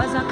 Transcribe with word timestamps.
глазах 0.00 0.29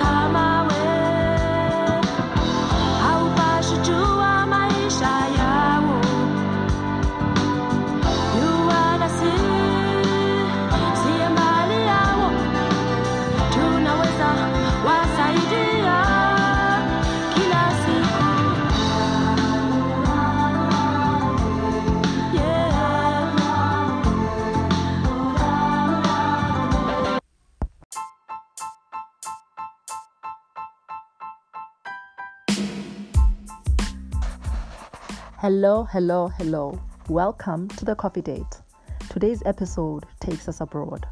Hello, 35.50 35.84
hello, 35.84 36.28
hello. 36.36 36.78
Welcome 37.08 37.68
to 37.68 37.86
the 37.86 37.94
coffee 37.94 38.20
date. 38.20 38.60
Today's 39.08 39.42
episode 39.46 40.04
takes 40.20 40.46
us 40.46 40.60
abroad. 40.60 41.06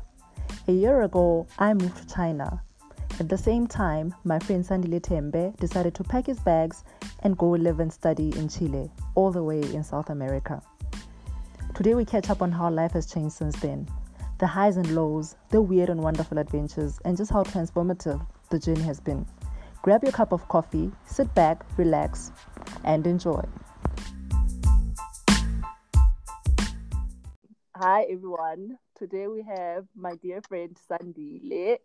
A 0.69 0.73
year 0.73 1.01
ago, 1.05 1.47
I 1.59 1.73
moved 1.73 1.97
to 1.97 2.07
China. 2.07 2.61
At 3.19 3.31
the 3.31 3.39
same 3.39 3.67
time, 3.67 4.15
my 4.25 4.39
friend 4.39 4.63
Sandile 4.63 5.01
Tembe 5.01 5.57
decided 5.59 5.95
to 5.95 6.05
pack 6.05 6.27
his 6.27 6.39
bags 6.41 6.85
and 7.21 7.39
go 7.39 7.49
live 7.49 7.81
and 7.81 7.91
study 7.91 8.29
in 8.37 8.51
Chile, 8.51 8.91
all 9.15 9.31
the 9.31 9.43
way 9.43 9.63
in 9.73 9.83
South 9.83 10.11
America. 10.11 10.61
Today, 11.75 11.95
we 11.95 12.05
catch 12.05 12.29
up 12.29 12.43
on 12.43 12.53
how 12.53 12.69
life 12.69 12.93
has 12.93 13.11
changed 13.11 13.37
since 13.37 13.57
then 13.61 13.89
the 14.39 14.47
highs 14.47 14.77
and 14.77 14.95
lows, 14.95 15.35
the 15.49 15.63
weird 15.63 15.89
and 15.89 16.03
wonderful 16.03 16.37
adventures, 16.37 16.99
and 17.07 17.17
just 17.17 17.33
how 17.33 17.43
transformative 17.43 18.21
the 18.51 18.59
journey 18.59 18.83
has 18.83 19.01
been. 19.01 19.25
Grab 19.81 20.03
your 20.03 20.13
cup 20.13 20.33
of 20.33 20.47
coffee, 20.49 20.93
sit 21.07 21.35
back, 21.35 21.65
relax, 21.79 22.33
and 22.85 23.07
enjoy. 23.07 23.43
Hi 27.77 28.05
everyone. 28.05 28.79
Today 28.97 29.29
we 29.29 29.43
have 29.43 29.87
my 29.95 30.15
dear 30.17 30.41
friend 30.43 30.77
Sandile 30.89 31.79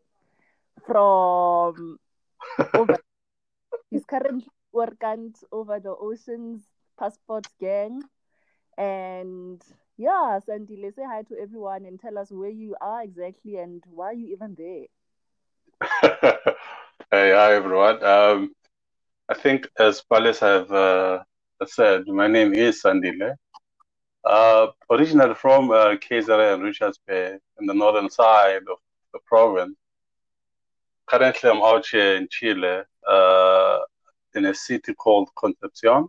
from 0.86 2.00
over. 2.74 2.98
He's 3.92 4.06
currently 4.06 4.48
working 4.72 5.34
over 5.52 5.80
the 5.80 5.96
oceans 5.96 6.70
passport 6.98 7.46
gang. 7.60 8.04
And 8.78 9.62
yeah, 9.98 10.40
Sandile, 10.48 10.94
say 10.94 11.04
hi 11.06 11.24
to 11.24 11.38
everyone 11.40 11.86
and 11.86 12.00
tell 12.00 12.18
us 12.18 12.32
where 12.32 12.50
you 12.50 12.76
are 12.82 13.04
exactly 13.04 13.58
and 13.58 13.84
why 13.88 14.12
you 14.14 14.28
even 14.34 14.56
there. 14.56 14.88
Hey, 17.12 17.32
hi 17.34 17.54
everyone. 17.56 18.04
Um, 18.04 18.54
I 19.30 19.34
think 19.36 19.68
as 19.80 20.02
Palesa 20.12 20.42
have 20.60 20.72
uh, 20.72 21.24
said, 21.66 22.08
my 22.08 22.28
name 22.28 22.54
is 22.54 22.82
Sandile. 22.84 23.36
Uh, 24.24 24.68
originally 24.92 25.34
from 25.34 25.72
uh, 25.72 25.96
and 26.12 26.64
Richards 26.64 27.00
Bay 27.08 27.38
in 27.60 27.66
the 27.66 27.74
northern 27.74 28.10
side 28.10 28.62
of 28.70 28.78
the 29.14 29.20
province. 29.26 29.76
Currently, 31.08 31.50
I'm 31.50 31.62
out 31.62 31.86
here 31.88 32.16
in 32.16 32.28
Chile, 32.30 32.84
uh, 33.08 33.80
in 34.36 34.46
a 34.46 34.54
city 34.54 34.94
called 34.94 35.30
Concepcion. 35.36 36.08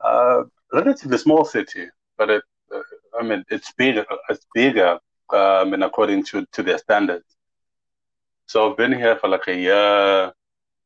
Uh, 0.00 0.44
relatively 0.72 1.18
small 1.18 1.44
city, 1.44 1.86
but 2.16 2.30
it, 2.30 2.42
uh, 2.74 2.80
I 3.18 3.22
mean, 3.22 3.44
it's 3.50 3.72
bigger. 3.72 4.06
It's 4.30 4.46
bigger, 4.54 4.98
I 5.30 5.64
mean, 5.64 5.82
according 5.82 6.24
to 6.26 6.46
to 6.52 6.62
their 6.62 6.78
standards. 6.78 7.26
So 8.46 8.70
I've 8.70 8.76
been 8.76 8.92
here 8.92 9.16
for 9.16 9.28
like 9.28 9.48
a 9.48 9.56
year, 9.56 10.32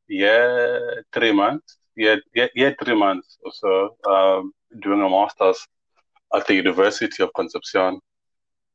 year, 0.09 1.05
three 1.13 1.33
months, 1.33 1.79
yeah, 1.97 2.17
yeah, 2.35 2.73
three 2.83 2.95
months 2.95 3.39
or 3.45 3.53
so, 3.53 3.97
um, 4.11 4.53
doing 4.81 5.03
a 5.03 5.09
master's 5.09 5.67
at 6.35 6.47
the 6.47 6.55
University 6.55 7.23
of 7.23 7.31
Concepcion. 7.35 8.01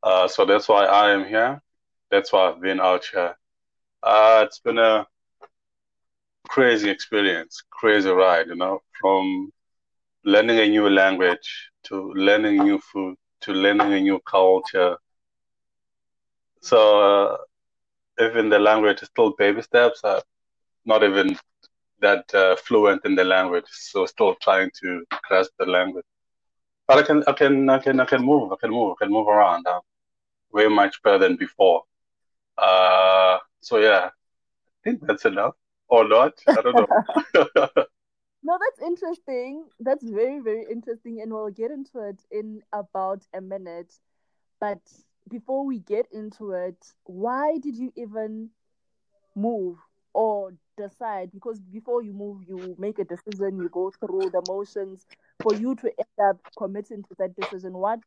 Uh, 0.03 0.27
so 0.27 0.45
that's 0.45 0.67
why 0.67 0.85
I 0.85 1.11
am 1.11 1.25
here. 1.25 1.61
That's 2.09 2.31
why 2.33 2.49
I've 2.49 2.61
been 2.61 2.79
out 2.79 3.05
here. 3.11 3.35
Uh, 4.03 4.43
it's 4.45 4.59
been 4.59 4.77
a 4.79 5.05
crazy 6.47 6.89
experience, 6.89 7.63
crazy 7.71 8.09
ride, 8.09 8.47
you 8.47 8.55
know, 8.55 8.79
from 8.99 9.51
learning 10.25 10.59
a 10.59 10.67
new 10.67 10.89
language 10.89 11.69
to 11.83 12.11
learning 12.13 12.57
new 12.63 12.79
food 12.79 13.15
to 13.41 13.53
learning 13.53 13.93
a 13.93 13.99
new 13.99 14.19
culture. 14.29 14.97
So 16.61 16.77
uh, 17.01 17.37
even 18.19 18.49
the 18.49 18.59
language 18.59 19.01
is 19.01 19.09
still 19.09 19.31
baby 19.37 19.61
steps. 19.61 20.01
Uh, 20.03 20.21
not 20.85 21.03
even 21.03 21.37
that 22.01 22.33
uh, 22.33 22.55
fluent 22.55 23.05
in 23.05 23.15
the 23.15 23.23
language, 23.23 23.65
so 23.69 24.05
still 24.05 24.35
trying 24.41 24.69
to 24.81 25.03
grasp 25.27 25.51
the 25.59 25.65
language. 25.65 26.05
But 26.91 26.99
I 26.99 27.03
can, 27.03 27.23
I 27.25 27.31
can, 27.31 27.69
I 27.69 27.79
can, 27.79 27.99
I 28.01 28.05
can 28.05 28.21
move. 28.21 28.51
I 28.51 28.57
can 28.59 28.69
move. 28.69 28.97
I 28.99 29.05
can 29.05 29.13
move 29.13 29.25
around. 29.25 29.65
I'm 29.65 29.79
way 30.51 30.67
much 30.67 31.01
better 31.03 31.17
than 31.19 31.37
before. 31.37 31.83
Uh, 32.57 33.37
so 33.61 33.77
yeah, 33.77 34.09
I 34.09 34.79
think 34.83 34.99
that's 35.07 35.23
enough 35.23 35.55
or 35.87 36.05
not. 36.05 36.33
I 36.49 36.61
don't 36.61 36.75
know. 36.75 36.87
No, 38.43 38.57
that's 38.59 38.87
interesting. 38.89 39.65
That's 39.79 40.03
very, 40.03 40.39
very 40.39 40.65
interesting. 40.69 41.21
And 41.21 41.31
we'll 41.31 41.51
get 41.51 41.69
into 41.69 41.99
it 41.99 42.19
in 42.31 42.63
about 42.73 43.21
a 43.35 43.39
minute. 43.39 43.93
But 44.59 44.81
before 45.29 45.63
we 45.63 45.77
get 45.77 46.07
into 46.11 46.53
it, 46.53 46.75
why 47.03 47.59
did 47.59 47.77
you 47.77 47.93
even 47.95 48.49
move 49.35 49.77
or 50.13 50.55
decide? 50.75 51.31
Because 51.31 51.59
before 51.59 52.01
you 52.01 52.13
move, 52.13 52.41
you 52.47 52.75
make 52.79 52.97
a 52.97 53.05
decision, 53.05 53.57
you 53.57 53.69
go 53.69 53.91
through 53.91 54.31
the 54.31 54.41
motions 54.47 55.05
for 55.43 55.53
you 55.55 55.75
to 55.75 55.87
end 55.87 56.29
up 56.29 56.37
committing 56.57 57.03
to 57.03 57.15
that 57.19 57.35
decision. 57.35 57.73
What, 57.73 57.99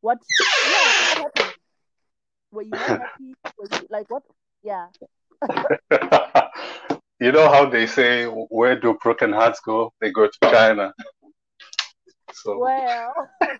what, 0.00 0.18
yeah, 0.66 0.74
what 0.84 1.18
happened? 1.18 1.54
Were 2.50 2.62
you 2.62 2.74
happy? 2.74 3.34
Were 3.58 3.68
you 3.72 3.86
like, 3.90 4.10
what? 4.10 4.22
Yeah. 4.62 4.88
you 7.20 7.32
know 7.32 7.48
how 7.48 7.66
they 7.66 7.86
say, 7.86 8.26
where 8.26 8.78
do 8.78 8.98
broken 9.02 9.32
hearts 9.32 9.60
go? 9.60 9.92
They 10.00 10.10
go 10.10 10.26
to 10.26 10.38
China. 10.50 10.92
So 12.32 12.58
Well, 12.58 13.12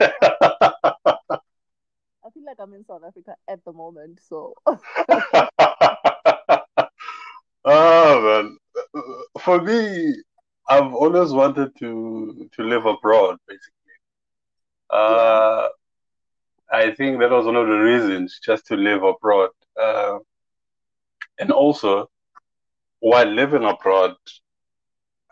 I 2.24 2.30
feel 2.32 2.44
like 2.46 2.58
I'm 2.60 2.72
in 2.74 2.84
South 2.84 3.02
Africa 3.06 3.34
at 3.48 3.64
the 3.64 3.72
moment. 3.72 4.20
So, 4.28 4.54
oh 7.64 8.42
man, 8.44 8.56
for 9.40 9.60
me, 9.60 10.14
I've 10.68 10.94
always 10.94 11.32
wanted 11.32 11.76
to 11.80 12.01
to 12.54 12.62
live 12.62 12.86
abroad. 12.86 13.36
Basically, 13.46 13.96
uh, 14.90 15.68
I 16.70 16.90
think 16.92 17.20
that 17.20 17.30
was 17.30 17.46
one 17.46 17.56
of 17.56 17.66
the 17.66 17.78
reasons 17.78 18.40
just 18.44 18.66
to 18.66 18.76
live 18.76 19.02
abroad. 19.02 19.50
Uh, 19.80 20.18
and 21.38 21.50
also, 21.50 22.10
while 23.00 23.26
living 23.26 23.64
abroad, 23.64 24.14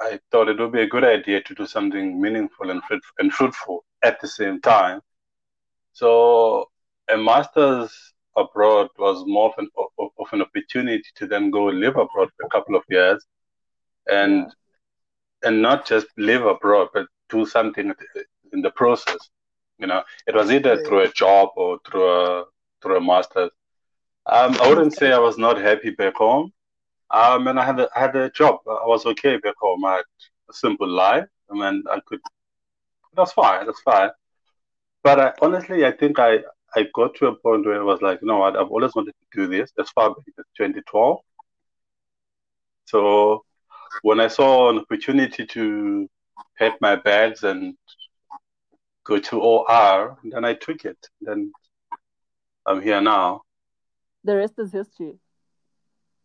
I 0.00 0.19
thought 0.31 0.48
it 0.48 0.58
would 0.58 0.72
be 0.72 0.82
a 0.82 0.88
good 0.88 1.04
idea 1.04 1.42
to 1.42 1.54
do 1.54 1.66
something 1.66 2.20
meaningful 2.20 2.70
and 2.70 2.82
fruit- 2.84 3.03
and 3.19 3.32
fruitful 3.32 3.84
at 4.02 4.20
the 4.20 4.28
same 4.28 4.60
time. 4.60 5.00
So 5.92 6.70
a 7.12 7.16
master's 7.16 7.92
abroad 8.37 8.88
was 8.98 9.25
more 9.26 9.50
of 9.50 9.54
an, 9.58 9.69
of, 9.76 10.10
of 10.19 10.26
an 10.32 10.42
opportunity 10.42 11.04
to 11.16 11.26
then 11.26 11.50
go 11.50 11.64
live 11.64 11.97
abroad 11.97 12.31
for 12.37 12.47
a 12.47 12.48
couple 12.48 12.76
of 12.76 12.84
years 12.88 13.25
and 14.10 14.52
and 15.43 15.62
not 15.62 15.87
just 15.87 16.06
live 16.17 16.45
abroad, 16.45 16.89
but 16.95 17.06
do 17.31 17.45
something 17.47 17.93
in 18.53 18.62
the 18.62 18.71
process. 18.71 19.31
You 19.78 19.87
know, 19.87 20.03
it 20.27 20.34
was 20.34 20.51
either 20.51 20.77
Yeah. 20.77 20.83
through 20.87 21.01
a 21.03 21.09
job 21.12 21.51
or 21.56 21.78
through 21.87 22.09
a 22.09 22.45
through 22.83 22.97
a 22.97 23.01
master's. 23.01 23.50
Um, 24.27 24.56
I 24.61 24.69
wouldn't 24.69 24.95
say 24.95 25.12
I 25.12 25.19
was 25.19 25.39
not 25.39 25.59
happy 25.59 25.91
back 25.91 26.17
home. 26.17 26.53
Um, 27.11 27.47
and 27.49 27.59
I 27.59 27.64
had 27.64 27.81
a, 27.81 27.88
I 27.97 28.00
had 28.00 28.17
a 28.17 28.31
job. 28.31 28.61
I 28.69 28.87
was 28.87 29.06
okay 29.06 29.37
back 29.38 29.55
home. 29.61 29.85
I 29.85 29.97
had 29.97 30.05
a 30.50 30.53
simple 30.55 30.88
life. 30.88 31.26
I 31.50 31.55
mean, 31.55 31.85
I 31.91 32.00
could. 32.06 32.20
That's 33.17 33.32
fine. 33.32 33.67
That's 33.67 33.81
fine. 33.82 34.11
But 35.03 35.20
I, 35.20 35.32
honestly, 35.43 35.85
I 35.87 35.93
think 35.93 36.19
I 36.19 36.38
I 36.75 36.87
got 36.94 37.14
to 37.17 37.26
a 37.29 37.35
point 37.35 37.67
where 37.67 37.81
I 37.81 37.85
was 37.85 38.00
like, 38.03 38.20
you 38.23 38.29
know 38.29 38.38
what? 38.38 38.56
I've 38.56 38.70
always 38.70 38.94
wanted 38.94 39.14
to 39.20 39.38
do 39.41 39.47
this. 39.47 39.73
That's 39.76 39.91
far 39.91 40.11
back 40.11 40.25
as 40.38 40.44
2012. 40.56 41.19
So 42.87 43.44
when 44.02 44.20
I 44.20 44.28
saw 44.28 44.70
an 44.70 44.78
opportunity 44.78 45.46
to 45.46 46.08
pack 46.58 46.81
my 46.81 46.96
bags 46.96 47.42
and 47.44 47.75
go 49.04 49.19
to 49.19 49.40
OR, 49.40 50.16
then 50.25 50.44
I 50.44 50.54
took 50.54 50.84
it. 50.84 50.98
Then 51.20 51.52
I'm 52.66 52.81
here 52.81 53.00
now. 53.00 53.42
The 54.25 54.37
rest 54.37 54.58
is 54.58 54.72
history. 54.72 55.19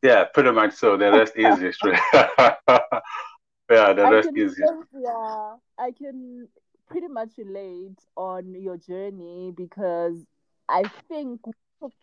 Yeah, 0.01 0.25
pretty 0.25 0.51
much 0.51 0.73
so. 0.73 0.97
The 0.97 1.11
rest 1.11 1.33
is 1.35 1.59
history. 1.67 1.97
yeah, 2.13 3.93
the 3.93 4.05
I 4.05 4.09
rest 4.09 4.29
can, 4.29 4.35
is 4.35 4.57
history. 4.57 4.85
yeah, 4.93 5.55
I 5.77 5.91
can 5.91 6.47
pretty 6.87 7.07
much 7.07 7.31
relate 7.37 7.99
on 8.15 8.53
your 8.61 8.77
journey 8.77 9.51
because 9.55 10.25
I 10.69 10.83
think 11.09 11.41
took 11.81 11.93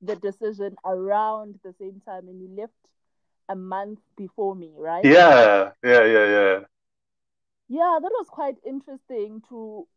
the 0.00 0.16
decision 0.16 0.76
around 0.84 1.58
the 1.62 1.72
same 1.72 2.00
time, 2.06 2.28
and 2.28 2.40
you 2.40 2.48
left 2.48 2.72
a 3.48 3.56
month 3.56 4.00
before 4.16 4.54
me, 4.54 4.74
right? 4.76 5.12
Yeah, 5.14 5.72
yeah, 5.82 6.04
yeah, 6.04 6.26
yeah. 6.26 6.60
Yeah, 7.68 7.98
that 8.00 8.12
was 8.18 8.28
quite 8.30 8.58
interesting 8.64 9.42
to 9.48 9.88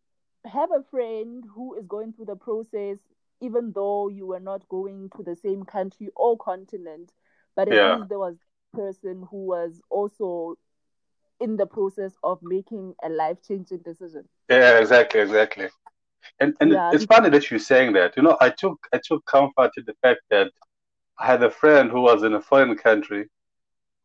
have 0.45 0.71
a 0.71 0.83
friend 0.83 1.45
who 1.55 1.75
is 1.75 1.85
going 1.88 2.13
through 2.13 2.25
the 2.25 2.35
process, 2.35 2.99
even 3.41 3.71
though 3.73 4.07
you 4.09 4.25
were 4.27 4.39
not 4.39 4.67
going 4.69 5.09
to 5.15 5.23
the 5.23 5.35
same 5.35 5.63
country 5.63 6.09
or 6.15 6.38
continent, 6.38 7.11
but 7.55 7.69
at 7.69 7.83
Yeah. 7.83 7.97
least 7.97 8.09
there 8.09 8.19
was 8.19 8.38
a 8.73 8.77
person 8.77 9.23
who 9.29 9.45
was 9.47 9.81
also 9.89 10.57
in 11.39 11.57
the 11.57 11.67
process 11.67 12.17
of 12.23 12.41
making 12.43 12.95
a 13.03 13.09
life 13.09 13.41
changing 13.43 13.79
decision. 13.79 14.29
Yeah, 14.50 14.79
exactly, 14.79 15.21
exactly. 15.21 15.69
And 16.39 16.55
and 16.61 16.81
Yeah, 16.81 16.91
it's 16.91 17.05
funny 17.05 17.29
that 17.29 17.50
you're 17.50 17.59
saying 17.59 17.93
that. 17.93 18.15
You 18.17 18.23
know, 18.23 18.38
I 18.41 18.50
took 18.50 18.79
I 18.93 19.00
took 19.03 19.25
comfort 19.25 19.71
in 19.77 19.83
the 19.85 19.95
fact 20.01 20.21
that 20.31 20.51
I 21.19 21.25
had 21.27 21.43
a 21.43 21.51
friend 21.51 21.91
who 21.91 22.01
was 22.01 22.23
in 22.23 22.33
a 22.33 22.41
foreign 22.41 22.75
country 22.77 23.29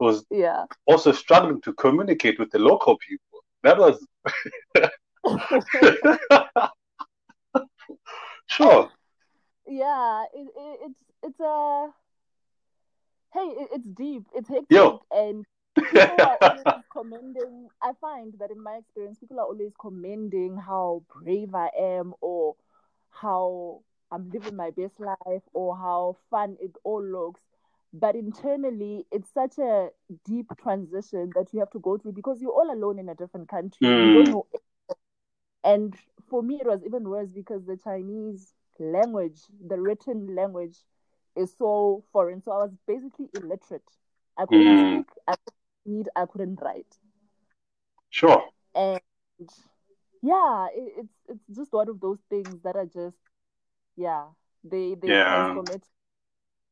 was 0.02 0.26
Yeah. 0.30 0.66
also 0.86 1.12
struggling 1.12 1.60
to 1.62 1.72
communicate 1.74 2.38
with 2.38 2.50
the 2.52 2.58
local 2.58 2.98
people. 2.98 3.40
That 3.62 3.78
was 3.78 4.06
sure. 8.46 8.90
yeah, 9.66 10.24
it, 10.34 10.48
it, 10.56 10.78
it's 10.84 11.00
it's 11.22 11.40
a 11.40 11.88
hey, 13.32 13.40
it, 13.62 13.68
it's 13.72 13.86
deep, 13.88 14.24
it's 14.34 14.48
hectic, 14.48 14.90
Yo. 14.90 15.02
and 15.10 15.44
people 15.90 16.24
are 16.24 16.36
always 16.42 16.66
commending. 16.92 17.68
I 17.82 17.92
find 18.00 18.34
that 18.38 18.50
in 18.50 18.62
my 18.62 18.76
experience, 18.76 19.18
people 19.18 19.38
are 19.40 19.46
always 19.46 19.72
commending 19.80 20.56
how 20.56 21.02
brave 21.22 21.54
I 21.54 21.70
am, 21.78 22.14
or 22.20 22.56
how 23.10 23.82
I'm 24.10 24.30
living 24.30 24.56
my 24.56 24.70
best 24.70 25.00
life, 25.00 25.42
or 25.52 25.76
how 25.76 26.16
fun 26.30 26.56
it 26.60 26.76
all 26.84 27.02
looks. 27.04 27.40
But 27.92 28.14
internally, 28.16 29.06
it's 29.10 29.30
such 29.32 29.58
a 29.58 29.90
deep 30.24 30.46
transition 30.58 31.32
that 31.34 31.52
you 31.52 31.60
have 31.60 31.70
to 31.70 31.78
go 31.80 31.98
through 31.98 32.12
because 32.12 32.40
you're 32.40 32.52
all 32.52 32.72
alone 32.72 32.98
in 32.98 33.08
a 33.08 33.14
different 33.14 33.48
country. 33.48 33.92
Mm. 33.92 34.22
know. 34.24 34.46
And 35.64 35.94
for 36.28 36.42
me, 36.42 36.60
it 36.60 36.66
was 36.66 36.82
even 36.84 37.08
worse 37.08 37.30
because 37.32 37.64
the 37.66 37.76
Chinese 37.76 38.54
language, 38.78 39.40
the 39.64 39.80
written 39.80 40.34
language, 40.34 40.78
is 41.36 41.56
so 41.56 42.04
foreign. 42.12 42.42
So 42.42 42.52
I 42.52 42.58
was 42.64 42.74
basically 42.86 43.30
illiterate. 43.34 43.88
I 44.36 44.46
couldn't 44.46 44.78
Mm. 44.78 44.78
speak, 44.78 45.08
I 45.28 45.34
couldn't 45.36 45.96
read, 45.98 46.08
I 46.16 46.26
couldn't 46.26 46.60
write. 46.62 46.98
Sure. 48.10 48.42
And 48.74 49.00
yeah, 50.22 50.66
it, 50.74 50.92
it's 50.98 51.14
it's 51.28 51.56
just 51.56 51.72
one 51.72 51.88
of 51.88 52.00
those 52.00 52.20
things 52.28 52.62
that 52.62 52.76
are 52.76 52.86
just 52.86 53.16
yeah, 53.96 54.26
they 54.64 54.94
they 54.94 55.12
Yeah. 55.12 55.26
transform 55.30 55.70
it. 55.70 55.86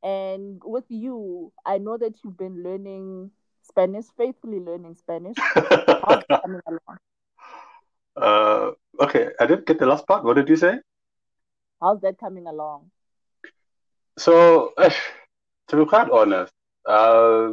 And 0.02 0.60
with 0.64 0.84
you, 0.88 1.52
I 1.64 1.78
know 1.78 1.96
that 1.98 2.14
you've 2.24 2.36
been 2.36 2.62
learning 2.62 3.30
Spanish, 3.62 4.06
faithfully 4.16 4.60
learning 4.60 4.94
Spanish. 4.96 5.36
How's 6.02 6.24
coming 6.42 6.60
along? 6.66 6.98
Uh, 8.16 8.72
okay, 9.00 9.30
I 9.38 9.46
didn't 9.46 9.66
get 9.66 9.78
the 9.78 9.86
last 9.86 10.06
part. 10.06 10.24
What 10.24 10.36
did 10.36 10.48
you 10.48 10.56
say? 10.56 10.78
How's 11.80 12.00
that 12.00 12.18
coming 12.18 12.46
along? 12.46 12.90
So, 14.18 14.72
to 15.68 15.76
be 15.76 15.84
quite 15.86 16.10
honest, 16.10 16.52
uh, 16.86 17.52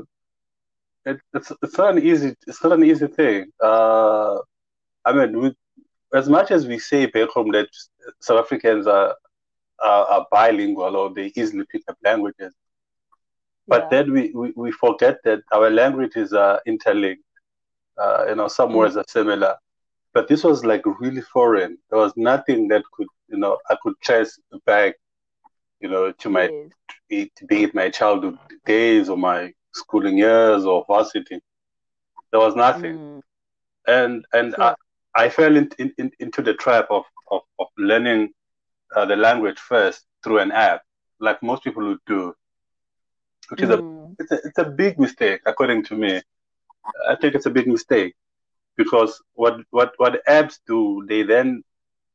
it, 1.05 1.19
it's 1.33 1.51
it's 1.61 1.77
not 1.77 1.95
an 1.95 2.03
easy 2.03 2.35
it's 2.47 2.63
not 2.63 2.73
an 2.73 2.83
easy 2.83 3.07
thing. 3.07 3.51
Uh, 3.63 4.37
I 5.05 5.13
mean, 5.13 5.39
we, 5.39 5.55
as 6.13 6.27
much 6.29 6.51
as 6.51 6.67
we 6.67 6.79
say 6.79 7.05
back 7.05 7.29
home 7.29 7.51
that 7.51 7.69
South 8.21 8.39
Africans 8.39 8.87
are, 8.87 9.15
are 9.83 10.05
are 10.07 10.27
bilingual 10.31 10.95
or 10.95 11.13
they 11.13 11.31
easily 11.35 11.65
pick 11.71 11.83
up 11.89 11.97
languages, 12.03 12.53
but 13.67 13.87
Yeah. 13.87 13.89
then 13.89 14.11
we, 14.11 14.31
we, 14.33 14.53
we 14.55 14.71
forget 14.71 15.17
that 15.23 15.41
our 15.53 15.69
languages 15.69 16.33
are 16.33 16.61
interlinked. 16.65 17.23
Uh, 18.01 18.25
you 18.29 18.35
know, 18.35 18.47
some 18.47 18.73
Mm. 18.73 18.73
words 18.73 18.97
are 18.97 19.05
similar, 19.07 19.55
but 20.13 20.27
this 20.27 20.43
was 20.43 20.65
like 20.65 20.81
really 20.99 21.21
foreign. 21.21 21.77
There 21.89 21.99
was 21.99 22.13
nothing 22.15 22.67
that 22.69 22.83
could 22.93 23.07
you 23.29 23.37
know 23.37 23.57
I 23.69 23.75
could 23.81 23.93
trace 24.03 24.39
back, 24.65 24.95
you 25.79 25.89
know, 25.89 26.11
to 26.11 26.29
my 26.29 26.49
it, 27.09 27.29
be 27.47 27.63
it 27.63 27.73
my 27.75 27.89
childhood 27.89 28.37
days 28.65 29.09
or 29.09 29.17
my 29.17 29.51
schooling 29.73 30.17
years 30.17 30.65
or 30.65 30.83
varsity. 30.87 31.39
There 32.31 32.39
was 32.41 32.55
nothing. 32.55 32.99
Mm. 32.99 33.21
And 33.87 34.25
and 34.33 34.55
Sure. 34.55 34.61
I, 34.61 34.75
I 35.15 35.29
fell 35.29 35.55
in, 35.55 35.69
in, 35.79 36.11
into 36.19 36.41
the 36.41 36.53
trap 36.53 36.87
of, 36.91 37.03
of, 37.31 37.41
of 37.59 37.67
learning 37.77 38.33
uh, 38.95 39.05
the 39.05 39.15
language 39.15 39.59
first 39.59 40.05
through 40.23 40.39
an 40.39 40.51
app, 40.51 40.81
like 41.19 41.41
most 41.43 41.63
people 41.63 41.85
would 41.87 42.03
do, 42.05 42.33
which 43.49 43.63
is 43.63 43.69
a 43.69 43.81
Mm. 43.81 44.15
it's, 44.19 44.31
a 44.31 44.39
it's 44.45 44.57
a 44.59 44.65
big 44.65 44.99
mistake, 44.99 45.41
according 45.45 45.83
to 45.85 45.95
me. 45.95 46.21
I 47.09 47.15
think 47.15 47.35
it's 47.35 47.45
a 47.45 47.49
big 47.51 47.67
mistake 47.67 48.15
because 48.77 49.21
what 49.33 49.59
what 49.71 49.93
what 49.97 50.25
apps 50.27 50.59
do, 50.67 51.05
they 51.07 51.23
then 51.23 51.63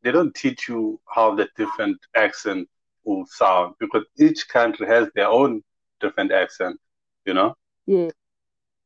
they 0.03 0.11
don't 0.13 0.35
teach 0.35 0.69
you 0.69 1.01
how 1.15 1.35
the 1.35 1.49
different 1.57 1.99
accent 2.17 2.69
will 3.05 3.25
sound 3.27 3.75
because 3.81 4.05
each 4.19 4.49
country 4.49 4.87
has 4.87 5.09
their 5.15 5.29
own 5.29 5.63
different 6.01 6.33
accent, 6.33 6.79
you 7.27 7.35
know. 7.35 7.55
Yeah. 7.87 8.11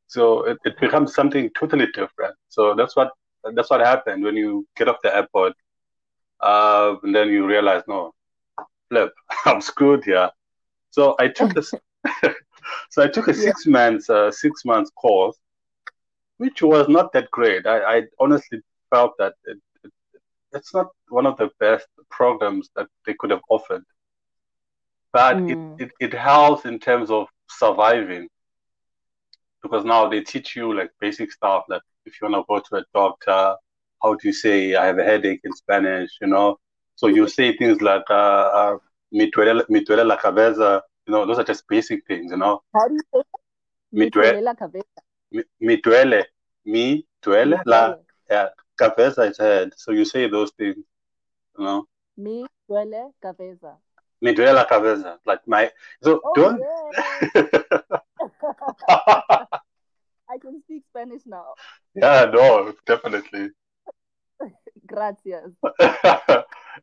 So 0.09 0.45
it, 0.45 0.59
it 0.65 0.79
becomes 0.81 1.15
something 1.15 1.51
totally 1.59 1.87
different. 1.93 2.35
So 2.49 2.75
that's 2.75 2.97
what 2.97 3.11
that's 3.55 3.71
what 3.71 3.81
happened 3.81 4.25
when 4.25 4.37
you 4.37 4.67
get 4.77 4.89
off 4.89 4.97
the 5.03 5.15
airport, 5.15 5.55
uh, 6.41 6.95
and 7.03 7.15
then 7.15 7.29
you 7.29 7.47
realize, 7.47 7.83
no, 7.89 8.13
flip, 8.89 9.13
I'm 9.47 9.61
screwed 9.61 10.05
here. 10.05 10.31
So 10.91 11.15
I 11.19 11.29
took 11.29 11.55
this. 11.55 11.73
so 12.91 13.03
I 13.03 13.09
took 13.09 13.29
a 13.29 13.35
Yeah. 13.35 13.35
six 13.35 13.67
months 13.67 14.09
uh, 14.11 14.31
six 14.31 14.65
months 14.65 14.91
course, 14.91 15.37
which 16.39 16.63
was 16.63 16.89
not 16.89 17.13
that 17.13 17.31
great. 17.31 17.67
I, 17.67 17.99
I 17.99 18.03
honestly 18.19 18.61
felt 18.91 19.13
that 19.19 19.35
it, 19.45 19.59
it, 19.85 19.93
it's 20.53 20.75
not 20.75 20.87
one 21.09 21.27
of 21.27 21.37
the 21.37 21.51
best 21.61 21.87
programs 22.11 22.71
that 22.77 22.87
they 23.07 23.15
could 23.19 23.31
have 23.31 23.43
offered, 23.49 23.85
but 25.13 25.43
Mm. 25.43 25.49
it, 25.49 25.59
it, 25.79 25.91
it 26.01 26.13
helps 26.15 26.65
in 26.65 26.79
terms 26.79 27.11
of 27.11 27.27
surviving 27.49 28.29
because 29.63 29.85
now 29.85 30.09
they 30.09 30.21
teach 30.21 30.57
you 30.57 30.75
like 30.77 30.91
basic 31.01 31.31
stuff 31.33 31.65
like 31.69 31.83
if 32.05 32.15
you 32.21 32.29
want 32.29 32.35
to 32.37 32.45
go 32.49 32.61
to 32.61 32.83
a 32.83 32.85
doctor 32.95 33.57
how 34.07 34.15
do 34.15 34.29
you 34.29 34.33
say 34.33 34.75
i 34.77 34.87
have 34.87 34.99
a 34.99 35.05
headache 35.05 35.41
in 35.45 35.53
spanish 35.63 36.11
you 36.23 36.29
know 36.29 36.59
so 36.97 37.09
you 37.09 37.29
say 37.29 37.57
things 37.57 37.83
like 37.83 38.05
uh, 38.11 38.47
uh 38.63 38.77
me 39.13 39.31
duele, 39.31 40.07
la 40.07 40.17
cabeza 40.17 40.83
you 41.07 41.13
know 41.13 41.27
those 41.27 41.39
are 41.39 41.45
just 41.53 41.69
basic 41.69 42.07
things 42.07 42.33
you 42.33 42.39
know 42.39 42.63
How 42.75 42.89
do 42.89 42.95
you 42.95 43.03
say 43.13 43.19
that? 43.33 43.41
Me 43.93 44.11
duele 44.11 44.43
la 44.43 44.55
cabeza. 44.55 45.03
me, 45.61 45.77
duele 45.85 46.25
me 46.65 47.05
duele 47.23 47.59
Me 47.65 47.65
la 47.65 47.95
yeah, 48.31 48.49
cabeza 48.77 49.23
is 49.25 49.39
head 49.39 49.71
so 49.77 49.93
you 49.93 50.05
say 50.05 50.29
those 50.29 50.53
things 50.59 50.85
you 51.59 51.65
know 51.65 51.87
Me 52.17 52.47
duele 52.69 53.15
cabeza. 53.23 53.73
me 54.23 54.33
duele 54.35 54.53
la 54.55 54.65
cabeza 54.67 55.19
like 55.27 55.43
my 55.47 55.71
so 56.03 56.25
Oh, 56.25 56.35
don't 56.35 56.61
yeah. 56.61 56.93
I 60.29 60.39
can 60.39 60.61
speak 60.63 60.85
Spanish 60.89 61.27
now. 61.27 61.57
yeah 61.95 62.25
no 62.33 62.73
definitely 62.87 63.51
Gracias. 64.87 65.57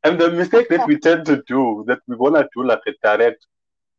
and 0.04 0.20
the 0.20 0.32
mistake 0.32 0.68
that 0.70 0.86
we 0.86 0.98
tend 1.00 1.26
to 1.26 1.42
do 1.48 1.84
that 1.88 2.00
we 2.08 2.16
want 2.16 2.36
to 2.36 2.48
do 2.56 2.66
like 2.66 2.82
a 2.88 2.94
direct 3.04 3.46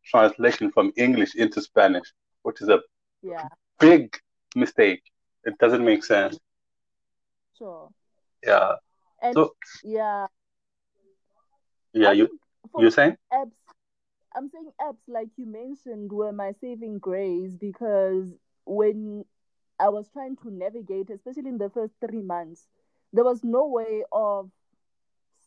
translation 0.07 0.71
from 0.71 0.93
English 0.97 1.35
into 1.37 1.61
Spanish, 1.61 2.13
which 2.43 2.61
is 2.61 2.69
a 2.69 2.81
Yeah, 3.23 3.49
big 3.81 4.17
mistake. 4.57 5.03
It 5.45 5.59
doesn't 5.59 5.85
make 5.85 6.05
sense. 6.05 6.39
sure. 7.57 7.91
Yeah. 8.45 8.75
And 9.23 9.39
So 9.39 9.55
yeah, 9.83 10.27
yeah, 11.93 12.11
I 12.11 12.13
you 12.13 12.29
you're 12.77 12.91
saying? 12.91 13.17
apps, 13.33 13.53
I'm 14.35 14.49
saying 14.49 14.73
apps 14.81 15.09
like 15.09 15.31
you 15.37 15.47
mentioned 15.47 16.13
were 16.13 16.33
my 16.33 16.53
saving 16.53 16.99
grace 16.99 17.55
because 17.57 18.35
when 18.65 19.25
I 19.79 19.89
was 19.89 20.09
trying 20.11 20.37
to 20.39 20.51
navigate, 20.51 21.11
especially 21.11 21.49
in 21.49 21.59
the 21.59 21.71
first 21.71 21.95
three 22.01 22.23
months, 22.23 22.69
there 23.15 23.25
was 23.25 23.45
no 23.45 23.67
way 23.69 24.05
of 24.13 24.53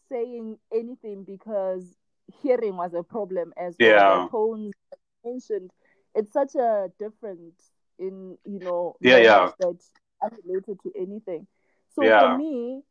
saying 0.09 0.57
anything 0.74 1.24
because 1.24 1.97
hearing 2.41 2.77
was 2.77 2.93
a 2.93 3.03
problem 3.03 3.53
as 3.57 3.79
well. 3.81 4.01
Yeah. 4.01 4.17
The 4.19 4.21
tones 4.31 4.74
mentioned, 5.25 5.71
it's 6.15 6.31
such 6.33 6.55
a 6.55 6.91
difference 7.00 7.71
in 8.00 8.38
you 8.45 8.59
know 8.59 8.97
Yeah, 9.01 9.17
yeah. 9.17 9.51
that 9.59 9.77
unrelated 10.24 10.79
to 10.83 10.91
anything. 10.97 11.47
So 11.88 12.09
Yeah. 12.09 12.17
for 12.17 12.29
me, 12.29 12.83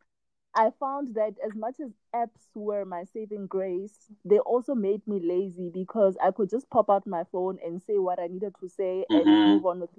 I 0.54 0.71
found 0.71 1.14
that 1.14 1.35
as 1.45 1.56
much 1.56 1.80
as 1.80 1.92
apps 2.14 2.54
were 2.54 2.85
my 2.85 3.04
saving 3.04 3.47
grace, 3.47 4.11
they 4.25 4.38
also 4.38 4.75
made 4.75 5.06
me 5.06 5.21
lazy 5.21 5.71
because 5.73 6.16
I 6.23 6.30
could 6.33 6.50
just 6.50 6.71
pop 6.71 6.90
out 6.90 7.06
my 7.06 7.25
phone 7.25 7.59
and 7.64 7.83
say 7.83 7.99
what 7.99 8.21
I 8.21 8.28
needed 8.28 8.54
to 8.61 8.68
say 8.68 9.06
and 9.12 9.40
Mhm. 9.40 9.47
move 9.47 9.66
on 9.66 9.80
with 9.80 9.90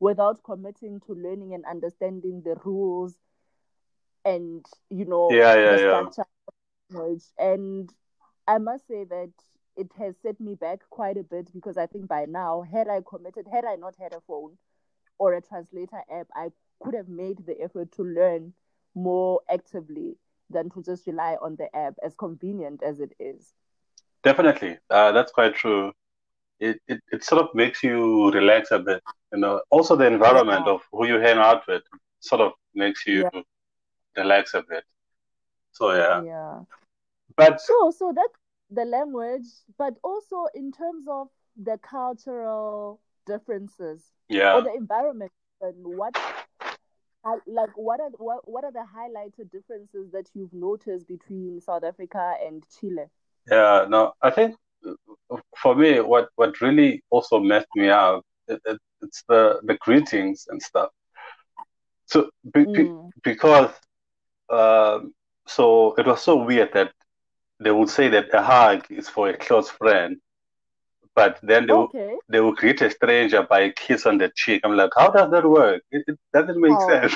without 0.00 0.42
committing 0.44 1.00
to 1.00 1.14
learning 1.14 1.54
and 1.54 1.64
understanding 1.66 2.42
the 2.44 2.56
rules 2.64 3.18
and 4.26 4.66
you 4.90 5.06
know 5.06 5.30
Yeah, 5.32 5.54
yeah, 5.56 5.76
the 5.76 5.78
yeah. 5.78 6.04
language. 6.90 7.24
And 7.38 7.92
I 8.48 8.58
must 8.58 8.86
say 8.88 9.04
that 9.04 9.32
it 9.76 9.92
has 9.98 10.16
set 10.22 10.40
me 10.40 10.54
back 10.54 10.80
quite 10.90 11.16
a 11.18 11.22
bit 11.22 11.52
because 11.52 11.76
I 11.78 11.86
think 11.86 12.08
by 12.08 12.26
now, 12.26 12.62
had 12.62 12.88
I 12.88 13.02
committed, 13.08 13.46
had 13.52 13.64
I 13.64 13.76
not 13.76 13.96
had 14.00 14.12
a 14.14 14.20
phone 14.22 14.58
or 15.18 15.34
a 15.34 15.42
translator 15.42 16.02
app, 16.10 16.28
I 16.34 16.50
could 16.80 16.94
have 16.94 17.08
made 17.08 17.46
the 17.46 17.60
effort 17.62 17.92
to 17.92 18.02
learn 18.04 18.54
more 18.94 19.40
actively 19.50 20.16
than 20.50 20.70
to 20.70 20.82
just 20.82 21.06
rely 21.06 21.36
on 21.42 21.56
the 21.56 21.74
app, 21.76 21.94
as 22.04 22.14
convenient 22.14 22.82
as 22.82 23.00
it 23.00 23.14
is. 23.18 23.54
Definitely, 24.24 24.78
uh, 24.90 25.12
that's 25.12 25.32
quite 25.32 25.54
true. 25.54 25.92
It, 26.60 26.80
it 26.88 27.00
it 27.12 27.24
sort 27.24 27.42
of 27.42 27.54
makes 27.54 27.82
you 27.82 28.30
relax 28.32 28.70
a 28.72 28.78
bit, 28.78 29.02
you 29.32 29.40
know. 29.40 29.62
Also, 29.70 29.96
the 29.96 30.06
environment 30.06 30.66
Yeah. 30.66 30.72
of 30.74 30.82
who 30.92 31.06
you 31.06 31.20
hang 31.20 31.38
out 31.38 31.66
with 31.68 31.82
sort 32.20 32.40
of 32.42 32.52
makes 32.74 33.06
you 33.06 33.24
Yeah. 33.24 33.42
Relax 34.16 34.54
a 34.54 34.62
bit. 34.62 34.84
So 35.72 35.92
yeah, 35.92 36.22
Yeah. 36.22 36.64
but 37.36 37.60
So, 37.60 37.90
so 37.90 38.12
that's 38.14 38.38
the 38.70 38.84
language, 38.84 39.46
but 39.78 39.98
also 40.02 40.46
in 40.54 40.72
terms 40.72 41.06
of 41.08 41.28
the 41.56 41.78
cultural 41.78 43.00
differences 43.26 44.12
yeah, 44.28 44.60
or 44.60 44.62
the 44.62 44.72
environment, 44.74 45.32
and 45.60 45.86
what, 45.86 46.14
like, 47.46 47.70
what 47.76 48.00
are 48.00 48.10
what, 48.18 48.48
what 48.48 48.64
are 48.64 48.72
the 48.72 48.86
highlighted 48.96 49.50
differences 49.50 50.10
that 50.12 50.30
you've 50.34 50.52
noticed 50.52 51.06
between 51.08 51.60
South 51.60 51.84
Africa 51.84 52.34
and 52.44 52.64
Chile? 52.68 53.06
yeah. 53.50 53.86
No, 53.88 54.12
I 54.22 54.30
think 54.30 54.56
for 55.62 55.74
me, 55.74 56.00
what 56.00 56.28
what 56.36 56.60
really 56.60 57.02
also 57.10 57.38
messed 57.40 57.68
me 57.74 57.88
up, 57.88 58.22
it, 58.48 58.60
it, 58.66 58.78
it's 59.02 59.22
the 59.28 59.60
the 59.64 59.76
greetings 59.80 60.46
and 60.48 60.62
stuff. 60.62 60.90
So 62.06 62.30
be, 62.52 62.66
be, 62.72 62.92
Mm. 62.94 63.12
because 63.22 63.70
um, 64.50 65.14
so 65.46 65.94
it 65.96 66.06
was 66.06 66.22
so 66.22 66.36
weird 66.44 66.72
that 66.74 66.92
they 67.60 67.70
would 67.70 67.90
say 67.90 68.08
that 68.08 68.32
a 68.34 68.42
hug 68.42 68.86
is 68.90 69.08
for 69.08 69.28
a 69.28 69.36
close 69.36 69.70
friend, 69.70 70.18
but 71.14 71.38
then 71.42 71.66
they 71.66 71.72
would 71.72 71.90
Okay. 71.90 72.16
they 72.28 72.40
will 72.40 72.54
greet 72.54 72.80
a 72.82 72.90
stranger 72.90 73.42
by 73.42 73.60
a 73.60 73.72
kiss 73.72 74.06
on 74.06 74.18
the 74.18 74.30
cheek. 74.34 74.60
I'm 74.64 74.76
like, 74.76 74.90
how 74.96 75.10
does 75.10 75.30
that 75.30 75.48
work? 75.48 75.82
It, 75.90 76.04
it 76.08 76.18
doesn't 76.32 76.60
make 76.60 76.80
Oh. 76.80 76.80
sense. 76.82 77.14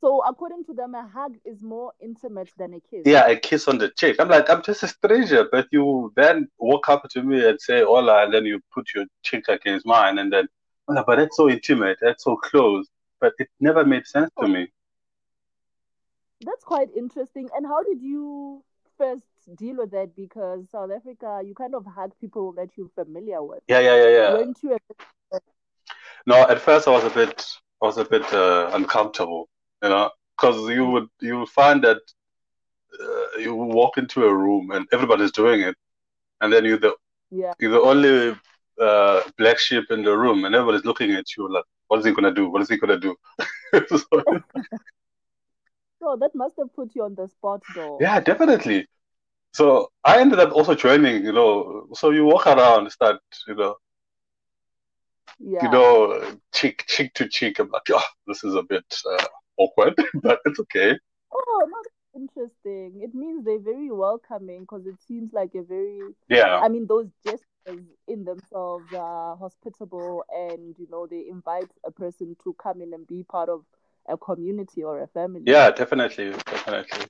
So 0.00 0.22
according 0.24 0.64
to 0.66 0.74
them, 0.74 0.94
a 0.94 1.06
hug 1.06 1.36
is 1.44 1.62
more 1.62 1.92
intimate 2.00 2.50
than 2.56 2.74
a 2.74 2.80
kiss. 2.80 3.04
Yeah, 3.04 3.26
a 3.26 3.36
kiss 3.36 3.68
on 3.68 3.78
the 3.78 3.90
cheek. 3.90 4.16
I'm 4.18 4.28
like, 4.28 4.48
I'm 4.50 4.62
just 4.62 4.82
a 4.82 4.88
stranger, 4.88 5.46
but 5.50 5.68
you 5.70 6.12
then 6.16 6.48
walk 6.58 6.88
up 6.88 7.04
to 7.10 7.22
me 7.22 7.46
and 7.48 7.60
say 7.60 7.82
hola, 7.82 8.24
and 8.24 8.32
then 8.34 8.44
you 8.44 8.60
put 8.72 8.86
your 8.94 9.06
cheek 9.22 9.48
against 9.48 9.86
mine, 9.86 10.18
and 10.18 10.32
then, 10.32 10.48
but 10.86 11.16
that's 11.16 11.36
so 11.36 11.48
intimate, 11.50 11.98
that's 12.00 12.24
so 12.24 12.36
close. 12.36 12.86
But 13.20 13.32
it 13.38 13.48
never 13.60 13.84
made 13.84 14.06
sense 14.06 14.30
to 14.40 14.48
me. 14.48 14.68
That's 16.44 16.64
quite 16.64 16.88
interesting. 16.96 17.48
And 17.56 17.66
how 17.66 17.82
did 17.82 18.00
you 18.02 18.62
first 18.98 19.24
deal 19.56 19.76
with 19.78 19.90
that? 19.92 20.14
Because 20.16 20.70
South 20.70 20.90
Africa, 20.94 21.40
you 21.44 21.54
kind 21.54 21.74
of 21.74 21.84
had 21.96 22.12
people 22.20 22.52
that 22.52 22.70
you're 22.76 22.90
familiar 22.94 23.42
with. 23.42 23.62
Yeah, 23.68 23.80
yeah, 23.80 23.96
yeah, 24.02 24.08
yeah. 24.08 24.32
Weren't 24.34 24.58
you? 24.62 24.74
a- 24.74 25.40
No, 26.26 26.36
at 26.48 26.60
first 26.60 26.88
I 26.88 26.90
was 26.90 27.04
a 27.04 27.10
bit, 27.10 27.44
I 27.82 27.86
was 27.86 27.98
a 27.98 28.04
bit 28.04 28.24
uh, 28.32 28.70
uncomfortable, 28.72 29.48
you 29.82 29.88
know, 29.88 30.10
because 30.36 30.68
you 30.70 30.86
would 30.86 31.08
you 31.20 31.38
would 31.40 31.48
find 31.48 31.82
that 31.84 32.00
uh, 33.00 33.38
you 33.38 33.54
walk 33.54 33.98
into 33.98 34.24
a 34.24 34.34
room 34.34 34.70
and 34.70 34.86
everybody's 34.92 35.32
doing 35.32 35.60
it, 35.62 35.76
and 36.40 36.52
then 36.52 36.64
you're 36.64 36.78
the 36.78 36.94
Yeah. 37.30 37.52
you're 37.58 37.72
the 37.72 37.80
only 37.80 38.36
uh, 38.80 39.22
black 39.38 39.58
sheep 39.58 39.84
in 39.90 40.02
the 40.02 40.16
room, 40.16 40.44
and 40.44 40.54
everybody's 40.54 40.84
looking 40.84 41.12
at 41.12 41.36
you 41.36 41.52
like, 41.52 41.64
what 41.88 41.98
is 42.00 42.06
he 42.06 42.12
gonna 42.12 42.32
do? 42.34 42.48
What 42.48 42.62
is 42.62 42.68
he 42.68 42.76
gonna 42.76 42.98
do? 42.98 43.14
So, 43.88 44.22
So 46.04 46.16
that 46.16 46.34
must 46.34 46.56
have 46.58 46.74
put 46.74 46.94
you 46.94 47.04
on 47.04 47.14
the 47.16 47.28
spot, 47.28 47.62
though. 47.68 48.10
yeah, 48.12 48.20
definitely. 48.20 48.86
So 49.54 49.90
I 50.04 50.20
ended 50.20 50.38
up 50.40 50.52
also 50.52 50.74
joining, 50.74 51.24
you 51.24 51.32
know. 51.32 51.88
So 51.94 52.10
you 52.10 52.24
walk 52.24 52.46
around, 52.46 52.90
start, 52.90 53.20
you 53.48 53.54
know, 53.54 53.76
Yeah. 55.38 55.60
you 55.60 55.68
know, 55.68 56.38
cheek 56.52 56.84
cheek 56.88 57.14
to 57.14 57.28
cheek. 57.28 57.58
I'm 57.58 57.70
like, 57.70 57.82
oh, 57.92 58.02
this 58.26 58.44
is 58.44 58.54
a 58.54 58.62
bit 58.62 58.84
uh, 59.10 59.24
awkward, 59.58 59.94
but 60.22 60.40
it's 60.44 60.60
okay. 60.60 60.98
Oh, 61.32 61.66
no, 61.70 62.20
interesting. 62.20 63.00
It 63.02 63.14
means 63.14 63.44
they're 63.44 63.58
very 63.58 63.90
welcoming 63.90 64.62
because 64.62 64.86
it 64.86 65.00
seems 65.02 65.32
like 65.32 65.54
a 65.54 65.62
very, 65.62 66.14
Yeah, 66.28 66.62
I 66.62 66.68
mean, 66.68 66.86
those 66.86 67.10
gestures 67.24 67.86
in 68.06 68.24
themselves 68.24 68.92
are 68.92 69.36
hospitable 69.36 70.24
and, 70.30 70.78
you 70.78 70.86
know, 70.90 71.06
they 71.06 71.26
invite 71.28 71.70
a 71.84 71.90
person 71.90 72.36
to 72.44 72.54
come 72.54 72.80
in 72.82 72.92
and 72.94 73.06
be 73.06 73.24
part 73.24 73.48
of 73.48 73.64
a 74.08 74.16
community 74.16 74.82
or 74.82 75.00
a 75.02 75.08
family. 75.08 75.56
yeah, 75.56 75.70
definitely, 75.70 76.30
definitely. 76.46 77.06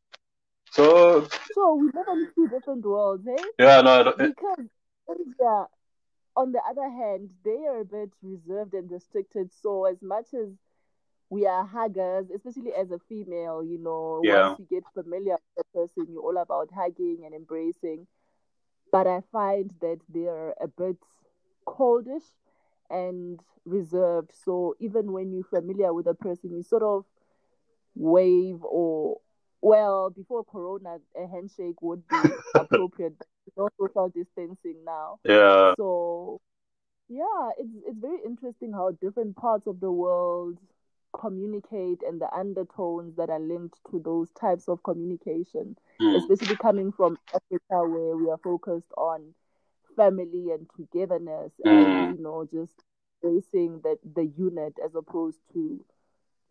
So 0.71 1.27
So 1.51 1.75
we 1.75 1.91
live 1.95 2.09
in 2.09 2.29
two 2.35 2.49
different 2.49 2.85
worlds, 2.85 3.27
eh? 3.27 3.47
yeah, 3.59 3.81
no, 3.81 4.01
I 4.01 4.03
don't- 4.05 4.19
Because 4.21 4.69
Asia, 5.11 5.69
on 6.37 6.53
the 6.53 6.63
other 6.69 6.89
hand, 6.89 7.31
they 7.45 7.65
are 7.67 7.81
a 7.81 7.85
bit 7.85 8.11
reserved 8.23 8.75
and 8.75 8.91
restricted. 8.91 9.53
So 9.53 9.85
as 9.85 10.03
much 10.03 10.35
as 10.35 10.51
we 11.31 11.47
are 11.47 11.65
huggers, 11.65 12.31
especially 12.31 12.73
as 12.75 12.91
a 12.91 12.99
female, 12.99 13.63
you 13.65 13.79
know, 13.79 14.23
Yeah. 14.23 14.27
once 14.27 14.59
you 14.59 14.65
get 14.67 14.85
familiar 14.93 15.35
with 15.35 15.57
the 15.57 15.65
person, 15.81 16.07
you're 16.13 16.23
all 16.23 16.39
about 16.39 16.71
hugging 16.73 17.25
and 17.25 17.35
embracing. 17.35 18.07
But 18.91 19.07
I 19.07 19.21
find 19.33 19.73
that 19.81 20.01
they're 20.09 20.55
a 20.61 20.69
bit 20.69 20.99
coldish 21.67 22.35
and 22.91 23.41
reserved. 23.65 24.31
So 24.45 24.77
even 24.81 25.13
when 25.13 25.33
you're 25.33 25.45
familiar 25.45 25.93
with 25.93 26.07
a 26.07 26.15
person, 26.15 26.53
you 26.55 26.63
sort 26.63 26.83
of 26.83 27.05
wave 27.95 28.63
or 28.63 29.19
well, 29.61 30.11
before 30.11 30.45
Corona, 30.45 30.99
a 31.17 31.27
handshake 31.27 31.81
would 31.81 32.07
be 32.09 32.17
appropriate. 32.55 33.15
No 33.57 33.69
social 33.81 34.09
distancing 34.09 34.77
now. 34.85 35.19
yeah, 35.25 35.75
So 35.77 36.41
yeah, 37.09 37.51
it's 37.59 37.71
it's 37.87 37.99
very 37.99 38.19
interesting 38.25 38.73
how 38.73 38.91
different 38.93 39.37
parts 39.37 39.67
of 39.67 39.81
the 39.81 39.91
world 39.91 40.59
communicate 41.13 42.03
and 42.07 42.21
the 42.21 42.33
undertones 42.35 43.17
that 43.17 43.31
are 43.31 43.39
linked 43.41 43.79
to 43.91 44.01
those 44.05 44.31
types 44.33 44.69
of 44.69 44.83
communication, 44.83 45.77
mm, 46.01 46.17
especially 46.17 46.57
coming 46.57 46.91
from 46.93 47.17
Africa 47.35 47.89
where 47.89 48.17
we 48.17 48.31
are 48.31 48.39
focused 48.39 48.93
on 48.97 49.35
family 49.97 50.51
and 50.51 50.67
togetherness 50.77 51.53
Mm. 51.67 52.11
and 52.11 52.17
you 52.17 52.23
know 52.23 52.47
just 52.53 52.83
embracing 53.23 53.81
that 53.83 53.99
the 54.15 54.27
unit 54.37 54.75
as 54.85 54.95
opposed 54.95 55.39
to 55.53 55.85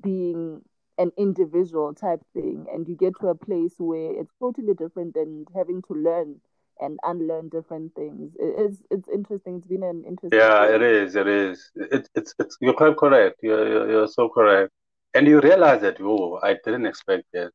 being 0.01 0.61
an 0.97 1.11
individual 1.17 1.93
type 1.93 2.21
thing 2.33 2.65
and 2.71 2.87
you 2.87 2.95
get 2.95 3.13
to 3.19 3.27
a 3.27 3.35
place 3.35 3.73
where 3.77 4.11
it's 4.19 4.33
totally 4.39 4.73
different 4.73 5.15
and 5.15 5.47
having 5.55 5.81
to 5.83 5.93
learn 5.93 6.35
and 6.79 6.99
unlearn 7.03 7.49
different 7.49 7.93
things 7.95 8.33
it's 8.39 8.81
it's 8.91 9.07
interesting 9.09 9.57
it's 9.57 9.67
been 9.67 9.83
an 9.83 10.03
interesting 10.07 10.31
yeah, 10.39 10.67
journey. 10.67 10.75
it 10.75 10.81
is, 10.81 11.15
it 11.15 11.27
is. 11.27 11.71
It, 11.75 12.09
it's 12.15 12.33
it's 12.39 12.57
you're 12.61 12.73
quite 12.73 12.97
correct. 12.97 13.39
You're, 13.41 13.67
you're 13.67 13.89
you're 13.91 14.07
so 14.07 14.29
correct. 14.29 14.71
And 15.13 15.27
you 15.27 15.39
realize 15.41 15.81
that, 15.81 15.97
oh, 16.01 16.39
I 16.43 16.55
didn't 16.63 16.85
expect 16.85 17.25
that. 17.33 17.51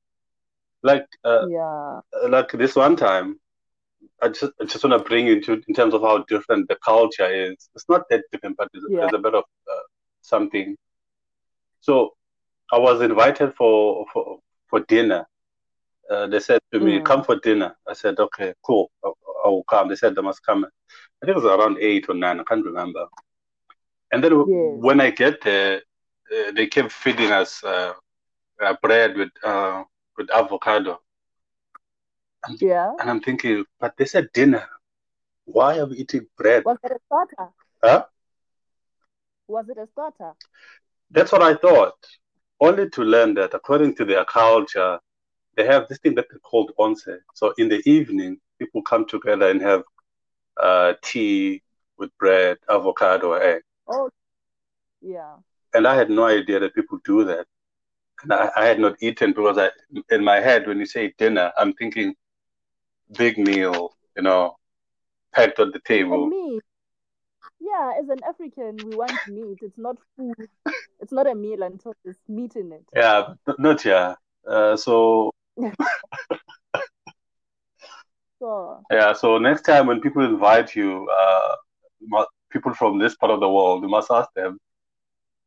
Like 0.82 1.06
uh, 1.24 1.46
yeah 1.48 2.00
like 2.28 2.50
this 2.52 2.76
one 2.76 2.96
time, 2.96 3.38
I 4.22 4.28
just 4.28 4.52
I 4.60 4.64
just 4.64 4.84
want 4.84 5.00
to 5.00 5.08
bring 5.08 5.26
you 5.26 5.40
to 5.42 5.62
in 5.68 5.74
terms 5.74 5.94
of 5.94 6.02
how 6.02 6.18
different 6.28 6.68
the 6.68 6.76
culture 6.84 7.26
is. 7.30 7.70
It's 7.74 7.88
not 7.88 8.02
that 8.10 8.24
different, 8.32 8.56
but 8.56 8.68
there's, 8.72 8.84
Yeah. 8.88 9.00
there's 9.00 9.14
a 9.14 9.18
bit 9.18 9.34
of 9.34 9.44
uh, 9.72 9.84
something. 10.22 10.76
So 11.80 12.14
I 12.72 12.78
was 12.78 13.00
invited 13.00 13.54
for 13.54 14.06
for 14.12 14.38
for 14.68 14.80
dinner. 14.80 15.26
Uh, 16.10 16.26
they 16.26 16.40
said 16.40 16.60
to 16.72 16.80
me, 16.80 16.98
Mm. 16.98 17.04
"Come 17.04 17.22
for 17.24 17.36
dinner." 17.36 17.76
I 17.86 17.92
said, 17.94 18.18
"Okay, 18.18 18.54
cool, 18.62 18.90
I, 19.04 19.08
I 19.44 19.48
will 19.48 19.64
come." 19.64 19.88
They 19.88 19.96
said 19.96 20.14
they 20.14 20.22
must 20.22 20.44
come. 20.44 20.64
I 20.64 21.26
think 21.26 21.36
it 21.36 21.42
was 21.42 21.44
around 21.44 21.78
eight 21.80 22.08
or 22.08 22.14
nine. 22.14 22.40
I 22.40 22.44
can't 22.44 22.64
remember. 22.64 23.06
And 24.12 24.22
then 24.24 24.32
Yes. 24.32 24.46
when 24.86 25.00
I 25.00 25.10
get 25.10 25.40
there, 25.42 25.82
uh, 26.34 26.50
they 26.56 26.66
kept 26.66 26.92
feeding 26.92 27.30
us 27.30 27.62
uh, 27.62 27.92
uh, 28.60 28.74
bread 28.82 29.16
with 29.16 29.30
uh, 29.44 29.84
with 30.16 30.30
avocado. 30.30 31.00
Yeah 32.60 32.92
And 32.98 33.10
I'm 33.10 33.20
thinking, 33.20 33.64
but 33.80 33.96
they 33.96 34.04
said 34.06 34.28
dinner. 34.32 34.66
Why 35.44 35.78
are 35.78 35.86
we 35.86 35.96
eating 35.98 36.26
bread? 36.36 36.64
was 36.64 36.78
it 36.82 36.92
a 36.92 36.98
starter 37.06 37.50
Huh? 37.82 38.04
was 39.48 39.68
it 39.68 39.78
a 39.78 39.86
starter 39.86 40.34
That's 41.10 41.32
what 41.32 41.42
I 41.42 41.54
thought. 41.54 41.94
Only 42.60 42.88
to 42.90 43.02
learn 43.02 43.34
that 43.34 43.54
according 43.54 43.94
to 43.96 44.04
their 44.04 44.24
culture, 44.24 44.98
they 45.56 45.66
have 45.66 45.88
this 45.88 45.98
thing 45.98 46.14
that 46.16 46.26
they 46.30 46.38
called 46.38 46.72
once. 46.78 47.06
So 47.34 47.52
in 47.58 47.68
the 47.68 47.82
evening, 47.88 48.38
people 48.58 48.82
come 48.82 49.06
together 49.06 49.48
and 49.50 49.60
have 49.62 49.82
uh, 50.60 50.94
tea 51.02 51.62
with 51.98 52.10
bread, 52.18 52.58
avocado, 52.68 53.32
egg. 53.34 53.62
oh 53.86 54.10
yeah 55.00 55.38
And 55.74 55.86
I 55.86 55.94
had 55.96 56.10
no 56.10 56.24
idea 56.24 56.60
that 56.60 56.74
people 56.74 56.98
do 57.04 57.24
that. 57.24 57.46
And 58.22 58.32
I, 58.32 58.50
I 58.56 58.64
had 58.66 58.78
not 58.80 58.96
eaten 59.00 59.32
because 59.32 59.58
I, 59.58 59.70
in 60.14 60.24
my 60.24 60.40
head, 60.40 60.66
when 60.66 60.78
you 60.78 60.86
say 60.86 61.12
dinner, 61.18 61.52
I'm 61.58 61.72
thinking 61.74 62.14
big 63.16 63.38
meal, 63.38 63.94
you 64.16 64.22
know, 64.22 64.56
packed 65.34 65.58
on 65.60 65.70
the 65.72 65.80
table. 65.80 66.28
meat 66.28 66.62
yeah 67.60 67.92
as 68.00 68.08
an 68.08 68.20
african 68.28 68.82
we 68.84 68.92
want 68.94 69.20
meat 69.26 69.58
it's 69.62 69.78
not 69.78 69.96
food 70.16 70.48
it's 71.00 71.12
not 71.12 71.26
a 71.26 71.34
meal 71.34 71.62
until 71.62 71.94
there's 72.04 72.18
meat 72.28 72.54
in 72.56 72.72
it 72.72 72.84
Yeah, 72.94 73.34
not 73.58 73.84
yeah. 73.84 74.14
Uh, 74.48 74.76
so. 74.76 75.30
Yeah, 78.90 79.12
so 79.12 79.38
next 79.38 79.62
time 79.62 79.86
when 79.86 80.00
people 80.00 80.24
invite 80.24 80.74
you, 80.74 81.08
uh, 81.10 81.54
people 82.50 82.72
from 82.74 82.98
this 82.98 83.14
part 83.16 83.32
of 83.32 83.40
the 83.40 83.48
world, 83.48 83.82
you 83.82 83.88
must 83.88 84.10
ask 84.10 84.28
them, 84.34 84.58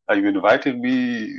are 0.08 0.16
you 0.16 0.28
inviting 0.28 0.82
me 0.82 1.30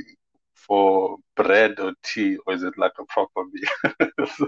for 0.53 1.17
bread 1.35 1.79
or 1.79 1.93
tea, 2.03 2.37
or 2.45 2.53
is 2.53 2.63
it 2.63 2.73
like 2.77 2.93
a 2.99 3.05
proper 3.05 3.43
meal? 3.45 3.93
So, 4.37 4.47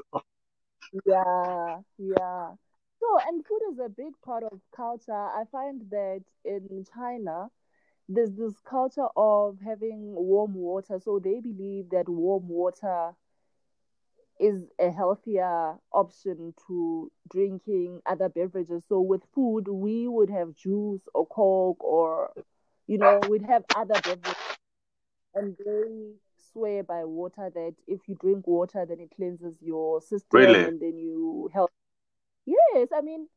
Yeah, 0.92 1.82
yeah. 1.98 2.54
So, 3.00 3.20
and 3.28 3.46
food 3.46 3.62
is 3.72 3.80
a 3.80 3.90
big 3.90 4.14
part 4.24 4.44
of 4.44 4.62
culture. 4.76 5.14
I 5.14 5.44
find 5.52 5.82
that 5.92 6.24
in 6.44 6.86
China, 6.94 7.50
there's 8.08 8.34
this 8.34 8.60
culture 8.62 9.08
of 9.16 9.60
having 9.64 10.14
warm 10.16 10.54
water. 10.56 11.00
So 11.00 11.20
they 11.20 11.40
believe 11.42 11.90
that 11.92 12.10
warm 12.10 12.48
water 12.50 13.16
is 14.40 14.66
a 14.80 14.92
healthier 14.92 15.76
option 15.94 16.54
to 16.68 17.12
drinking 17.32 18.02
other 18.06 18.30
beverages. 18.30 18.84
So 18.88 19.00
with 19.00 19.24
food, 19.34 19.68
we 19.68 20.08
would 20.08 20.30
have 20.30 20.56
juice 20.56 21.08
or 21.14 21.26
Coke 21.28 21.84
or, 21.84 22.32
you 22.88 22.98
know, 22.98 23.20
we'd 23.30 23.44
have 23.44 23.64
other 23.76 24.00
beverages. 24.04 24.36
And 25.36 25.56
they 25.66 26.14
swear 26.56 26.84
by 26.84 27.04
water 27.04 27.52
that 27.54 27.76
if 27.86 28.00
you 28.08 28.16
drink 28.16 28.48
water, 28.48 28.86
then 28.88 29.00
it 29.00 29.12
cleanses 29.16 29.58
your 29.62 30.02
system 30.02 30.40
really? 30.40 30.64
and 30.64 30.80
then 30.80 30.98
you 30.98 31.50
help. 31.54 31.70
Yes, 32.46 32.88
I 32.96 33.02
mean, 33.02 33.28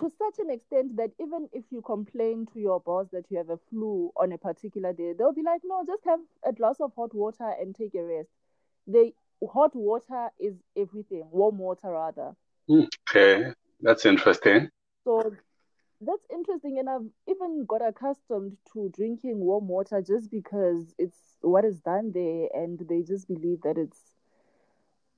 to 0.00 0.10
such 0.18 0.40
an 0.40 0.50
extent 0.50 0.96
that 0.96 1.12
even 1.20 1.48
if 1.52 1.64
you 1.70 1.80
complain 1.80 2.46
to 2.52 2.58
your 2.58 2.80
boss 2.80 3.06
that 3.12 3.26
you 3.30 3.38
have 3.38 3.50
a 3.50 3.58
flu 3.70 4.10
on 4.16 4.32
a 4.32 4.38
particular 4.38 4.92
day, 4.92 5.12
they'll 5.16 5.32
be 5.32 5.42
like, 5.42 5.60
no, 5.64 5.84
just 5.86 6.04
have 6.04 6.18
a 6.44 6.52
glass 6.52 6.76
of 6.80 6.92
hot 6.96 7.14
water 7.14 7.52
and 7.60 7.74
take 7.74 7.94
a 7.94 8.02
rest. 8.02 8.30
They 8.86 9.14
hot 9.52 9.76
water 9.76 10.30
is 10.40 10.54
everything, 10.76 11.28
warm 11.30 11.58
water 11.58 11.90
rather. 11.90 12.34
Hmm, 12.66 12.84
okay, 13.08 13.52
that's 13.80 14.06
interesting. 14.06 14.70
So 15.04 15.34
that's 16.00 16.26
interesting, 16.30 16.78
and 16.78 16.88
I've 16.88 17.08
even 17.28 17.64
got 17.66 17.82
accustomed 17.86 18.58
to 18.72 18.90
drinking 18.90 19.40
warm 19.40 19.68
water 19.68 20.02
just 20.02 20.30
because 20.30 20.94
it's 20.98 21.38
what 21.42 21.64
is 21.64 21.80
done 21.80 22.12
there, 22.12 22.48
and 22.54 22.78
they 22.88 23.02
just 23.02 23.28
believe 23.28 23.62
that 23.62 23.78
it's 23.78 24.16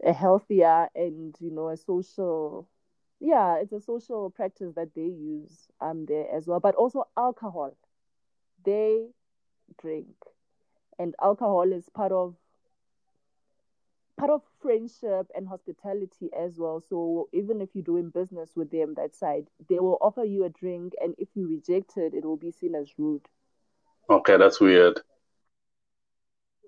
a 0.04 0.12
healthier 0.12 0.88
and 0.94 1.34
you 1.40 1.50
know 1.50 1.68
a 1.68 1.76
social 1.76 2.68
yeah 3.20 3.56
it's 3.56 3.72
a 3.72 3.80
social 3.80 4.30
practice 4.30 4.72
that 4.74 4.94
they 4.94 5.02
use 5.02 5.68
um 5.80 6.04
there 6.06 6.26
as 6.34 6.46
well. 6.46 6.60
But 6.60 6.74
also 6.74 7.04
alcohol. 7.16 7.76
They 8.64 9.08
drink 9.80 10.14
and 10.98 11.14
alcohol 11.22 11.72
is 11.72 11.88
part 11.90 12.12
of 12.12 12.36
part 14.16 14.30
of 14.30 14.42
friendship 14.60 15.30
and 15.34 15.48
hospitality 15.48 16.30
as 16.38 16.58
well 16.58 16.80
so 16.80 17.28
even 17.32 17.60
if 17.60 17.74
you're 17.74 17.84
doing 17.84 18.10
business 18.10 18.56
with 18.56 18.70
them 18.70 18.94
that 18.94 19.14
side 19.14 19.48
they 19.68 19.78
will 19.78 19.98
offer 20.00 20.24
you 20.24 20.44
a 20.44 20.48
drink 20.50 20.94
and 21.00 21.14
if 21.18 21.28
you 21.34 21.48
reject 21.48 21.96
it 21.96 22.14
it 22.14 22.24
will 22.24 22.36
be 22.36 22.50
seen 22.50 22.74
as 22.74 22.98
rude 22.98 23.28
Okay, 24.10 24.36
that's 24.36 24.60
weird. 24.60 25.00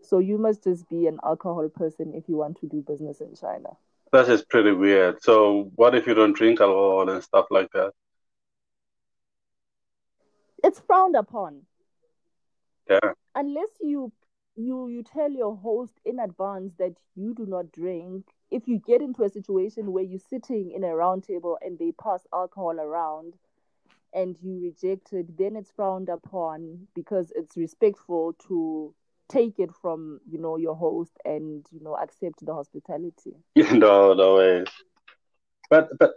so 0.03 0.19
you 0.19 0.39
must 0.39 0.65
just 0.65 0.89
be 0.89 1.07
an 1.07 1.19
alcohol 1.25 1.69
person 1.69 2.13
if 2.15 2.29
you 2.29 2.37
want 2.37 2.57
to 2.59 2.67
do 2.67 2.81
business 2.83 3.21
in 3.21 3.35
china 3.35 3.77
That 4.13 4.29
is 4.29 4.45
pretty 4.45 4.73
weird. 4.73 5.23
So, 5.23 5.71
what 5.75 5.95
if 5.95 6.07
you 6.07 6.15
don't 6.15 6.35
drink 6.37 6.61
alcohol 6.61 7.09
and 7.09 7.23
stuff 7.23 7.47
like 7.51 7.71
that? 7.73 7.93
it's 10.63 10.81
frowned 10.81 11.17
upon 11.17 11.63
Yeah. 12.89 13.13
unless 13.35 13.79
you 13.81 14.13
you 14.59 14.89
you 14.89 15.03
tell 15.03 15.31
your 15.33 15.57
host 15.57 16.01
in 16.05 16.19
advance 16.21 16.75
that 16.79 16.97
you 17.15 17.35
do 17.35 17.47
not 17.47 17.73
drink. 17.73 18.27
If 18.51 18.69
you 18.69 18.79
get 18.79 19.03
into 19.03 19.25
a 19.25 19.31
situation 19.31 19.93
where 19.93 20.05
you're 20.05 20.19
sitting 20.21 20.73
in 20.73 20.85
a 20.85 20.95
round 20.97 21.25
table 21.25 21.59
and 21.63 21.79
they 21.79 21.93
pass 21.93 22.27
alcohol 22.33 22.81
around 22.81 23.37
and 24.13 24.37
you 24.43 24.59
reject 24.61 25.13
it 25.13 25.37
then 25.39 25.57
it's 25.57 25.71
frowned 25.73 26.09
upon 26.09 26.89
because 26.95 27.33
it's 27.37 27.57
respectful 27.57 28.33
to 28.49 28.95
take 29.29 29.59
it 29.59 29.73
from 29.75 30.21
you 30.29 30.39
know 30.39 30.57
your 30.57 30.77
host 30.77 31.19
and 31.25 31.67
you 31.73 31.81
know 31.81 31.97
accept 31.97 32.45
the 32.45 32.55
hospitality. 32.55 33.37
No, 33.73 34.15
no 34.15 34.37
way. 34.37 34.65
But 35.71 35.89
but 35.99 36.13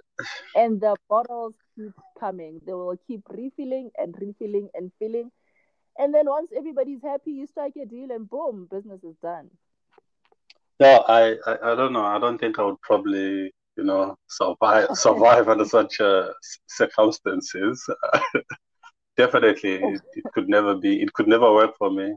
and 0.56 0.82
the 0.82 0.98
bottles 1.10 1.56
keep 1.76 1.94
coming. 2.20 2.62
They 2.66 2.74
will 2.74 2.98
keep 2.98 3.22
refilling 3.30 3.92
and 3.98 4.16
refilling 4.20 4.70
and 4.74 4.92
filling 5.00 5.32
and 5.98 6.14
then 6.14 6.26
once 6.28 6.52
everybody's 6.56 7.02
happy 7.04 7.32
you 7.32 7.46
strike 7.48 7.76
a 7.76 7.86
deal 7.86 8.12
and 8.12 8.30
boom 8.30 8.68
business 8.70 9.04
is 9.04 9.16
done 9.18 9.50
no, 10.80 11.04
I, 11.08 11.36
I 11.48 11.58
I 11.72 11.76
don't 11.76 11.94
know. 11.94 12.04
I 12.06 12.20
don't 12.20 12.38
think 12.38 12.60
I 12.60 12.64
would 12.64 12.82
probably, 12.82 13.52
you 13.78 13.84
know, 13.84 14.16
survive 14.30 14.90
survive 14.94 15.48
under 15.50 15.66
such 15.66 16.00
uh, 16.02 16.30
circumstances. 16.68 17.88
Definitely, 19.18 19.76
it, 19.76 20.02
it 20.14 20.26
could 20.34 20.50
never 20.50 20.76
be. 20.76 21.02
It 21.02 21.14
could 21.14 21.28
never 21.28 21.52
work 21.54 21.76
for 21.78 21.92
me. 21.92 22.14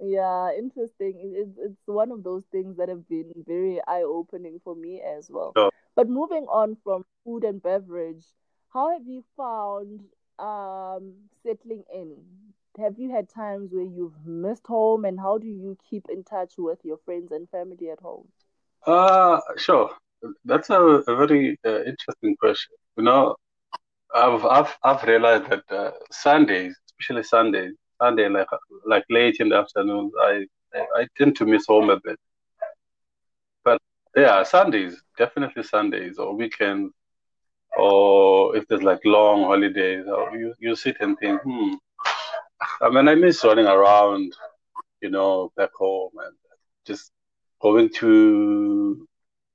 Yeah, 0.00 0.52
interesting. 0.56 1.18
It- 1.20 1.36
It's 1.42 1.58
it's 1.58 1.86
one 1.86 2.10
of 2.12 2.22
those 2.24 2.44
things 2.46 2.76
that 2.76 2.88
have 2.88 3.08
been 3.08 3.32
very 3.46 3.80
eye-opening 3.86 4.60
for 4.60 4.74
me 4.74 5.00
as 5.00 5.30
well. 5.30 5.56
So, 5.56 5.70
But 5.94 6.08
moving 6.08 6.46
on 6.48 6.76
from 6.76 7.04
food 7.24 7.44
and 7.44 7.62
beverage, 7.62 8.34
how 8.68 8.90
have 8.92 9.06
you 9.06 9.24
found 9.36 10.08
um 10.40 11.14
settling 11.42 11.84
in? 11.92 12.16
Have 12.78 12.98
you 12.98 13.10
had 13.10 13.28
times 13.28 13.72
where 13.72 13.84
you've 13.84 14.26
missed 14.26 14.66
home, 14.66 15.04
and 15.04 15.20
how 15.20 15.38
do 15.38 15.48
you 15.48 15.76
keep 15.90 16.08
in 16.08 16.24
touch 16.24 16.54
with 16.58 16.84
your 16.84 16.98
friends 16.98 17.32
and 17.32 17.48
family 17.50 17.90
at 17.90 18.00
home? 18.00 18.28
uh, 18.86 19.40
sure. 19.56 19.90
That's 20.44 20.70
a, 20.70 20.80
a 20.80 21.16
very 21.16 21.58
uh, 21.66 21.82
interesting 21.84 22.36
question. 22.40 22.74
You 22.96 23.04
know, 23.04 23.36
I've 24.14 24.44
I've 24.44 24.76
I've 24.82 25.02
realized 25.04 25.50
that 25.50 25.64
uh, 25.70 25.92
Sundays, 26.10 26.76
especially 26.86 27.22
Sundays, 27.24 27.72
Sunday 28.00 28.28
like 28.28 28.48
like 28.86 29.04
late 29.10 29.36
in 29.40 29.48
the 29.50 29.56
afternoon, 29.56 30.10
I 30.20 30.46
I, 30.74 30.80
I 31.02 31.06
tend 31.16 31.36
to 31.36 31.46
miss 31.46 31.66
home 31.68 31.90
a 31.90 31.98
bit. 32.02 32.18
But 33.64 33.80
yeah, 34.16 34.42
Sundays, 34.42 35.02
definitely 35.18 35.62
Sundays 35.62 36.18
or 36.18 36.34
weekends, 36.36 36.92
or 37.80 38.56
if 38.56 38.66
there's 38.68 38.82
like 38.82 39.00
long 39.04 39.44
holidays, 39.44 40.04
or 40.06 40.36
you 40.36 40.54
you 40.58 40.76
sit 40.76 40.96
and 41.00 41.18
think, 41.18 41.40
hmm. 41.42 41.74
I 42.82 42.90
mean, 42.90 43.08
I 43.08 43.14
miss 43.14 43.44
running 43.44 43.66
around, 43.66 44.34
you 45.00 45.10
know, 45.10 45.52
back 45.56 45.72
home 45.74 46.12
and 46.24 46.36
just 46.86 47.10
going 47.60 47.88
to 48.00 49.06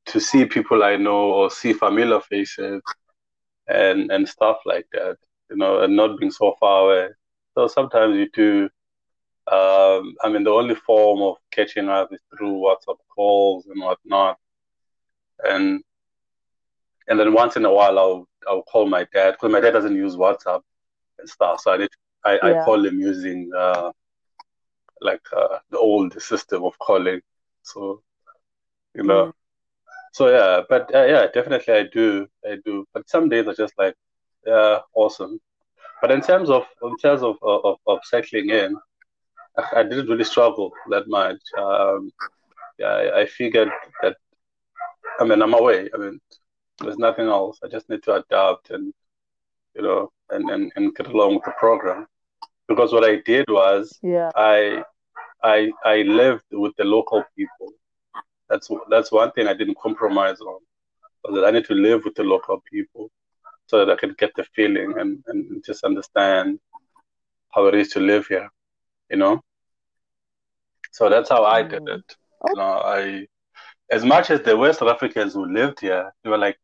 to 0.08 0.20
see 0.20 0.46
people 0.46 0.84
I 0.84 0.96
know 0.96 1.32
or 1.34 1.50
see 1.52 1.74
familiar 1.74 2.20
faces 2.20 2.82
and 3.68 4.12
and 4.12 4.28
stuff 4.28 4.58
like 4.66 4.88
that, 4.94 5.18
you 5.50 5.58
know, 5.58 5.82
and 5.82 5.96
not 5.96 6.18
being 6.20 6.32
so 6.32 6.56
far 6.60 6.86
away. 6.86 7.10
So 7.54 7.68
sometimes 7.68 8.18
you 8.18 8.30
do. 8.34 8.70
Um, 9.52 10.16
I 10.24 10.30
mean, 10.30 10.44
the 10.44 10.50
only 10.50 10.74
form 10.74 11.22
of 11.22 11.36
catching 11.52 11.88
up 11.88 12.12
is 12.12 12.20
through 12.36 12.54
WhatsApp 12.54 12.98
calls 13.16 13.68
and 13.68 13.80
whatnot, 13.80 14.40
and 15.44 15.84
and 17.08 17.20
then 17.20 17.34
once 17.34 17.56
in 17.58 17.65
a 17.65 17.74
while 17.74 17.98
I'll 18.00 18.28
I'll 18.48 18.63
call 18.63 18.88
my 18.88 19.06
dad 19.13 19.32
because 19.34 19.52
my 19.52 19.60
dad 19.62 19.72
doesn't 19.72 19.96
use 19.96 20.15
WhatsApp 20.15 20.62
and 21.20 21.30
stuff, 21.30 21.62
so 21.62 21.72
I 21.74 21.78
need 21.78 21.89
I, 22.24 22.39
I 22.44 22.54
Yeah. 22.54 22.63
call 22.63 22.86
him 22.86 23.00
using 23.00 23.50
uh, 23.58 23.91
like 25.02 25.22
uh, 25.36 25.60
the 25.72 25.78
old 25.78 26.20
system 26.22 26.63
of 26.63 26.78
calling. 26.80 27.22
So 27.63 28.02
you 28.96 29.04
know, 29.04 29.28
Mm. 29.28 29.34
so 30.12 30.30
yeah, 30.30 30.62
but 30.70 30.94
uh, 30.94 31.06
yeah, 31.06 31.28
definitely 31.34 31.74
I 31.74 31.84
do, 31.94 32.28
I 32.46 32.58
do. 32.65 32.86
But 32.94 33.10
some 33.10 33.30
days 33.30 33.48
are 33.48 33.54
just 33.56 33.74
like, 33.78 33.96
yeah, 34.46 34.80
awesome. 34.94 35.39
But 36.02 36.12
in 36.12 36.22
terms 36.22 36.50
of 36.50 36.63
in 36.84 36.98
terms 36.98 37.22
of 37.24 37.38
of, 37.41 37.78
of 37.88 38.00
settling 38.04 38.50
in, 38.50 38.76
I, 39.58 39.80
I 39.80 39.84
didn't 39.84 40.08
really 40.08 40.24
struggle 40.24 40.72
that 40.89 41.08
much. 41.08 41.38
Um, 41.58 42.12
yeah, 42.80 42.88
I, 42.88 43.22
I 43.22 43.26
figured 43.26 43.70
that. 44.02 44.18
I 45.20 45.24
mean, 45.26 45.41
I'm 45.41 45.54
away. 45.54 45.89
I 45.94 45.98
mean, 45.98 46.20
there's 46.80 46.98
nothing 46.98 47.28
else. 47.28 47.60
I 47.64 47.68
just 47.68 47.90
need 47.90 48.04
to 48.04 48.16
adapt 48.16 48.70
and 48.72 48.94
you 49.76 49.82
know 49.82 50.12
and 50.30 50.50
and, 50.50 50.72
and 50.76 50.96
get 50.96 51.08
along 51.08 51.36
with 51.36 51.46
the 51.46 51.54
program. 51.60 52.08
Because 52.68 52.92
what 52.92 53.04
I 53.04 53.18
did 53.26 53.46
was 53.50 54.00
Yeah. 54.02 54.32
I 54.36 54.84
I 55.44 55.72
I 55.84 55.98
lived 56.04 56.46
with 56.52 56.74
the 56.78 56.84
local 56.84 57.24
people. 57.38 57.72
That's 58.50 58.70
that's 58.90 59.12
one 59.12 59.32
thing 59.32 59.48
I 59.48 59.54
didn't 59.54 59.78
compromise 59.80 60.40
on. 60.42 60.60
Was 61.24 61.36
that 61.36 61.46
I 61.46 61.52
need 61.52 61.66
to 61.66 61.74
live 61.74 62.04
with 62.06 62.16
the 62.16 62.24
local 62.24 62.62
people 62.72 63.10
so 63.68 63.80
that 63.84 63.92
I 63.92 63.96
can 63.96 64.14
get 64.18 64.32
the 64.36 64.44
feeling 64.56 64.94
and, 65.00 65.24
and 65.28 65.64
just 65.66 65.84
understand 65.84 66.60
how 67.54 67.66
it 67.68 67.74
is 67.76 67.90
to 67.90 68.00
live 68.00 68.28
here, 68.28 68.48
you 69.10 69.18
know? 69.18 69.42
So 70.92 71.10
that's 71.10 71.30
how 71.30 71.44
I 71.44 71.64
did 71.64 71.82
Mm. 71.84 71.96
it. 71.98 72.16
You 72.50 72.56
know, 72.56 72.82
I 72.98 73.28
as 73.90 74.04
much 74.06 74.30
as 74.32 74.42
the 74.42 74.56
West 74.58 74.82
Africans 74.82 75.34
who 75.34 75.46
lived 75.46 75.80
here, 75.80 76.14
they 76.24 76.30
were 76.30 76.38
like 76.38 76.58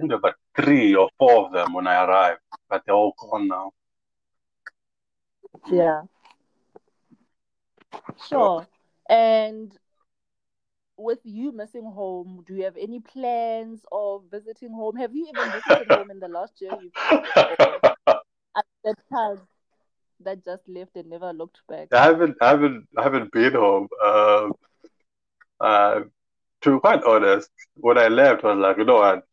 think 0.00 0.10
there 0.10 0.18
were 0.18 0.30
about 0.30 0.34
three 0.56 0.94
or 0.94 1.10
four 1.18 1.46
of 1.46 1.52
them 1.52 1.74
when 1.74 1.86
I 1.86 2.04
arrived, 2.04 2.40
but 2.68 2.82
they're 2.86 2.94
all 2.94 3.14
gone 3.18 3.48
now. 3.48 3.72
Yeah. 5.70 6.02
So 8.16 8.28
Sure. 8.28 8.66
And 9.08 9.76
with 10.96 11.20
you 11.24 11.52
missing 11.52 11.84
home, 11.84 12.44
do 12.46 12.54
you 12.54 12.64
have 12.64 12.76
any 12.76 13.00
plans 13.00 13.84
of 13.92 14.24
visiting 14.30 14.72
home? 14.72 14.96
Have 14.96 15.14
you 15.14 15.26
even 15.28 15.52
visited 15.52 15.88
home 15.96 16.10
in 16.10 16.20
the 16.20 16.28
last 16.28 16.60
year? 16.60 16.72
You've 16.80 16.92
at 18.56 18.64
that 18.84 18.96
time 19.12 19.40
that 20.20 20.44
just 20.44 20.68
left 20.68 20.96
and 20.96 21.10
never 21.10 21.32
looked 21.32 21.60
back. 21.68 21.88
I 21.92 22.04
haven't, 22.04 22.36
I 22.40 22.48
haven't, 22.50 22.88
I 22.96 23.02
haven't 23.02 23.32
been 23.32 23.54
home. 23.54 23.88
Um, 24.04 24.52
uh, 25.60 26.00
to 26.62 26.74
be 26.74 26.80
quite 26.80 27.02
honest, 27.04 27.50
when 27.74 27.98
I 27.98 28.08
left, 28.08 28.44
I 28.44 28.54
was 28.54 28.58
like, 28.58 28.78
you 28.78 28.84
know 28.84 28.96
what? 28.96 29.24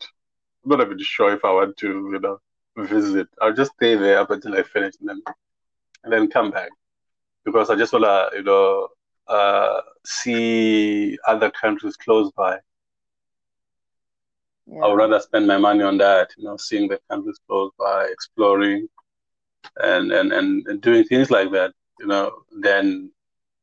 I'm 0.63 0.71
not 0.71 0.81
even 0.81 0.99
sure 0.99 1.33
if 1.33 1.43
I 1.45 1.51
want 1.51 1.77
to, 1.77 1.87
you 1.87 2.19
know, 2.19 2.39
visit. 2.77 3.27
I'll 3.41 3.53
just 3.53 3.73
stay 3.73 3.95
there 3.95 4.19
up 4.19 4.31
until 4.31 4.55
I 4.55 4.63
finish 4.63 4.95
and 4.99 5.09
then, 5.09 5.21
and 6.03 6.13
then 6.13 6.29
come 6.29 6.51
back 6.51 6.69
because 7.45 7.69
I 7.69 7.75
just 7.75 7.93
wanna, 7.93 8.29
you 8.33 8.43
know, 8.43 8.89
uh, 9.27 9.81
see 10.05 11.17
other 11.27 11.51
countries 11.51 11.95
close 11.97 12.31
by. 12.31 12.59
Yeah. 14.67 14.81
I 14.83 14.87
would 14.87 14.95
rather 14.97 15.19
spend 15.19 15.47
my 15.47 15.57
money 15.57 15.83
on 15.83 15.97
that, 15.99 16.29
you 16.37 16.43
know, 16.43 16.57
seeing 16.57 16.87
the 16.89 16.99
countries 17.09 17.39
close 17.47 17.71
by, 17.79 18.05
exploring, 18.11 18.87
and 19.77 20.11
and 20.11 20.33
and, 20.33 20.67
and 20.67 20.81
doing 20.81 21.03
things 21.05 21.31
like 21.31 21.51
that, 21.51 21.73
you 21.99 22.07
know, 22.07 22.31
than 22.61 23.11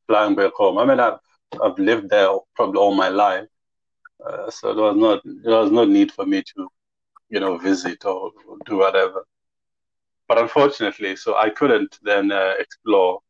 flying 0.06 0.34
back 0.34 0.52
home. 0.54 0.78
I 0.78 0.84
mean, 0.86 1.00
I've 1.00 1.18
I've 1.62 1.78
lived 1.78 2.08
there 2.10 2.28
probably 2.56 2.80
all 2.80 2.94
my 2.94 3.08
life, 3.08 3.46
uh, 4.26 4.50
so 4.50 4.74
there 4.74 4.84
was 4.84 4.96
not 4.96 5.20
there 5.24 5.58
was 5.60 5.70
no 5.70 5.84
need 5.84 6.12
for 6.12 6.26
me 6.26 6.42
to, 6.42 6.68
you 7.28 7.40
know, 7.40 7.56
visit 7.58 8.04
or, 8.04 8.30
do 8.66 8.78
whatever. 8.78 9.24
But 10.28 10.38
unfortunately, 10.38 11.16
so 11.16 11.36
I 11.36 11.50
couldn't 11.50 11.98
then 12.02 12.32
uh, 12.32 12.54
explore 12.58 13.20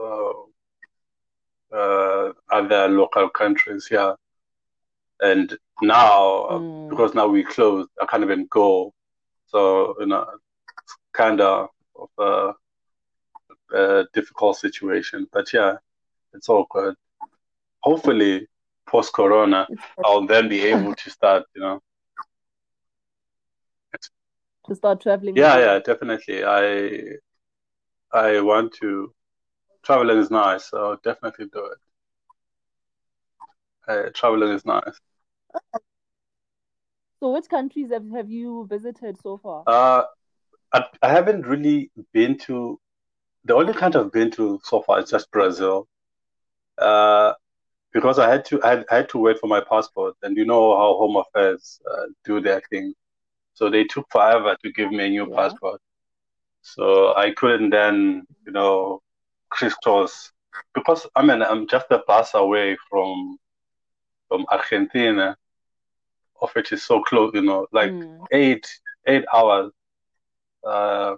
uh, 0.00 0.32
uh, 1.72 2.32
other 2.50 2.88
local 2.88 3.28
countries 3.28 3.86
here. 3.86 4.16
And 5.20 5.56
now, 5.82 6.48
Mm. 6.50 6.88
because 6.88 7.14
now 7.14 7.28
we 7.28 7.44
closed, 7.44 7.90
I 8.00 8.06
can't 8.06 8.24
even 8.24 8.46
go. 8.50 8.92
So, 9.46 9.94
you 10.00 10.06
know, 10.06 10.26
it's 10.82 10.96
kind 11.12 11.40
of 11.40 11.68
a, 12.18 12.52
a 13.74 14.06
difficult 14.14 14.56
situation. 14.56 15.26
But 15.32 15.52
yeah, 15.52 15.76
it's 16.32 16.48
all 16.48 16.66
good. 16.70 16.94
Hopefully, 17.80 18.48
post 18.86 19.12
Corona, 19.12 19.68
I'll 20.04 20.26
then 20.26 20.48
be 20.48 20.62
able 20.62 20.94
to 20.94 21.10
start, 21.10 21.44
you 21.54 21.60
know. 21.60 21.80
To 24.70 24.74
start 24.76 25.02
traveling. 25.02 25.36
Yeah, 25.36 25.58
yeah, 25.58 25.78
definitely. 25.80 26.44
I 26.44 27.18
I 28.12 28.40
want 28.40 28.72
to. 28.74 29.12
Traveling 29.84 30.18
is 30.18 30.30
nice, 30.30 30.70
so 30.70 30.98
definitely 31.04 31.46
do 31.52 31.66
it. 31.66 31.78
Uh, 33.86 34.10
traveling 34.14 34.52
is 34.54 34.64
nice. 34.64 35.00
So, 37.20 37.32
which 37.32 37.48
countries 37.48 37.92
have, 37.92 38.10
have 38.10 38.30
you 38.30 38.66
visited 38.68 39.18
so 39.20 39.36
far? 39.38 39.66
Uh, 39.66 40.04
I, 40.72 40.84
I 41.02 41.08
haven't 41.10 41.46
really 41.46 41.90
been 42.12 42.38
to 42.40 42.80
the 43.44 43.54
only 43.54 43.74
country 43.74 44.00
I've 44.00 44.12
been 44.12 44.30
to 44.32 44.60
so 44.64 44.82
far 44.82 45.00
is 45.00 45.10
just 45.10 45.30
Brazil. 45.32 45.88
Uh, 46.78 47.34
because 47.92 48.18
I 48.18 48.30
had 48.30 48.44
to 48.46 48.62
I 48.64 48.70
had, 48.70 48.86
I 48.90 48.96
had 48.96 49.08
to 49.10 49.18
wait 49.18 49.38
for 49.40 49.48
my 49.48 49.62
passport, 49.62 50.16
and 50.22 50.36
you 50.36 50.46
know 50.46 50.76
how 50.76 50.94
Home 50.98 51.16
Affairs 51.16 51.80
uh, 51.90 52.06
do 52.24 52.40
their 52.40 52.62
thing. 52.70 52.94
So 53.54 53.70
they 53.70 53.84
took 53.84 54.06
forever 54.10 54.56
to 54.62 54.72
give 54.72 54.90
me 54.92 55.06
a 55.06 55.10
new 55.10 55.26
Yeah. 55.26 55.34
passport. 55.34 55.80
So 56.62 57.14
I 57.16 57.32
couldn't 57.32 57.70
then, 57.70 58.26
you 58.46 58.52
know, 58.52 59.00
crisscross 59.50 60.32
because 60.74 61.06
I 61.16 61.22
mean 61.22 61.42
I'm 61.42 61.66
just 61.68 61.86
a 61.90 62.02
bus 62.06 62.34
away 62.34 62.76
from 62.90 63.38
from 64.28 64.46
Argentina, 64.50 65.36
of 66.40 66.50
which 66.52 66.72
is 66.72 66.82
so 66.82 67.02
close, 67.02 67.32
you 67.34 67.42
know, 67.42 67.66
like 67.72 67.94
Mm. 67.94 68.26
eight 68.32 68.66
eight 69.06 69.24
hours 69.34 69.72
uh, 70.66 71.14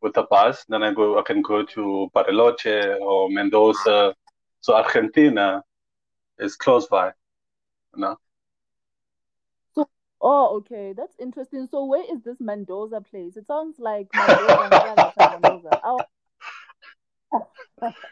with 0.00 0.14
the 0.14 0.22
bus. 0.24 0.64
Then 0.68 0.82
I 0.82 0.92
go, 0.92 1.18
I 1.18 1.22
can 1.22 1.42
go 1.42 1.64
to 1.64 2.10
Bariloche 2.14 2.98
or 3.00 3.30
Mendoza. 3.30 4.14
So 4.60 4.74
Argentina 4.74 5.62
is 6.38 6.56
close 6.56 6.86
by, 6.86 7.06
you 7.94 8.00
know. 8.02 8.16
Oh, 10.20 10.56
okay. 10.58 10.92
That's 10.92 11.14
interesting. 11.18 11.66
So, 11.66 11.84
where 11.84 12.04
is 12.10 12.22
this 12.22 12.40
Mendoza 12.40 13.00
place? 13.00 13.36
It 13.36 13.46
sounds 13.46 13.78
like 13.78 14.08
Mendoza. 14.14 15.80
Oh, 15.84 16.00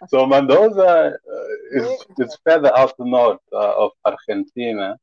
So 0.07 0.27
Mendoza 0.27 1.13
uh, 1.15 1.47
is 1.73 2.07
is 2.19 2.39
further 2.45 2.77
out 2.77 2.95
north 2.99 3.41
uh, 3.53 3.85
of 3.85 3.91
Argentina. 4.05 4.97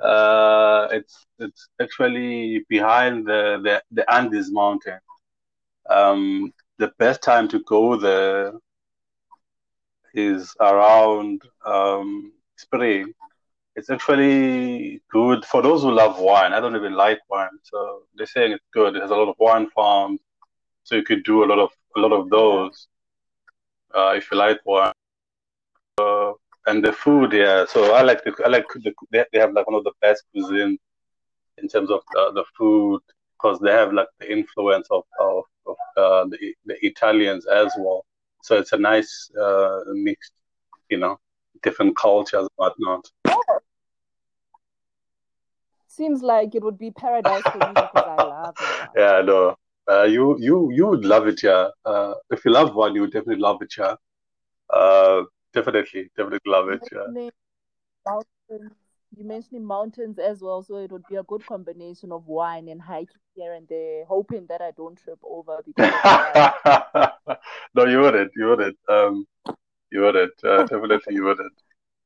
Uh, 0.00 0.88
it's 0.92 1.26
it's 1.38 1.68
actually 1.80 2.64
behind 2.68 3.26
the, 3.26 3.60
the, 3.64 3.82
the 3.90 4.04
Andes 4.12 4.50
mountain. 4.52 5.00
Um, 5.88 6.52
the 6.78 6.92
best 6.98 7.22
time 7.22 7.48
to 7.48 7.60
go 7.60 7.96
there 7.96 8.52
is 10.14 10.54
around 10.60 11.42
um, 11.64 12.32
spring. 12.56 13.12
It's 13.76 13.88
actually 13.88 15.00
good 15.10 15.44
for 15.44 15.62
those 15.62 15.82
who 15.82 15.92
love 15.92 16.18
wine. 16.18 16.52
I 16.52 16.60
don't 16.60 16.76
even 16.76 16.94
like 16.94 17.20
wine, 17.28 17.58
so 17.62 18.02
they're 18.16 18.26
saying 18.26 18.52
it's 18.52 18.64
good. 18.72 18.96
It 18.96 19.02
has 19.02 19.10
a 19.10 19.16
lot 19.16 19.28
of 19.28 19.36
wine 19.38 19.70
farms, 19.70 20.20
so 20.82 20.96
you 20.96 21.02
could 21.02 21.22
do 21.24 21.44
a 21.44 21.46
lot 21.46 21.58
of 21.58 21.70
a 21.96 22.00
lot 22.00 22.12
of 22.12 22.28
those 22.30 22.88
uh, 23.94 24.14
if 24.16 24.30
you 24.30 24.36
like 24.36 24.60
wine. 24.64 24.92
Uh, 25.98 26.32
and 26.66 26.84
the 26.84 26.92
food, 26.92 27.32
yeah. 27.32 27.64
So 27.66 27.94
I 27.94 28.02
like 28.02 28.24
the 28.24 28.34
I 28.44 28.48
like 28.48 28.66
the, 28.74 28.92
they, 29.10 29.24
have 29.34 29.52
like 29.52 29.66
one 29.66 29.76
of 29.76 29.84
the 29.84 29.92
best 30.00 30.24
cuisine 30.32 30.78
in 31.58 31.68
terms 31.68 31.90
of 31.90 32.00
the, 32.12 32.32
the 32.34 32.44
food 32.56 33.00
because 33.34 33.58
they 33.60 33.70
have 33.72 33.92
like 33.92 34.08
the 34.18 34.30
influence 34.30 34.88
of 34.90 35.04
of, 35.20 35.44
of 35.66 35.76
uh, 35.96 36.24
the 36.24 36.54
the 36.66 36.76
Italians 36.84 37.46
as 37.46 37.72
well. 37.78 38.04
So 38.42 38.56
it's 38.58 38.72
a 38.72 38.78
nice 38.78 39.30
uh, 39.40 39.80
mix, 39.92 40.30
you 40.88 40.98
know, 40.98 41.18
different 41.62 41.96
cultures 41.96 42.48
whatnot. 42.56 43.06
Seems 45.90 46.22
like 46.22 46.54
it 46.54 46.62
would 46.62 46.78
be 46.78 46.90
paradise 46.90 47.42
for 47.42 47.58
me 47.58 47.74
because 47.74 47.90
I 47.94 48.16
love 48.16 48.54
it. 48.60 48.88
Yeah, 48.96 49.22
no. 49.22 49.56
Uh, 49.90 50.04
you 50.04 50.36
you 50.38 50.70
you 50.72 50.86
would 50.86 51.04
love 51.04 51.26
it, 51.26 51.42
yeah. 51.42 51.68
Uh, 51.84 52.14
if 52.30 52.44
you 52.44 52.52
love 52.52 52.74
wine, 52.74 52.94
you 52.94 53.00
would 53.02 53.12
definitely 53.12 53.42
love 53.42 53.60
it, 53.62 53.74
yeah. 53.76 53.94
Uh, 54.72 55.22
definitely, 55.52 56.10
definitely 56.16 56.50
love 56.50 56.68
it, 56.68 56.82
yeah. 56.92 57.30
Mountains, 58.06 58.72
you 59.16 59.24
mentioned 59.24 59.66
mountains 59.66 60.18
as 60.18 60.40
well, 60.40 60.62
so 60.62 60.76
it 60.76 60.92
would 60.92 61.06
be 61.08 61.16
a 61.16 61.22
good 61.24 61.44
combination 61.44 62.12
of 62.12 62.26
wine 62.26 62.68
and 62.68 62.80
hiking 62.80 63.16
here 63.34 63.54
and 63.54 63.66
there, 63.68 64.04
hoping 64.04 64.46
that 64.48 64.60
I 64.60 64.70
don't 64.76 64.96
trip 64.96 65.18
over 65.24 65.62
because 65.66 65.92
no, 67.74 67.84
you 67.86 68.00
wouldn't. 68.00 68.30
You 68.36 68.46
wouldn't. 68.46 68.78
Um, 68.88 69.26
you 69.90 70.00
wouldn't. 70.02 70.44
Uh, 70.44 70.64
definitely, 70.66 71.14
you 71.14 71.24
wouldn't. 71.24 71.52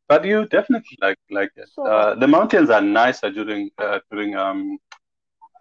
But 0.09 0.25
you 0.25 0.47
definitely 0.47 0.97
like 1.01 1.19
like 1.31 1.53
it. 1.57 1.71
Uh, 1.85 2.15
the 2.15 2.27
mountains 2.27 2.71
are 2.71 2.81
nicer 2.81 3.31
during 3.31 3.71
uh, 3.79 4.01
during 4.11 4.35
um 4.37 4.79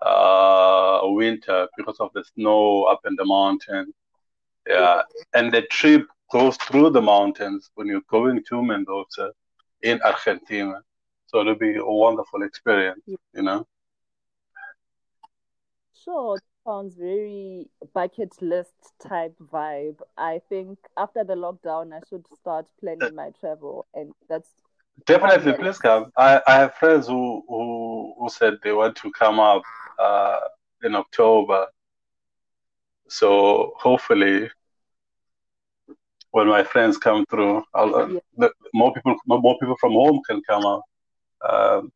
uh 0.02 1.00
winter 1.04 1.68
because 1.78 2.00
of 2.00 2.12
the 2.14 2.24
snow 2.24 2.84
up 2.84 3.02
in 3.06 3.16
the 3.16 3.26
mountain. 3.26 3.94
Yeah, 4.68 5.02
and 5.34 5.52
the 5.54 5.62
trip 5.64 6.04
goes 6.32 6.58
through 6.58 6.92
the 6.92 7.02
mountains 7.02 7.70
when 7.76 7.88
you're 7.88 8.10
going 8.10 8.44
to 8.50 8.64
Mendoza 8.64 9.32
in 9.82 10.00
Argentina. 10.04 10.82
So 11.28 11.42
it'll 11.42 11.56
be 11.56 11.76
a 11.78 11.86
wonderful 11.86 12.44
experience, 12.44 13.04
Yeah. 13.06 13.18
you 13.34 13.44
know. 13.44 13.66
Sure, 15.94 16.40
sounds 16.66 16.96
very 16.96 17.70
bucket 17.94 18.42
list 18.42 18.74
type 19.02 19.36
vibe. 19.40 20.00
I 20.18 20.42
think 20.50 20.80
after 20.98 21.24
the 21.24 21.36
lockdown, 21.36 21.94
I 21.94 22.02
should 22.10 22.26
start 22.34 22.68
planning 22.80 23.16
my 23.16 23.32
travel, 23.40 23.88
and 23.94 24.14
that's 24.30 24.50
Definitely, 25.06 25.54
please 25.54 25.80
come. 25.80 26.12
I, 26.18 26.42
I 26.48 26.54
have 26.56 26.76
friends 26.76 27.08
who, 27.08 27.44
who 27.48 28.14
who 28.18 28.30
said 28.30 28.54
they 28.64 28.72
want 28.72 28.96
to 28.98 29.12
come 29.12 29.40
up 29.40 29.64
uh, 30.00 30.40
in 30.84 30.96
October. 30.96 31.68
So 33.10 33.74
hopefully, 33.78 34.50
when 36.32 36.48
my 36.48 36.64
friends 36.64 36.98
come 36.98 37.26
through, 37.30 37.64
I'll, 37.74 37.96
uh, 37.96 38.08
Yeah. 38.08 38.20
the, 38.38 38.52
more 38.74 38.94
people 38.94 39.16
more 39.28 39.58
people 39.60 39.76
from 39.80 39.94
home 39.94 40.22
can 40.28 40.42
come 40.48 40.66
up. 40.66 40.82
Um, 41.50 41.92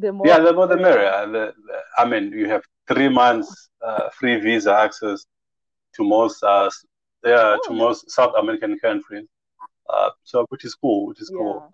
the 0.00 0.12
more 0.12 0.26
yeah, 0.26 0.38
the 0.40 0.52
more 0.52 0.66
the 0.66 0.76
merrier. 0.76 1.26
The, 1.26 1.54
the, 1.66 1.82
I 1.98 2.04
mean, 2.08 2.32
you 2.32 2.48
have 2.48 2.62
three 2.86 3.08
months 3.08 3.68
uh, 3.84 4.08
free 4.10 4.40
visa 4.40 4.72
access 4.74 5.26
to 5.94 6.04
most 6.04 6.42
uh, 6.42 6.70
yeah 7.24 7.56
Oh, 7.56 7.60
to 7.66 7.74
most 7.74 8.10
South 8.10 8.34
American 8.38 8.78
countries. 8.78 9.26
Uh, 9.88 10.10
so 10.24 10.44
which 10.48 10.64
is 10.64 10.74
cool, 10.74 11.06
which 11.06 11.20
is 11.20 11.30
yeah. 11.30 11.38
cool, 11.38 11.72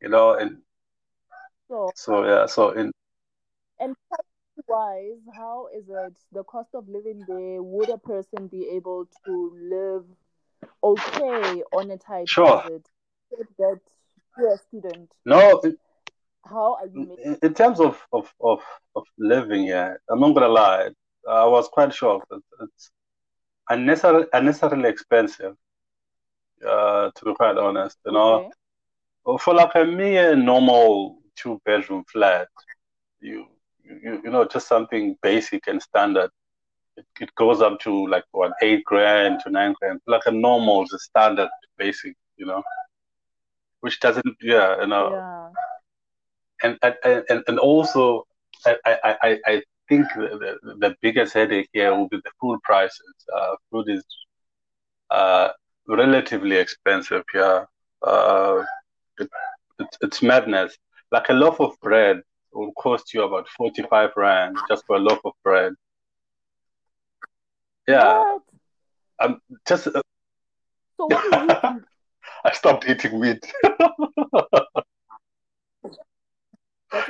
you 0.00 0.08
know. 0.08 0.34
And 0.34 0.58
So, 1.68 1.90
so 1.94 2.24
yeah, 2.24 2.46
so 2.46 2.70
in 2.70 2.90
and 3.80 3.94
wise, 4.66 5.20
how 5.36 5.68
is 5.76 5.84
it 5.88 6.14
the 6.32 6.44
cost 6.44 6.70
of 6.74 6.88
living 6.88 7.24
there? 7.28 7.62
Would 7.62 7.90
a 7.90 7.98
person 7.98 8.48
be 8.48 8.68
able 8.70 9.08
to 9.24 9.52
live 9.70 10.04
okay 10.82 11.62
on 11.72 11.90
a 11.90 11.98
tight 11.98 12.26
Sure. 12.28 12.62
budget? 12.62 12.86
That 13.58 13.80
you're 14.38 14.54
a 14.54 14.58
student? 14.58 15.10
No, 15.26 15.60
in, 15.60 15.76
How 16.48 16.74
are 16.80 16.86
you 16.86 17.06
making? 17.16 17.36
in 17.42 17.54
terms 17.54 17.80
of, 17.80 18.00
of, 18.12 18.32
of, 18.40 18.60
of 18.96 19.04
living 19.18 19.64
here, 19.64 20.00
I'm 20.10 20.20
not 20.20 20.34
gonna 20.34 20.48
lie, 20.48 20.88
I 21.28 21.44
was 21.46 21.68
quite 21.68 21.92
shocked. 21.94 22.26
It's, 22.30 22.46
it's 22.60 22.90
unnecessarily, 23.68 24.26
unnecessarily 24.32 24.88
expensive, 24.88 25.54
uh, 26.66 27.10
to 27.14 27.24
be 27.24 27.34
quite 27.34 27.58
honest. 27.58 27.98
You 28.06 28.12
know, 28.12 28.50
Okay. 29.26 29.38
for 29.44 29.54
like 29.54 29.74
a 29.74 29.84
mere 29.84 30.34
normal 30.36 31.18
two 31.36 31.60
bedroom 31.64 32.04
flat, 32.10 32.48
you, 33.20 33.46
you 33.84 34.20
you 34.24 34.30
know 34.30 34.44
just 34.46 34.68
something 34.68 35.16
basic 35.22 35.66
and 35.66 35.82
standard. 35.82 36.30
It, 36.96 37.06
it 37.20 37.34
goes 37.34 37.60
up 37.60 37.78
to 37.80 38.06
like 38.08 38.24
what 38.32 38.52
eight 38.62 38.84
grand 38.84 39.40
to 39.44 39.50
nine 39.50 39.74
grand, 39.80 40.00
like 40.06 40.22
a 40.26 40.30
normal, 40.32 40.86
the 40.90 40.98
standard 40.98 41.48
basic, 41.76 42.16
you 42.36 42.46
know, 42.46 42.62
which 43.80 44.00
doesn't, 44.00 44.36
yeah, 44.40 44.80
you 44.80 44.86
know, 44.88 45.10
Yeah. 45.12 45.50
And 46.62 46.78
and 46.82 47.24
and, 47.28 47.44
and 47.46 47.58
also 47.58 48.26
I, 48.66 49.16
I, 49.22 49.38
I, 49.46 49.62
think 49.88 50.06
the, 50.14 50.58
the, 50.62 50.74
the 50.74 50.96
biggest 51.00 51.32
headache 51.32 51.68
here 51.72 51.94
will 51.94 52.08
be 52.08 52.18
the 52.18 52.30
food 52.40 52.60
prices. 52.62 53.14
Uh, 53.34 53.54
food 53.70 53.88
is 53.88 54.04
uh, 55.10 55.48
relatively 55.86 56.56
expensive 56.56 57.24
here. 57.32 57.66
Uh, 58.06 58.62
it, 59.18 59.28
it's 59.78 59.98
it's 60.02 60.22
madness. 60.22 60.76
Like 61.10 61.28
a 61.30 61.32
loaf 61.32 61.60
of 61.60 61.72
bread 61.80 62.20
will 62.52 62.72
cost 62.72 63.14
you 63.14 63.22
about 63.22 63.48
45 63.48 64.10
rand 64.16 64.58
just 64.68 64.84
for 64.86 64.96
a 64.96 64.98
loaf 64.98 65.20
of 65.24 65.32
bread. 65.42 65.72
Yeah, 67.86 68.18
What? 68.18 68.42
I'm 69.20 69.40
just 69.66 69.86
uh, 69.86 70.02
So 70.96 71.06
what 71.06 71.22
do 71.22 71.28
you? 71.28 71.84
I 72.44 72.52
stopped 72.52 72.86
eating 72.88 73.20
meat. 73.20 73.52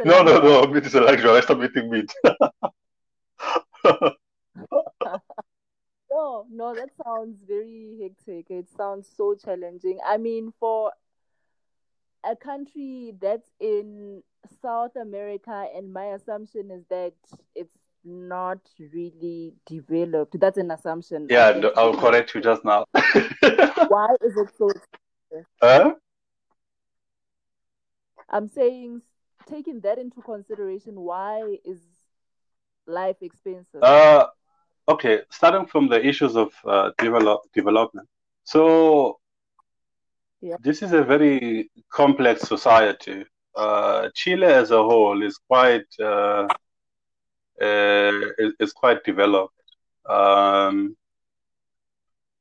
No, 0.04 0.22
no, 0.22 0.40
no, 0.40 0.66
meat 0.66 0.86
is 0.86 0.94
a 0.94 1.00
luxury. 1.00 1.30
I 1.30 1.40
stopped 1.40 1.62
eating 1.62 1.90
meat. 1.90 2.12
No, 6.10 6.46
no, 6.50 6.74
that 6.74 6.88
sounds 7.04 7.42
very 7.46 7.98
hectic. 8.00 8.46
It 8.50 8.68
sounds 8.70 9.08
so 9.14 9.34
challenging. 9.34 9.98
I 10.04 10.16
mean, 10.16 10.52
for 10.58 10.90
a 12.24 12.34
country 12.34 13.14
that's 13.20 13.50
in 13.60 14.22
South 14.62 14.96
America, 14.96 15.66
and 15.74 15.92
my 15.92 16.06
assumption 16.06 16.70
is 16.70 16.84
that 16.88 17.12
it's 17.54 17.76
not 18.04 18.58
really 18.78 19.52
developed. 19.66 20.40
That's 20.40 20.58
an 20.58 20.70
assumption. 20.70 21.26
Yeah, 21.30 21.52
no, 21.52 21.72
I'll 21.76 21.96
correct 21.96 22.34
you 22.34 22.40
just 22.40 22.64
now. 22.64 22.86
Why 22.92 24.08
is 24.22 24.36
it 24.36 24.48
so 24.56 24.70
expensive? 24.70 25.46
Huh? 25.60 25.94
I'm 28.30 28.48
saying, 28.48 29.02
taking 29.48 29.80
that 29.80 29.98
into 29.98 30.20
consideration, 30.22 31.00
why 31.00 31.58
is 31.64 31.80
life 32.86 33.16
expensive? 33.20 33.82
Uh, 33.82 34.26
okay, 34.88 35.22
starting 35.30 35.66
from 35.66 35.88
the 35.88 36.04
issues 36.04 36.36
of 36.36 36.52
uh, 36.64 36.90
develop 36.98 37.40
development. 37.54 38.08
So 38.44 39.18
Yeah. 40.40 40.56
this 40.60 40.82
is 40.82 40.92
a 40.92 41.02
very 41.02 41.70
complex 41.90 42.42
society. 42.42 43.24
Uh, 43.56 44.08
Chile 44.14 44.46
as 44.46 44.70
a 44.70 44.82
whole 44.82 45.22
is 45.22 45.36
quite 45.50 45.88
uh, 45.98 46.46
uh, 47.60 48.20
is, 48.38 48.52
is 48.60 48.72
quite 48.72 49.02
developed. 49.04 49.54
Um, 50.08 50.96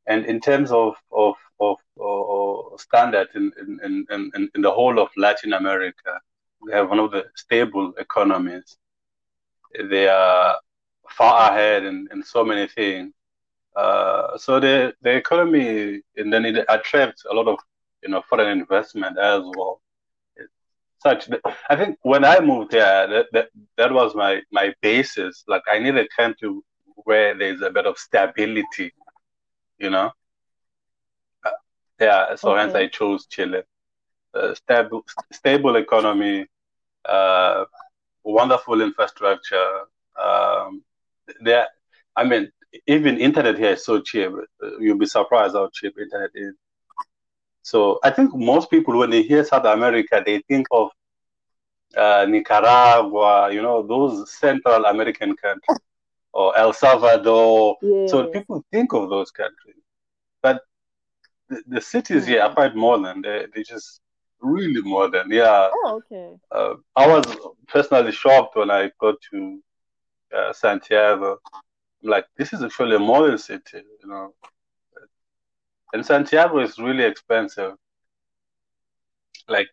and 0.05 0.25
in 0.25 0.39
terms 0.39 0.71
of 0.71 0.95
of 1.11 1.35
of, 1.59 1.77
of 1.97 2.79
standard 2.79 3.29
in, 3.33 3.51
in, 3.59 3.79
in, 3.83 4.29
in, 4.35 4.49
in 4.55 4.61
the 4.61 4.71
whole 4.71 4.99
of 4.99 5.09
Latin 5.17 5.53
America, 5.53 6.21
we 6.61 6.71
have 6.71 6.89
one 6.89 6.99
of 6.99 7.11
the 7.11 7.25
stable 7.35 7.93
economies. 7.97 8.77
They 9.89 10.07
are 10.07 10.57
far 11.09 11.51
ahead 11.51 11.83
in, 11.83 12.07
in 12.11 12.23
so 12.23 12.43
many 12.43 12.67
things. 12.67 13.13
Uh, 13.75 14.37
so 14.37 14.59
the 14.59 14.93
the 15.01 15.15
economy 15.15 16.01
and 16.15 16.33
then 16.33 16.45
it 16.45 16.65
attracts 16.67 17.25
a 17.29 17.33
lot 17.33 17.47
of 17.47 17.59
you 18.01 18.09
know 18.09 18.23
foreign 18.27 18.57
investment 18.59 19.17
as 19.19 19.43
well. 19.55 19.81
It's 20.35 20.51
such 20.99 21.29
I 21.69 21.75
think 21.75 21.99
when 22.01 22.25
I 22.25 22.39
moved 22.39 22.71
there, 22.71 23.07
that 23.07 23.27
that, 23.33 23.49
that 23.77 23.91
was 23.91 24.15
my 24.15 24.41
my 24.51 24.73
basis. 24.81 25.43
Like 25.47 25.61
I 25.71 25.77
need 25.77 25.95
a 25.95 26.07
country 26.07 26.49
where 27.03 27.37
there's 27.37 27.61
a 27.61 27.69
bit 27.69 27.85
of 27.85 27.99
stability, 27.99 28.91
you 29.77 29.91
know. 29.91 30.11
Uh, 31.45 31.51
yeah, 31.99 32.35
so 32.35 32.55
hence 32.55 32.73
I 32.73 32.87
chose 32.87 33.27
Chile. 33.27 33.61
Uh, 34.33 34.53
stable 34.53 35.03
stable 35.31 35.75
economy, 35.75 36.45
uh, 37.05 37.65
wonderful 38.23 38.81
infrastructure. 38.81 39.69
Um, 40.21 40.83
there, 41.41 41.67
I 42.15 42.23
mean, 42.23 42.51
even 42.87 43.17
internet 43.17 43.57
here 43.57 43.71
is 43.71 43.85
so 43.85 43.99
cheap. 44.01 44.31
Uh, 44.63 44.77
You'll 44.79 44.97
be 44.97 45.05
surprised 45.05 45.55
how 45.55 45.69
cheap 45.73 45.93
internet 45.99 46.31
is. 46.35 46.53
So 47.61 47.99
I 48.03 48.09
think 48.11 48.33
most 48.35 48.69
people, 48.69 48.97
when 48.97 49.09
they 49.09 49.21
hear 49.23 49.43
South 49.43 49.65
America, 49.65 50.21
they 50.25 50.39
think 50.47 50.67
of 50.71 50.91
uh, 51.97 52.25
Nicaragua, 52.27 53.51
you 53.51 53.61
know, 53.61 53.81
those 53.85 54.31
Central 54.37 54.85
American 54.85 55.35
countries, 55.35 55.79
or 56.33 56.57
El 56.57 56.73
Salvador. 56.73 57.77
So 58.05 58.27
people 58.27 58.63
think 58.71 58.93
of 58.93 59.09
those 59.09 59.31
countries, 59.31 59.81
but 60.41 60.61
the, 61.49 61.61
the 61.67 61.81
cities 61.81 62.25
here 62.25 62.41
are 62.41 62.49
Mm. 62.49 62.53
quite 62.53 62.75
modern. 62.75 63.21
They 63.21 63.45
they 63.53 63.63
just 63.63 64.01
really 64.41 64.81
modern. 64.81 65.31
Yeah. 65.31 65.69
Oh, 65.73 66.01
okay. 66.05 66.35
Uh, 66.51 66.75
I 66.95 67.07
was 67.07 67.25
personally 67.67 68.11
shocked 68.11 68.55
when 68.55 68.69
I 68.71 68.91
got 68.99 69.15
to 69.31 69.59
uh, 70.35 70.53
Santiago. 70.53 71.37
I'm 72.03 72.09
like, 72.09 72.25
this 72.37 72.53
is 72.53 72.63
actually 72.63 72.95
a 72.95 72.99
modern 72.99 73.37
city, 73.37 73.81
you 74.01 74.09
know. 74.09 74.33
And 75.93 76.05
Santiago 76.05 76.59
is 76.59 76.77
really 76.79 77.03
expensive, 77.03 77.73
like 79.47 79.69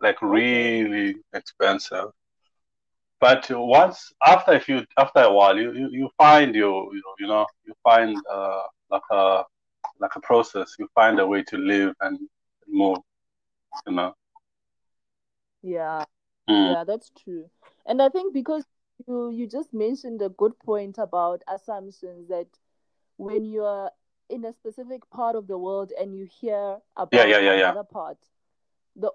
like 0.00 0.20
really 0.22 1.16
expensive. 1.34 2.10
But 3.20 3.46
once 3.50 4.12
after 4.24 4.52
a 4.52 4.60
few 4.60 4.84
after 4.96 5.20
a 5.20 5.32
while, 5.32 5.56
you 5.58 5.72
you, 5.72 5.88
you 5.90 6.10
find 6.16 6.54
you 6.54 6.68
you 6.92 7.02
know 7.04 7.14
you 7.18 7.26
know 7.26 7.46
you 7.66 7.74
find 7.82 8.16
uh 8.30 8.62
like 8.90 9.02
a 9.10 9.44
like 10.00 10.14
a 10.16 10.20
process. 10.20 10.74
You 10.78 10.88
find 10.94 11.18
a 11.20 11.26
way 11.26 11.42
to 11.44 11.56
live 11.56 11.94
and 12.00 12.18
move, 12.68 12.98
you 13.86 13.92
know. 13.94 14.14
Yeah. 15.62 16.04
Mm. 16.48 16.72
Yeah, 16.72 16.84
that's 16.84 17.10
true. 17.22 17.50
And 17.86 18.00
I 18.02 18.08
think 18.08 18.32
because 18.34 18.64
you 19.06 19.30
you 19.30 19.46
just 19.46 19.72
mentioned 19.72 20.22
a 20.22 20.28
good 20.28 20.58
point 20.60 20.98
about 20.98 21.42
assumptions 21.52 22.28
that 22.28 22.46
when 23.16 23.44
you 23.44 23.64
are 23.64 23.90
in 24.28 24.44
a 24.44 24.52
specific 24.52 25.08
part 25.10 25.36
of 25.36 25.46
the 25.46 25.58
world 25.58 25.92
and 25.98 26.14
you 26.14 26.26
hear 26.30 26.78
about 26.96 27.28
yeah, 27.28 27.38
yeah, 27.38 27.54
yeah. 27.54 27.70
another 27.70 27.84
part, 27.84 28.18
the 28.96 29.10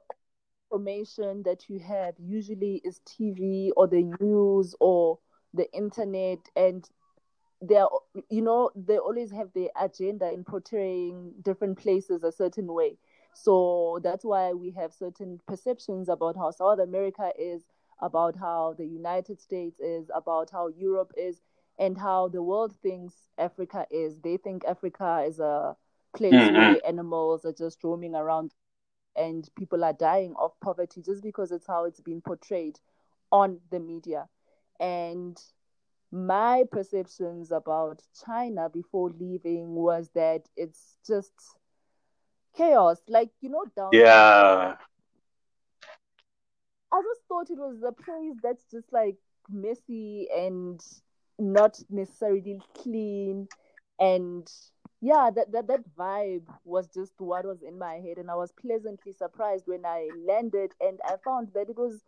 information 0.71 1.43
that 1.43 1.69
you 1.69 1.79
have 1.79 2.15
usually 2.19 2.81
is 2.83 2.99
TV 3.05 3.71
or 3.75 3.87
the 3.87 4.03
news 4.19 4.75
or 4.79 5.19
the 5.53 5.71
internet 5.73 6.39
and 6.55 6.89
they're 7.61 7.85
you 8.29 8.41
know 8.41 8.71
they 8.75 8.97
always 8.97 9.31
have 9.31 9.49
their 9.53 9.69
agenda 9.79 10.31
in 10.31 10.43
portraying 10.43 11.31
different 11.41 11.77
places 11.77 12.23
a 12.23 12.31
certain 12.31 12.73
way 12.73 12.97
so 13.33 13.99
that's 14.03 14.25
why 14.25 14.53
we 14.53 14.71
have 14.71 14.93
certain 14.93 15.39
perceptions 15.47 16.09
about 16.09 16.35
how 16.37 16.51
south 16.51 16.79
america 16.79 17.31
is 17.37 17.63
about 18.01 18.35
how 18.35 18.73
the 18.77 18.85
united 18.85 19.39
states 19.39 19.79
is 19.79 20.09
about 20.15 20.49
how 20.51 20.67
europe 20.67 21.11
is 21.17 21.41
and 21.79 21.97
how 21.97 22.27
the 22.27 22.41
world 22.43 22.75
thinks 22.81 23.29
africa 23.37 23.85
is 23.91 24.19
they 24.21 24.37
think 24.37 24.63
africa 24.65 25.23
is 25.27 25.39
a 25.39 25.75
place 26.15 26.49
Mm, 26.49 26.55
mm. 26.55 26.75
where 26.75 26.85
animals 26.87 27.45
are 27.45 27.53
just 27.53 27.83
roaming 27.83 28.15
around 28.15 28.53
and 29.15 29.49
people 29.57 29.83
are 29.83 29.93
dying 29.93 30.33
of 30.39 30.59
poverty 30.61 31.01
just 31.01 31.23
because 31.23 31.51
it's 31.51 31.67
how 31.67 31.85
it's 31.85 32.01
been 32.01 32.21
portrayed 32.21 32.79
on 33.31 33.59
the 33.71 33.79
media 33.79 34.27
and 34.79 35.39
my 36.11 36.63
perceptions 36.71 37.51
about 37.51 38.01
China 38.25 38.69
before 38.69 39.09
leaving 39.11 39.75
was 39.75 40.09
that 40.15 40.47
it's 40.55 40.97
just 41.05 41.33
chaos. 42.55 43.01
Like, 43.07 43.31
you 43.41 43.49
know, 43.49 43.65
down 43.75 44.03
Yeah. 44.03 44.77
I 46.91 47.01
just 47.01 47.21
thought 47.27 47.49
it 47.49 47.57
was 47.59 47.81
a 47.83 47.91
place 47.91 48.37
that's 48.41 48.65
just 48.69 48.91
like 48.93 49.17
messy 49.49 50.27
and 50.35 50.79
not 51.39 51.79
necessarily 51.89 52.61
clean. 52.75 53.47
And 53.99 54.49
yeah, 55.01 55.29
that, 55.35 55.51
that, 55.51 55.67
that 55.67 55.95
vibe 55.97 56.47
was 56.63 56.87
just 56.87 57.13
what 57.19 57.45
was 57.45 57.61
in 57.61 57.77
my 57.77 57.95
head. 57.95 58.17
And 58.17 58.29
I 58.29 58.35
was 58.35 58.51
pleasantly 58.51 59.11
surprised 59.13 59.67
when 59.67 59.85
I 59.85 60.09
landed 60.27 60.73
and 60.79 60.99
I 61.05 61.15
found 61.23 61.49
that 61.53 61.69
it 61.69 61.77
was 61.77 62.03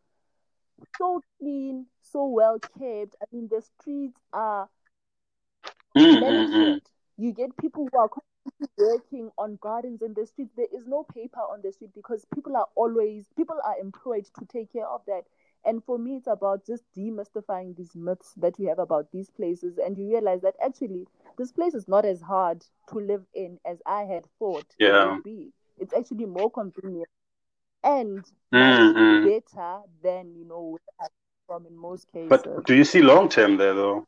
so 0.97 1.21
clean, 1.39 1.87
so 2.01 2.25
well 2.27 2.59
kept. 2.59 3.15
I 3.21 3.25
mean, 3.31 3.47
the 3.49 3.61
streets 3.61 4.19
are 4.33 4.69
Mm, 5.95 6.23
mm, 6.23 6.53
mm. 6.53 6.79
manicured. 6.79 6.89
You 7.17 7.31
get 7.33 7.57
people 7.57 7.89
who 7.91 7.97
are 7.97 8.09
working 8.77 9.31
on 9.37 9.57
gardens 9.61 10.01
in 10.01 10.13
the 10.13 10.25
street. 10.25 10.49
There 10.55 10.67
is 10.73 10.87
no 10.87 11.03
paper 11.03 11.39
on 11.39 11.61
the 11.61 11.71
street 11.71 11.91
because 11.93 12.25
people 12.33 12.55
are 12.55 12.67
always 12.75 13.27
people 13.35 13.57
are 13.63 13.77
employed 13.79 14.25
to 14.39 14.45
take 14.45 14.73
care 14.73 14.87
of 14.87 15.01
that. 15.07 15.23
And 15.65 15.83
for 15.83 15.97
me, 15.97 16.15
it's 16.17 16.27
about 16.27 16.65
just 16.65 16.83
demystifying 16.95 17.75
these 17.75 17.95
myths 17.95 18.33
that 18.37 18.57
we 18.59 18.65
have 18.65 18.79
about 18.79 19.11
these 19.11 19.29
places, 19.31 19.77
and 19.77 19.97
you 19.97 20.07
realize 20.07 20.41
that 20.41 20.55
actually 20.63 21.07
this 21.37 21.51
place 21.51 21.73
is 21.73 21.87
not 21.87 22.05
as 22.05 22.21
hard 22.21 22.65
to 22.89 22.99
live 22.99 23.25
in 23.33 23.59
as 23.65 23.81
I 23.85 24.03
had 24.03 24.25
thought 24.39 24.75
Yeah. 24.77 24.89
it 24.89 25.03
would 25.03 25.23
be. 25.23 25.53
It's 25.77 25.93
actually 25.93 26.25
more 26.25 26.51
convenient 26.51 27.09
and 27.83 28.31
Mm, 28.53 28.93
mm. 28.95 29.33
better 29.43 29.81
than 30.03 30.35
you 30.35 30.45
know 30.45 30.61
where 30.77 30.79
I'm 31.01 31.09
from 31.47 31.65
in 31.65 31.75
most 31.77 32.11
cases. 32.11 32.29
But 32.29 32.65
do 32.65 32.75
you 32.75 32.83
see 32.83 33.01
long 33.01 33.29
term 33.29 33.57
there 33.57 33.73
though? 33.73 34.05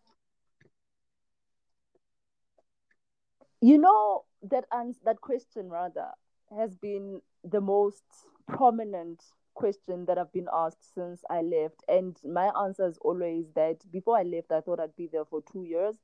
You 3.68 3.78
know 3.78 4.24
that 4.44 4.64
ans- 4.74 5.02
that 5.04 5.20
question 5.20 5.70
rather 5.70 6.12
has 6.58 6.74
been 6.78 7.22
the 7.44 7.60
most 7.60 8.06
prominent 8.48 9.22
question 9.56 10.06
that 10.06 10.18
I've 10.18 10.32
been 10.32 10.48
asked 10.54 10.94
since 10.96 11.26
I 11.30 11.42
left, 11.42 11.84
and 11.90 12.16
my 12.24 12.50
answer 12.64 12.88
is 12.88 12.98
always 13.02 13.52
that 13.56 13.80
before 13.92 14.18
I 14.18 14.24
left, 14.24 14.54
I 14.54 14.62
thought 14.62 14.80
I'd 14.80 14.96
be 14.96 15.08
there 15.12 15.26
for 15.26 15.42
two 15.52 15.64
years. 15.64 15.98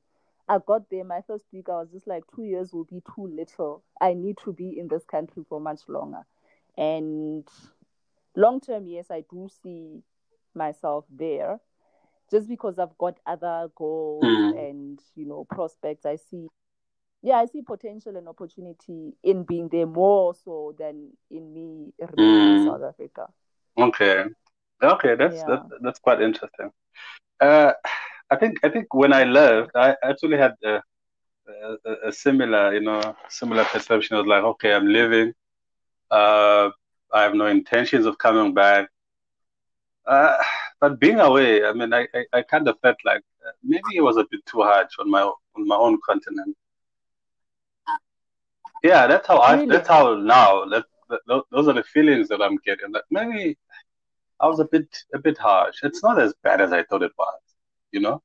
I 0.46 0.58
got 0.58 0.90
there 0.90 1.04
my 1.04 1.22
first 1.26 1.46
week. 1.54 1.70
I 1.70 1.76
was 1.76 1.90
just 1.90 2.06
like, 2.06 2.24
two 2.36 2.42
years 2.44 2.74
will 2.74 2.84
be 2.84 3.00
too 3.14 3.28
little. 3.28 3.82
I 3.98 4.12
need 4.12 4.36
to 4.44 4.52
be 4.52 4.78
in 4.78 4.88
this 4.88 5.06
country 5.06 5.42
for 5.48 5.58
much 5.58 5.88
longer, 5.88 6.26
and 6.76 7.48
long 8.36 8.60
term, 8.60 8.86
yes, 8.86 9.06
I 9.10 9.24
do 9.30 9.48
see 9.62 10.02
myself 10.54 11.06
there. 11.10 11.60
Just 12.30 12.46
because 12.46 12.78
I've 12.78 12.98
got 12.98 13.20
other 13.26 13.70
goals 13.74 14.22
Mm. 14.22 14.68
and 14.68 15.00
you 15.14 15.24
know 15.24 15.44
prospects, 15.44 16.04
I 16.04 16.16
see 16.16 16.48
yeah, 17.24 17.38
I 17.38 17.46
see 17.46 17.62
potential 17.62 18.16
and 18.16 18.28
opportunity 18.28 19.14
in 19.24 19.44
being 19.44 19.68
there 19.70 19.86
more 19.86 20.34
so 20.34 20.74
than 20.78 21.12
in 21.30 21.54
me 21.54 21.92
remaining 22.12 22.48
in 22.48 22.58
Mm. 22.58 22.58
South 22.58 22.82
Africa. 22.82 23.28
Okay. 23.78 24.24
Okay, 24.82 25.14
that's 25.16 25.42
Yeah. 25.42 25.44
that, 25.44 25.62
that's 25.82 26.00
quite 26.00 26.20
interesting. 26.22 26.70
Uh, 27.40 27.72
I 28.30 28.36
think 28.36 28.58
I 28.64 28.70
think 28.70 28.92
when 28.94 29.12
I 29.12 29.24
left, 29.24 29.70
I 29.74 29.96
actually 30.02 30.38
had 30.38 30.52
a, 30.64 30.80
a, 31.48 32.08
a 32.08 32.12
similar, 32.12 32.74
you 32.74 32.80
know, 32.80 33.16
similar 33.28 33.64
perception. 33.64 34.16
I 34.16 34.20
was 34.20 34.28
like, 34.28 34.44
okay, 34.44 34.72
I'm 34.74 34.86
leaving. 34.88 35.32
Uh, 36.10 36.70
I 37.12 37.22
have 37.22 37.34
no 37.34 37.46
intentions 37.46 38.06
of 38.06 38.18
coming 38.18 38.54
back. 38.54 38.88
Uh, 40.06 40.36
but 40.80 40.98
being 41.00 41.20
away, 41.20 41.64
I 41.64 41.72
mean, 41.72 41.92
I, 41.92 42.06
I, 42.14 42.24
I 42.34 42.42
kind 42.42 42.68
of 42.68 42.78
felt 42.80 42.96
like 43.04 43.22
uh, 43.46 43.52
maybe 43.62 43.96
it 43.96 44.02
was 44.02 44.16
a 44.16 44.26
bit 44.30 44.40
too 44.46 44.62
harsh 44.62 44.92
on 44.98 45.10
my 45.10 45.22
on 45.22 45.66
my 45.66 45.76
own 45.76 45.98
continent. 46.06 46.56
Yeah, 48.84 49.06
that's 49.06 49.26
how 49.26 49.38
I. 49.38 49.64
That's 49.66 49.88
how 49.88 50.14
now. 50.16 50.66
That, 50.66 50.84
that 51.08 51.42
those 51.50 51.68
are 51.68 51.72
the 51.72 51.82
feelings 51.84 52.28
that 52.28 52.42
I'm 52.42 52.58
getting. 52.66 52.92
Like 52.92 53.04
maybe 53.10 53.56
I 54.38 54.46
was 54.46 54.60
a 54.60 54.66
bit 54.66 54.86
a 55.14 55.18
bit 55.18 55.38
harsh. 55.38 55.76
It's 55.82 56.02
not 56.02 56.20
as 56.20 56.34
bad 56.44 56.60
as 56.60 56.70
I 56.72 56.82
thought 56.84 57.02
it 57.02 57.12
was. 57.18 57.40
You 57.92 58.00
know, 58.00 58.22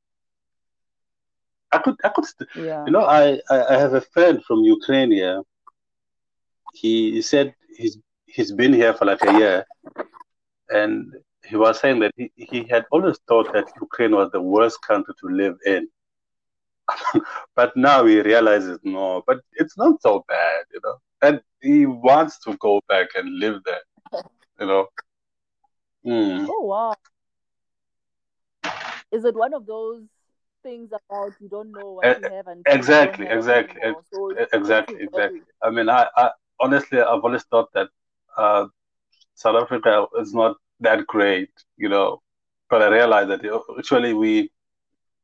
I 1.72 1.78
could 1.78 1.96
I 2.04 2.10
could 2.10 2.26
st- 2.26 2.50
Yeah. 2.56 2.84
you 2.86 2.92
know 2.92 3.06
I, 3.06 3.40
I 3.50 3.58
I 3.74 3.76
have 3.84 3.94
a 3.94 4.02
friend 4.02 4.44
from 4.44 4.60
Ukraine 4.78 5.12
here. 5.12 5.42
He, 6.74 7.12
he 7.14 7.22
said 7.22 7.56
he's 7.78 7.98
he's 8.26 8.52
been 8.52 8.74
here 8.74 8.94
for 8.94 9.06
like 9.06 9.24
a 9.24 9.34
year, 9.40 9.66
and 10.70 11.14
he 11.46 11.56
was 11.56 11.80
saying 11.80 12.00
that 12.02 12.14
he, 12.18 12.32
he 12.36 12.60
had 12.70 12.86
always 12.92 13.18
thought 13.30 13.48
that 13.54 13.68
Ukraine 13.82 14.14
was 14.22 14.30
the 14.32 14.42
worst 14.42 14.78
country 14.90 15.14
to 15.22 15.28
live 15.42 15.56
in. 15.66 15.88
but 17.56 17.76
now 17.76 18.06
he 18.06 18.22
realizes 18.22 18.80
no, 18.84 19.24
but 19.28 19.40
it's 19.54 19.78
not 19.78 20.02
so 20.02 20.24
bad, 20.28 20.64
you 20.74 20.80
know. 20.84 20.96
And 21.22 21.42
he 21.62 21.86
wants 21.86 22.40
to 22.44 22.56
go 22.58 22.82
back 22.88 23.08
and 23.16 23.40
live 23.40 23.62
there, 23.66 23.82
you 24.60 24.68
know. 24.68 24.88
Mm. 26.06 26.50
Oh 26.50 26.66
wow. 26.66 26.96
Is 29.12 29.26
it 29.26 29.36
one 29.36 29.54
of 29.54 29.66
those 29.66 30.08
things 30.64 30.92
about 30.94 31.36
you 31.40 31.48
don't 31.50 31.74
know 31.74 31.92
what 31.92 32.06
E- 32.06 32.14
you 32.16 32.30
have 32.30 32.48
don't 32.48 32.66
Exactly, 32.66 33.28
have 33.28 33.30
exactly, 33.30 33.82
anymore? 33.82 34.04
So 34.10 34.38
exactly, 34.54 35.00
exactly. 35.02 35.48
I 35.64 35.70
mean, 35.72 35.90
I, 35.90 36.08
I 36.16 36.30
honestly, 36.60 37.00
I've 37.00 37.24
always 37.24 37.44
thought 37.44 37.70
that 37.74 37.88
uh, 38.38 38.66
South 39.36 39.56
Africa 39.62 40.06
is 40.20 40.34
not 40.34 40.58
that 40.82 41.06
great, 41.08 41.50
you 41.78 41.90
know. 41.90 42.22
But 42.70 42.82
I 42.84 42.88
realized 42.90 43.30
that 43.32 43.42
actually 43.78 44.14
we 44.14 44.52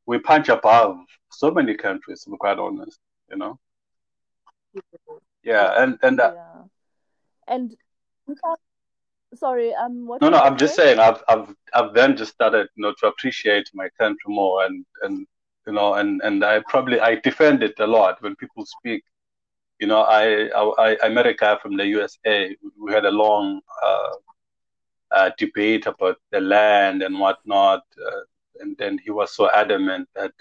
we 0.06 0.18
punch 0.18 0.48
above 0.48 0.96
so 1.30 1.50
many 1.50 1.74
countries, 1.74 2.22
to 2.24 2.30
be 2.30 2.36
quite 2.36 2.58
honest, 2.58 2.98
you 3.30 3.36
know. 3.36 3.58
Yeah, 5.42 5.82
and 5.82 5.98
and 6.02 6.20
uh, 6.20 6.32
Yeah. 6.34 6.64
And 7.48 7.76
sorry, 9.34 9.74
um 9.74 10.06
what 10.06 10.22
no, 10.22 10.28
no, 10.30 10.38
I'm 10.38 10.56
just 10.56 10.74
saying? 10.76 10.96
saying, 10.96 10.98
I've 10.98 11.22
I've 11.28 11.54
I've 11.74 11.94
then 11.94 12.16
just 12.16 12.32
started, 12.32 12.68
you 12.76 12.82
know, 12.82 12.94
to 13.00 13.06
appreciate 13.08 13.68
my 13.74 13.88
country 13.98 14.28
more, 14.28 14.64
and 14.64 14.84
and 15.02 15.26
you 15.66 15.72
know, 15.72 15.94
and 15.94 16.20
and 16.22 16.44
I 16.44 16.60
probably 16.68 17.00
I 17.00 17.16
defend 17.16 17.62
it 17.62 17.78
a 17.80 17.86
lot 17.86 18.22
when 18.22 18.36
people 18.36 18.64
speak. 18.66 19.02
You 19.78 19.86
know, 19.88 20.02
I 20.02 20.48
I 20.78 20.96
I 21.04 21.08
met 21.08 21.26
a 21.26 21.34
guy 21.34 21.56
from 21.58 21.76
the 21.76 21.86
USA. 21.88 22.56
We 22.80 22.92
had 22.92 23.04
a 23.04 23.10
long 23.10 23.60
uh, 23.84 24.12
uh, 25.12 25.30
debate 25.38 25.86
about 25.86 26.16
the 26.30 26.40
land 26.40 27.02
and 27.02 27.18
whatnot, 27.18 27.82
uh, 28.06 28.20
and 28.60 28.76
then 28.78 28.98
he 29.04 29.10
was 29.10 29.34
so 29.34 29.50
adamant 29.52 30.08
that 30.14 30.32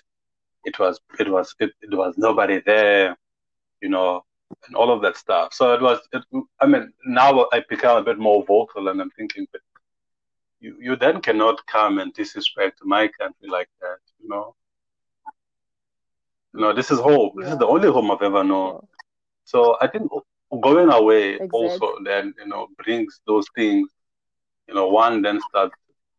it 0.65 0.79
was 0.79 0.99
it 1.19 1.29
was 1.29 1.55
it, 1.59 1.71
it 1.81 1.95
was 1.95 2.15
nobody 2.17 2.61
there, 2.65 3.17
you 3.81 3.89
know, 3.89 4.23
and 4.67 4.75
all 4.75 4.91
of 4.91 5.01
that 5.01 5.17
stuff. 5.17 5.53
So 5.53 5.73
it 5.73 5.81
was. 5.81 5.99
It, 6.13 6.23
I 6.59 6.65
mean, 6.67 6.91
now 7.05 7.47
I 7.53 7.63
become 7.69 7.97
a 7.97 8.03
bit 8.03 8.17
more 8.17 8.43
vocal, 8.45 8.87
and 8.89 9.01
I'm 9.01 9.11
thinking, 9.11 9.47
but 9.51 9.61
you 10.59 10.75
you 10.79 10.95
then 10.95 11.21
cannot 11.21 11.65
come 11.67 11.99
and 11.99 12.13
disrespect 12.13 12.79
my 12.83 13.07
country 13.19 13.47
like 13.49 13.69
that, 13.81 13.99
you 14.21 14.29
know. 14.29 14.55
You 16.53 16.61
know, 16.61 16.73
this 16.73 16.91
is 16.91 16.99
home. 16.99 17.31
This 17.37 17.51
is 17.51 17.57
the 17.57 17.67
only 17.67 17.89
home 17.89 18.11
I've 18.11 18.21
ever 18.21 18.43
known. 18.43 18.79
So 19.43 19.77
I 19.81 19.87
think 19.87 20.09
going 20.61 20.89
away 20.91 21.39
Exactly. 21.39 21.49
also 21.51 21.95
then 22.03 22.33
you 22.39 22.47
know 22.47 22.67
brings 22.83 23.21
those 23.27 23.45
things. 23.55 23.89
You 24.67 24.75
know, 24.75 24.87
one 24.87 25.21
then 25.21 25.39
starts 25.49 25.75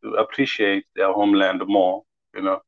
to 0.07 0.15
appreciate 0.23 0.85
their 0.97 1.13
homeland 1.13 1.63
more. 1.67 2.03
You 2.35 2.43
know, 2.43 2.61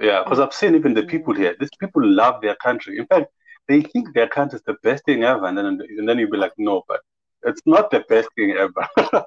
yeah, 0.00 0.22
because 0.24 0.40
I've 0.40 0.54
seen 0.54 0.74
even 0.74 0.94
the 0.94 1.04
people 1.04 1.34
here. 1.34 1.54
These 1.58 1.70
people 1.80 2.02
love 2.06 2.42
their 2.42 2.56
country. 2.56 2.98
In 2.98 3.06
fact, 3.06 3.26
they 3.68 3.82
think 3.82 4.14
their 4.14 4.28
country 4.28 4.58
is 4.58 4.62
the 4.66 4.76
best 4.82 5.04
thing 5.04 5.24
ever, 5.24 5.46
and 5.46 5.56
then 5.58 5.66
and 5.66 6.08
then 6.08 6.18
you'll 6.18 6.30
be 6.30 6.38
like, 6.38 6.52
no, 6.58 6.82
but 6.88 7.00
it's 7.44 7.62
not 7.66 7.90
the 7.90 8.04
best 8.08 8.28
thing 8.36 8.52
ever. 8.52 8.88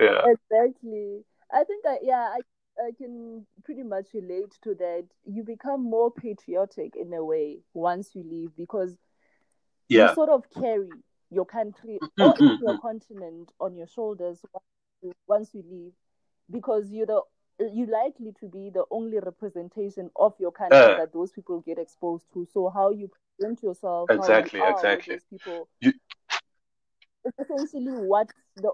yeah, 0.00 0.22
Exactly. 0.24 1.24
I 1.52 1.64
think 1.64 1.84
I 1.86 1.98
yeah, 2.02 2.30
I 2.34 2.40
I 2.80 2.90
can 2.96 3.46
pretty 3.64 3.82
much 3.82 4.14
relate 4.14 4.52
to 4.62 4.74
that. 4.76 5.04
You 5.24 5.44
become 5.44 5.84
more 5.84 6.10
patriotic 6.10 6.96
in 6.96 7.12
a 7.12 7.24
way 7.24 7.60
once 7.74 8.14
you 8.14 8.22
leave 8.24 8.56
because 8.56 8.96
you 9.92 10.08
sort 10.08 10.30
of 10.30 10.50
carry 10.50 11.02
your 11.32 11.46
country 11.46 12.00
or 12.20 12.36
your 12.60 12.74
continent 12.74 13.52
on 13.60 13.74
your 13.76 13.86
shoulders 13.86 14.40
once 14.52 14.64
you, 15.02 15.12
once 15.28 15.50
you 15.54 15.64
leave 15.70 15.92
because 16.50 16.90
you're 16.92 17.06
the 17.06 17.20
you're 17.72 17.86
likely 17.88 18.32
to 18.40 18.46
be 18.48 18.70
the 18.70 18.84
only 18.90 19.18
representation 19.18 20.10
of 20.16 20.34
your 20.38 20.52
country 20.52 20.74
Uh. 20.76 20.96
that 20.96 21.12
those 21.12 21.32
people 21.32 21.60
get 21.60 21.78
exposed 21.78 22.26
to. 22.34 22.44
So 22.52 22.68
how 22.70 22.90
you 22.90 23.10
present 23.38 23.62
yourself, 23.62 24.10
how 24.16 24.24
Exactly, 24.24 24.60
you 24.60 24.66
exactly. 24.66 25.20
people, 25.30 25.68
You- 25.80 25.92
it's 27.24 27.38
essentially 27.38 27.92
what 27.92 28.32
the 28.56 28.72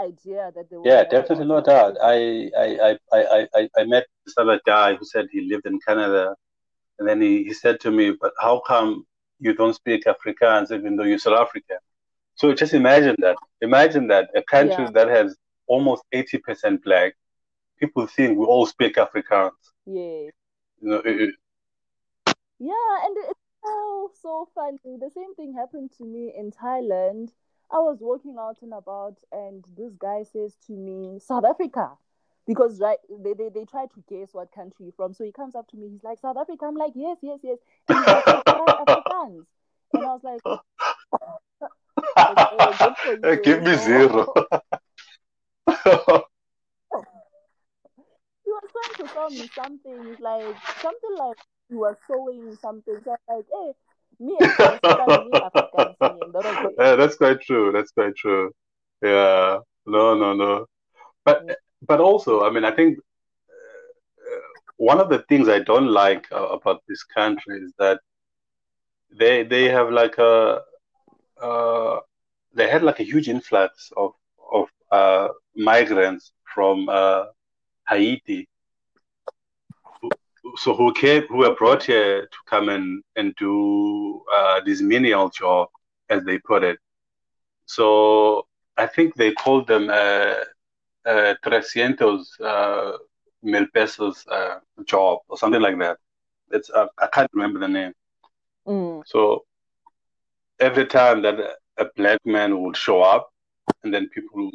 idea 0.00 0.50
that 0.54 0.70
they 0.70 0.76
Yeah, 0.82 1.04
definitely, 1.04 1.46
no 1.46 1.60
doubt. 1.60 1.96
I, 2.02 2.50
I, 2.56 2.78
I, 2.82 2.98
I, 3.12 3.48
I, 3.54 3.68
I 3.78 3.84
met 3.84 4.06
this 4.26 4.34
other 4.38 4.60
guy 4.66 4.94
who 4.94 5.04
said 5.04 5.26
he 5.30 5.48
lived 5.48 5.66
in 5.66 5.78
Canada, 5.86 6.34
and 6.98 7.08
then 7.08 7.20
he, 7.20 7.44
he 7.44 7.52
said 7.54 7.80
to 7.80 7.90
me, 7.90 8.14
"But 8.20 8.32
how 8.40 8.60
come 8.66 9.04
you 9.40 9.54
don't 9.54 9.74
speak 9.74 10.04
Afrikaans 10.04 10.72
even 10.72 10.96
though 10.96 11.04
you're 11.04 11.18
South 11.18 11.40
African?" 11.40 11.78
So 12.36 12.54
just 12.54 12.74
imagine 12.74 13.16
that. 13.20 13.38
Imagine 13.60 14.08
that 14.08 14.30
a 14.34 14.42
country 14.42 14.84
Yeah. 14.84 14.90
that 14.94 15.08
has 15.08 15.36
almost 15.66 16.04
80% 16.12 16.82
black, 16.84 17.14
people 17.78 18.06
think 18.06 18.38
we 18.38 18.46
all 18.46 18.66
speak 18.66 18.96
Afrikaans. 18.96 19.52
Yeah. 19.86 20.30
You 20.80 20.88
know, 20.90 20.98
it, 21.04 21.20
it- 21.22 21.34
Yeah, 22.58 23.04
and 23.04 23.16
it's 23.18 23.40
so 23.64 24.10
so 24.22 24.48
funny. 24.54 24.78
The 24.98 25.10
same 25.10 25.34
thing 25.34 25.54
happened 25.54 25.92
to 25.98 26.04
me 26.04 26.32
in 26.36 26.50
Thailand. 26.52 27.32
I 27.70 27.78
was 27.78 27.98
walking 28.00 28.36
out 28.38 28.58
and 28.62 28.72
about, 28.74 29.18
and 29.32 29.64
this 29.76 29.94
guy 29.94 30.22
says 30.24 30.56
to 30.66 30.72
me, 30.72 31.18
"South 31.20 31.44
Africa," 31.44 31.98
because 32.46 32.80
right 32.80 32.98
they, 33.08 33.34
they 33.34 33.48
they 33.48 33.64
try 33.64 33.86
to 33.86 34.04
guess 34.08 34.34
what 34.34 34.52
country 34.52 34.86
you're 34.86 34.92
from. 34.92 35.14
So 35.14 35.24
he 35.24 35.32
comes 35.32 35.54
up 35.54 35.68
to 35.68 35.76
me, 35.76 35.88
he's 35.90 36.04
like, 36.04 36.18
"South 36.18 36.36
Africa." 36.36 36.66
I'm 36.66 36.76
like, 36.76 36.92
"Yes, 36.94 37.18
yes, 37.22 37.40
yes." 37.42 37.58
And 39.22 39.44
he's 39.44 39.56
like, 39.60 40.42
"You 40.46 40.56
praat 40.56 40.80
Afrikaans," 40.88 41.62
and 42.42 42.62
I 42.62 42.66
was 42.66 42.76
like, 42.78 42.88
"Oh, 42.90 43.04
you." 43.22 43.44
give 43.44 43.62
me 43.62 43.76
zero. 43.76 44.34
he 48.44 48.50
was 48.50 48.64
trying 48.72 49.08
to 49.08 49.14
tell 49.14 49.30
me 49.30 49.48
something 49.54 50.16
like 50.20 50.56
something 50.82 51.16
like 51.18 51.36
he 51.68 51.76
was 51.76 51.96
showing 52.06 52.56
something. 52.56 52.96
So 53.04 53.16
like, 53.28 53.46
hey, 53.52 53.72
me 54.20 54.36
and 54.40 54.56
me 55.24 55.38
Africans, 55.40 55.96
and 56.02 56.32
that 56.32 56.44
was 56.44 56.58
it. 56.62 56.74
Yeah, 56.78 56.96
that's 56.96 57.16
quite 57.16 57.40
true. 57.40 57.72
That's 57.72 57.92
quite 57.92 58.16
true. 58.16 58.50
Yeah. 59.02 59.58
No, 59.86 60.14
no, 60.14 60.34
no. 60.34 60.66
But 61.24 61.44
Yeah. 61.46 61.54
but 61.86 62.00
also, 62.00 62.44
I 62.44 62.50
mean, 62.50 62.64
I 62.64 62.72
think 62.72 62.98
uh, 62.98 64.40
one 64.76 65.00
of 65.00 65.08
the 65.08 65.24
things 65.28 65.48
I 65.48 65.60
don't 65.60 65.88
like 65.88 66.26
about 66.32 66.82
this 66.88 67.02
country 67.04 67.58
is 67.58 67.72
that 67.78 68.00
they 69.18 69.42
they 69.44 69.64
have 69.68 69.90
like 69.90 70.18
a 70.18 70.60
uh, 71.42 71.98
they 72.54 72.68
had 72.68 72.82
like 72.82 73.00
a 73.00 73.04
huge 73.04 73.28
influx 73.28 73.90
of 73.96 74.12
of 74.52 74.66
uh, 74.90 75.28
migrants 75.56 76.32
from 76.54 76.88
uh, 76.88 77.24
Haiti, 77.88 78.48
so 80.56 80.74
who 80.74 80.92
came 80.92 81.22
who 81.28 81.38
were 81.38 81.54
brought 81.54 81.82
here 81.82 82.22
to 82.22 82.38
come 82.46 82.68
and 82.68 83.02
and 83.16 83.34
do 83.36 84.22
uh, 84.34 84.60
this 84.64 84.80
menial 84.80 85.30
job, 85.30 85.68
as 86.08 86.24
they 86.24 86.38
put 86.38 86.62
it. 86.64 86.78
So 87.66 88.46
I 88.76 88.86
think 88.86 89.14
they 89.14 89.32
called 89.32 89.66
them 89.66 89.88
uh, 89.90 90.34
uh, 91.06 91.34
trescientos 91.44 92.24
uh, 92.44 92.92
mil 93.42 93.66
pesos 93.74 94.26
uh, 94.30 94.58
job 94.86 95.18
or 95.28 95.36
something 95.38 95.60
like 95.60 95.78
that. 95.78 95.98
It's 96.50 96.70
uh, 96.70 96.86
I 96.98 97.06
can't 97.08 97.30
remember 97.32 97.60
the 97.60 97.68
name. 97.68 97.92
Mm. 98.70 99.02
So 99.04 99.44
every 100.60 100.86
time 100.86 101.22
that 101.22 101.36
a, 101.76 101.86
black 101.96 102.24
man 102.24 102.62
would 102.62 102.76
show 102.76 103.02
up, 103.02 103.32
and 103.82 103.92
then 103.92 104.08
people 104.10 104.50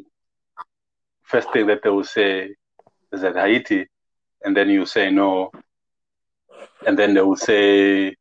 first 1.23 1.51
thing 1.51 1.67
that 1.67 1.81
they 1.83 1.89
would 1.89 2.05
say 2.05 2.55
is 3.11 3.21
that 3.21 3.35
Haiti, 3.35 3.87
and 4.43 4.55
then 4.55 4.69
you 4.69 4.85
say 4.85 5.11
no, 5.11 5.51
and 6.87 6.97
then 6.97 7.13
they 7.13 7.21
will 7.21 7.35
say 7.35 8.15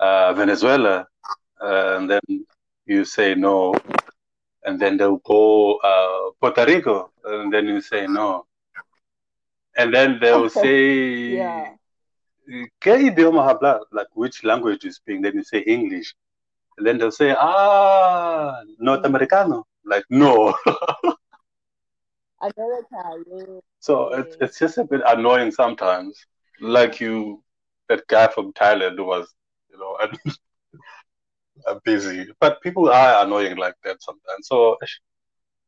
uh, 0.00 0.32
Venezuela, 0.32 1.06
uh, 1.60 1.96
and 1.98 2.08
then 2.08 2.20
you 2.86 3.04
say 3.04 3.34
no, 3.34 3.74
and 4.64 4.80
then 4.80 4.96
they'll 4.96 5.18
go 5.18 5.76
uh, 5.76 6.30
Puerto 6.40 6.64
Rico, 6.64 7.10
and 7.24 7.52
then 7.52 7.66
you 7.66 7.82
say 7.82 8.06
no, 8.06 8.46
and 9.76 9.92
then 9.92 10.18
they 10.22 10.32
will 10.32 10.48
say, 10.48 11.34
Yeah. 11.36 11.74
¿Qué 12.80 12.98
idioma 12.98 13.46
habla? 13.48 13.80
Like 13.92 14.08
which 14.14 14.42
language 14.44 14.84
you 14.84 14.92
speak? 14.92 15.22
Then 15.22 15.34
you 15.34 15.44
say 15.44 15.60
English, 15.60 16.14
and 16.76 16.86
then 16.86 16.98
they'll 16.98 17.10
say, 17.10 17.34
Ah, 17.38 18.62
North 18.78 19.04
Americano. 19.04 19.66
Like 19.84 20.04
no. 20.10 20.54
America. 22.40 23.62
So 23.80 24.12
it's 24.14 24.36
it's 24.40 24.58
just 24.58 24.78
a 24.78 24.84
bit 24.84 25.02
annoying 25.06 25.50
sometimes. 25.50 26.18
Like 26.60 27.00
you, 27.00 27.42
that 27.88 28.06
guy 28.08 28.28
from 28.28 28.52
Thailand 28.52 28.96
who 28.96 29.04
was, 29.04 29.32
you 29.70 29.78
know, 29.78 29.96
busy. 31.84 32.26
But 32.40 32.60
people 32.62 32.88
are 32.90 33.24
annoying 33.24 33.56
like 33.56 33.74
that 33.84 34.02
sometimes. 34.02 34.48
So, 34.48 34.76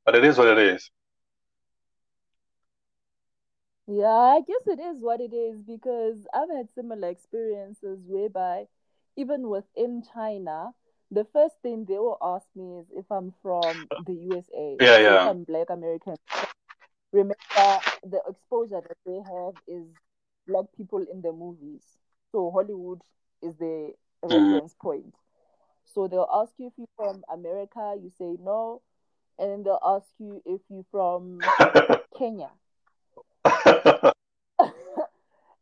but 0.04 0.14
it 0.14 0.24
is 0.24 0.38
what 0.38 0.48
it 0.48 0.58
is. 0.58 0.90
Yeah, 3.90 4.06
I 4.06 4.40
guess 4.46 4.62
it 4.66 4.78
is 4.78 5.02
what 5.02 5.20
it 5.20 5.32
is 5.34 5.60
because 5.62 6.24
I've 6.32 6.48
had 6.48 6.68
similar 6.74 7.08
experiences 7.08 7.98
whereby 8.06 8.66
even 9.16 9.48
within 9.48 10.04
China, 10.14 10.70
the 11.10 11.24
first 11.32 11.56
thing 11.60 11.86
they 11.86 11.98
will 11.98 12.18
ask 12.22 12.46
me 12.54 12.78
is 12.78 12.86
if 12.94 13.10
I'm 13.10 13.34
from 13.42 13.88
the 14.06 14.12
USA. 14.14 14.76
Yeah, 14.78 14.98
yeah. 14.98 15.28
I'm 15.28 15.42
Black 15.42 15.70
American. 15.70 16.14
Remember, 17.12 17.34
the 18.04 18.20
exposure 18.28 18.80
that 18.80 18.96
they 19.04 19.16
have 19.16 19.54
is 19.66 19.86
Black 20.46 20.66
people 20.76 21.04
in 21.12 21.20
the 21.20 21.32
movies. 21.32 21.82
So 22.30 22.52
Hollywood 22.52 23.00
is 23.42 23.56
the 23.56 23.94
Mhm. 24.22 24.30
reference 24.30 24.74
point. 24.74 25.14
So 25.84 26.06
they'll 26.06 26.30
ask 26.32 26.52
you 26.58 26.68
if 26.68 26.74
you're 26.78 26.86
from 26.96 27.24
America, 27.28 27.96
you 28.00 28.10
say 28.10 28.36
no, 28.40 28.82
and 29.36 29.50
then 29.50 29.62
they'll 29.64 29.82
ask 29.84 30.06
you 30.20 30.40
if 30.46 30.60
you're 30.70 30.84
from 30.92 31.40
Kenya. 32.16 32.50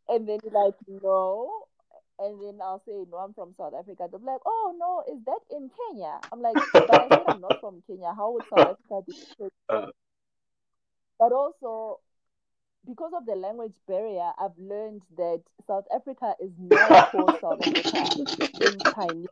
and 0.08 0.28
then 0.28 0.38
you're 0.42 0.52
like, 0.52 0.74
no. 1.02 1.50
And 2.20 2.40
then 2.42 2.58
I'll 2.60 2.82
say, 2.84 3.04
no, 3.10 3.18
I'm 3.18 3.32
from 3.34 3.54
South 3.56 3.74
Africa. 3.78 4.08
They'll 4.10 4.18
be 4.18 4.26
like, 4.26 4.40
oh, 4.44 4.74
no, 4.78 5.04
is 5.14 5.22
that 5.26 5.40
in 5.56 5.70
Kenya? 5.70 6.18
I'm 6.32 6.42
like, 6.42 6.56
but 6.72 6.90
I 6.90 7.08
said 7.08 7.22
I'm 7.28 7.40
not 7.40 7.60
from 7.60 7.82
Kenya. 7.86 8.12
How 8.16 8.32
would 8.32 8.42
South 8.50 8.76
Africa 8.90 9.02
be? 9.06 9.48
Uh. 9.70 9.86
But 11.18 11.32
also, 11.32 11.98
because 12.86 13.12
of 13.14 13.26
the 13.26 13.34
language 13.34 13.74
barrier, 13.86 14.30
I've 14.40 14.56
learned 14.56 15.02
that 15.16 15.42
South 15.66 15.84
Africa 15.94 16.34
is 16.40 16.52
not 16.58 17.10
called 17.10 17.34
South 17.40 17.60
Africa 17.60 18.24
in 18.60 18.78
Chinese. 18.94 19.28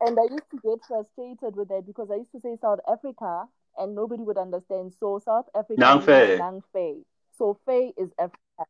And 0.00 0.18
I 0.18 0.24
used 0.30 0.50
to 0.50 0.60
get 0.62 0.78
frustrated 0.86 1.56
with 1.56 1.68
that 1.68 1.86
because 1.86 2.10
I 2.12 2.16
used 2.16 2.32
to 2.32 2.40
say 2.40 2.56
South 2.60 2.80
Africa 2.86 3.46
and 3.78 3.94
nobody 3.94 4.22
would 4.22 4.38
understand. 4.38 4.92
So 4.98 5.18
South 5.24 5.46
Africa 5.54 5.80
Nang 5.80 5.96
means 5.96 6.06
Fei. 6.06 6.36
Nang 6.38 6.62
Fei. 6.72 6.96
So 7.38 7.58
Fei 7.66 7.92
is 7.96 8.10
Africa. 8.18 8.66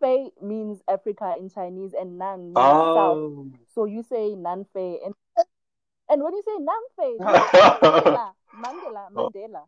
Fei 0.00 0.30
means 0.42 0.82
Africa 0.88 1.34
in 1.38 1.48
Chinese 1.50 1.94
and 1.98 2.18
Nang 2.18 2.44
means 2.46 2.56
oh. 2.56 2.94
South. 2.94 3.16
Oh. 3.16 3.46
So 3.74 3.84
you 3.86 4.02
say 4.02 4.34
Nan 4.34 4.66
Fei 4.72 4.98
and 5.04 5.14
and 6.08 6.22
when 6.22 6.34
you 6.34 6.42
say 6.46 6.56
Nang 6.60 6.86
Fei, 6.96 7.16
Mandela, 7.20 8.32
Mandela, 8.54 9.06
Oh. 9.16 9.30
Mandela. 9.30 9.62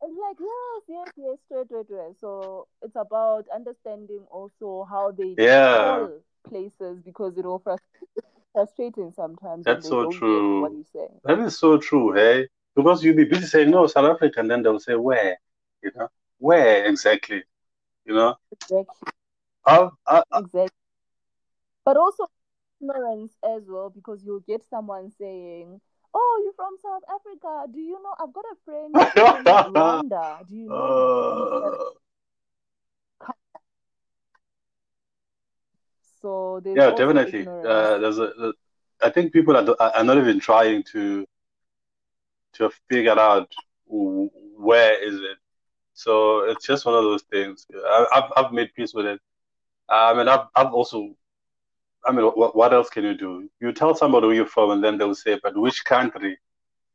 And 0.00 0.14
you're 0.16 0.28
like, 0.28 0.36
yes, 0.40 0.82
yes, 0.88 1.08
yes, 1.16 1.38
straight, 1.46 1.66
straight, 1.66 1.86
straight. 1.86 2.20
So 2.20 2.68
it's 2.82 2.94
about 2.96 3.46
understanding 3.54 4.20
also 4.30 4.86
how 4.88 5.10
they 5.12 5.34
Yeah. 5.38 5.76
call 5.98 6.20
places 6.48 7.00
because 7.04 7.36
it 7.36 7.44
all 7.44 7.60
frust- 7.60 7.78
frustrating 8.52 9.12
sometimes. 9.14 9.64
That's 9.64 9.88
so 9.88 10.10
true. 10.10 10.62
What 10.62 10.72
you 10.72 10.84
say? 10.92 11.08
That 11.24 11.38
is 11.40 11.58
so 11.58 11.78
true, 11.78 12.12
hey? 12.12 12.48
Because 12.74 13.02
you'll 13.02 13.16
be 13.16 13.24
busy 13.24 13.46
saying 13.46 13.70
no, 13.70 13.86
South 13.86 14.04
Africa, 14.10 14.40
and 14.40 14.50
then 14.50 14.62
they'll 14.62 14.78
say 14.78 14.94
where, 14.94 15.38
you 15.82 15.90
know, 15.96 16.08
where 16.38 16.84
exactly, 16.86 17.42
you 18.04 18.14
know? 18.14 18.36
Exactly. 18.52 19.10
Exactly. 20.34 20.70
But 21.84 21.96
also 21.96 22.26
ignorance 22.80 23.36
as 23.44 23.62
well, 23.68 23.90
because 23.90 24.22
you'll 24.24 24.40
get 24.40 24.64
someone 24.68 25.10
saying, 25.10 25.80
Oh, 26.14 26.40
you're 26.44 26.52
from 26.54 26.76
South 26.82 27.02
Africa. 27.08 27.66
Do 27.72 27.80
you 27.80 28.00
know? 28.02 28.14
I've 28.18 28.32
got 28.32 28.44
a 28.44 28.56
friend 28.64 28.94
from 29.12 29.46
Rwanda. 29.46 30.46
Do 30.48 30.54
you 30.56 30.68
know? 30.70 31.92
uh, 33.20 33.32
So 36.20 36.60
yeah, 36.74 36.90
definitely. 36.90 37.46
Uh, 37.64 37.98
there's 37.98 38.18
a, 38.18 38.52
I 39.02 39.10
think 39.10 39.32
people 39.32 39.56
are, 39.56 39.76
are 39.80 40.04
not 40.04 40.18
even 40.18 40.40
trying 40.40 40.82
to 40.92 41.26
to 42.54 42.70
figure 42.88 43.18
out 43.18 43.52
where 43.86 45.02
is 45.02 45.14
it. 45.16 45.38
So 45.94 46.40
it's 46.40 46.66
just 46.66 46.86
one 46.86 46.94
of 46.94 47.02
those 47.02 47.22
things. 47.22 47.66
I, 47.74 48.06
I've 48.14 48.32
I've 48.36 48.52
made 48.52 48.74
peace 48.74 48.94
with 48.94 49.06
it. 49.06 49.20
I 49.88 50.14
mean, 50.14 50.28
I've 50.28 50.46
I've 50.54 50.72
also. 50.72 51.14
I 52.06 52.12
mean, 52.12 52.24
what, 52.26 52.54
what 52.54 52.72
else 52.72 52.88
can 52.88 53.04
you 53.04 53.14
do? 53.14 53.50
You 53.60 53.72
tell 53.72 53.94
somebody 53.94 54.28
where 54.28 54.36
you're 54.36 54.46
from, 54.46 54.70
and 54.70 54.82
then 54.82 54.96
they'll 54.96 55.14
say, 55.14 55.38
"But 55.42 55.56
which 55.56 55.84
country?" 55.84 56.38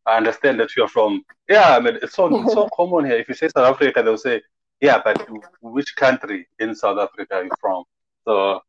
I 0.06 0.18
understand 0.18 0.60
that 0.60 0.76
you're 0.76 0.88
from. 0.88 1.24
Yeah, 1.50 1.76
I 1.76 1.80
mean, 1.80 1.98
it's 2.02 2.16
so 2.16 2.44
it's 2.44 2.54
so 2.54 2.70
common 2.76 3.06
here. 3.06 3.18
If 3.18 3.28
you 3.30 3.36
say 3.36 3.50
South 3.50 3.74
Africa, 3.76 4.02
they'll 4.02 4.18
say, 4.18 4.42
"Yeah, 4.80 5.02
but 5.04 5.28
which 5.62 5.96
country 5.96 6.48
in 6.60 6.74
South 6.76 6.98
Africa 6.98 7.36
are 7.36 7.44
you 7.44 7.52
from?" 7.60 7.84
So, 8.26 8.62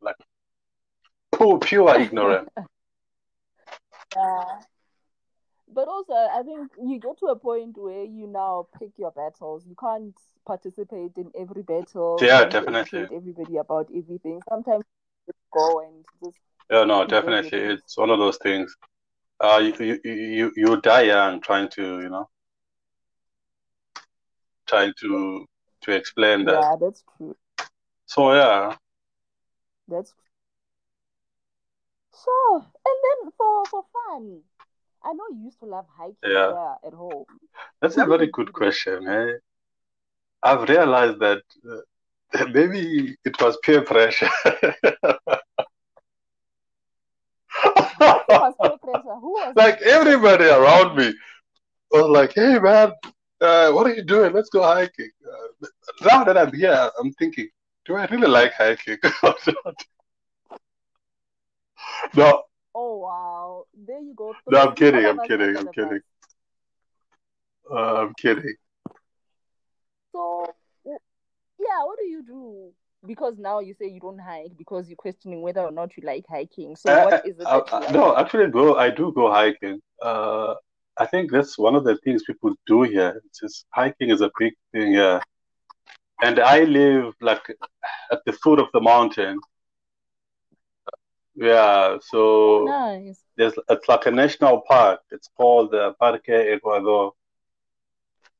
like, 0.00 0.16
pure, 1.36 1.58
pure 1.58 2.00
ignorance. 2.00 2.50
Yeah. 4.16 4.44
But 5.72 5.88
also, 5.88 6.12
I 6.14 6.42
think 6.44 6.72
you 6.82 6.98
get 6.98 7.18
to 7.20 7.26
a 7.26 7.36
point 7.36 7.76
where 7.78 8.04
you 8.04 8.26
now 8.26 8.68
pick 8.78 8.90
your 8.98 9.12
battles. 9.12 9.66
You 9.66 9.76
can't 9.78 10.14
participate 10.46 11.12
in 11.16 11.30
every 11.38 11.62
battle. 11.62 12.18
Yeah, 12.20 12.44
definitely. 12.44 13.08
everybody 13.14 13.56
about 13.56 13.88
everything. 13.94 14.40
Sometimes 14.48 14.84
you 14.86 15.32
just 15.32 15.38
go 15.52 15.80
and 15.80 16.04
just 16.22 16.38
Yeah, 16.70 16.84
no, 16.84 17.04
definitely. 17.06 17.58
It's 17.58 17.96
one 17.96 18.10
of 18.10 18.18
those 18.18 18.38
things. 18.38 18.74
Uh, 19.40 19.60
you, 19.62 19.98
you, 20.04 20.12
you, 20.12 20.52
you 20.56 20.80
die 20.80 21.02
young 21.02 21.40
trying 21.40 21.68
to, 21.70 22.00
you 22.00 22.08
know, 22.08 22.28
trying 24.66 24.92
to, 25.00 25.46
to 25.82 25.92
explain 25.92 26.44
that. 26.46 26.64
yeah, 26.64 26.76
that's 26.80 27.02
true. 27.16 27.36
So 28.06 28.32
yeah, 28.34 28.76
That's 29.88 30.14
so. 32.12 32.56
And 32.56 32.96
then 33.04 33.32
for 33.36 33.66
for 33.66 33.84
fun, 33.92 34.42
I 35.02 35.12
know 35.12 35.24
you 35.30 35.44
used 35.44 35.60
to 35.60 35.66
love 35.66 35.86
hiking 35.96 36.16
Yeah. 36.24 36.50
yeah, 36.50 36.74
at 36.86 36.94
home. 36.94 37.24
that's 37.80 37.96
a 37.96 38.06
very 38.06 38.26
good 38.28 38.52
question, 38.52 39.06
eh? 39.08 39.38
I've 40.42 40.68
realized 40.68 41.18
that 41.20 41.42
uh, 41.70 42.46
maybe 42.52 43.16
it 43.24 43.40
was 43.40 43.58
peer 43.62 43.82
pressure. 43.82 44.28
Was 48.28 48.54
peer 48.60 48.78
pressure? 48.82 49.14
Who 49.20 49.32
was 49.32 49.54
Like 49.56 49.80
everybody 49.82 50.44
around 50.46 50.96
me 50.96 51.12
was 51.90 52.08
like, 52.10 52.32
"Hey 52.34 52.58
man, 52.58 52.92
uh, 53.40 53.70
what 53.72 53.86
are 53.86 53.94
you 53.94 54.04
doing? 54.04 54.32
Let's 54.32 54.50
go 54.50 54.62
hiking." 54.62 55.10
Uh, 55.30 55.66
now 56.04 56.24
that 56.24 56.36
I'm 56.38 56.52
here, 56.52 56.90
I'm 57.00 57.12
thinking, 57.14 57.48
do 57.84 57.96
I 57.96 58.06
really 58.06 58.28
like 58.28 58.52
hiking? 58.54 58.98
no, 62.14 62.42
Oh 62.74 62.98
wow. 62.98 63.64
There 63.74 64.00
you 64.00 64.14
go. 64.14 64.34
no, 64.48 64.58
I'm 64.60 64.74
kidding. 64.74 65.06
I'm 65.06 65.18
kidding. 65.20 65.56
I'm 65.56 65.68
kidding. 65.72 66.00
Uh, 67.70 67.94
I'm 67.94 68.14
kidding. 68.14 68.54
So 70.12 70.54
yeah, 71.60 71.84
what 71.84 71.98
do 71.98 72.06
you 72.06 72.22
do? 72.22 72.72
Because 73.06 73.38
now 73.38 73.60
you 73.60 73.74
say 73.74 73.88
you 73.88 74.00
don't 74.00 74.18
hike 74.18 74.56
because 74.56 74.88
you're 74.88 74.96
questioning 74.96 75.42
whether 75.42 75.60
or 75.60 75.70
not 75.70 75.96
you 75.96 76.02
like 76.06 76.24
hiking. 76.28 76.76
So 76.76 76.90
Uh, 76.90 77.04
what 77.04 77.26
is 77.26 77.38
it 77.38 77.46
uh, 77.46 77.62
uh, 77.72 77.90
no, 77.92 78.16
actually, 78.16 78.50
go. 78.50 78.76
I 78.76 78.90
do 78.90 79.12
go 79.12 79.30
hiking. 79.30 79.80
Uh, 80.02 80.54
I 80.98 81.06
think 81.06 81.30
that's 81.30 81.58
one 81.58 81.74
of 81.74 81.84
the 81.84 81.96
things 81.98 82.22
people 82.24 82.54
do 82.66 82.82
here. 82.82 83.20
It's 83.24 83.40
just 83.40 83.66
hiking 83.70 84.10
is 84.10 84.20
a 84.20 84.30
big 84.38 84.52
thing 84.72 84.92
here, 84.92 85.20
and 86.22 86.38
I 86.40 86.64
live 86.64 87.14
like 87.20 87.42
at 88.12 88.20
the 88.26 88.32
foot 88.32 88.58
of 88.60 88.68
the 88.74 88.80
mountain. 88.80 89.38
Yeah, 91.34 91.96
Oh, 92.44 92.52
so 92.52 92.76
nice. 92.76 93.24
there's 93.36 93.54
it's 93.68 93.88
like 93.88 94.06
a 94.06 94.10
national 94.10 94.62
park. 94.62 95.00
It's 95.10 95.28
called 95.36 95.74
uh, 95.74 95.92
Parque 95.98 96.28
Ecuador. 96.28 97.12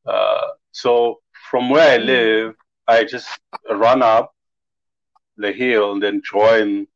Uh, 0.07 0.49
so 0.73 1.21
from 1.51 1.71
where 1.71 1.93
I 1.95 1.97
Mm. 1.99 1.99
live, 1.99 2.55
I 2.87 3.05
just 3.05 3.29
run 3.71 4.03
up 4.03 4.35
the 5.37 5.53
hill 5.53 5.93
and 5.93 6.03
then 6.03 6.23
join. 6.23 6.87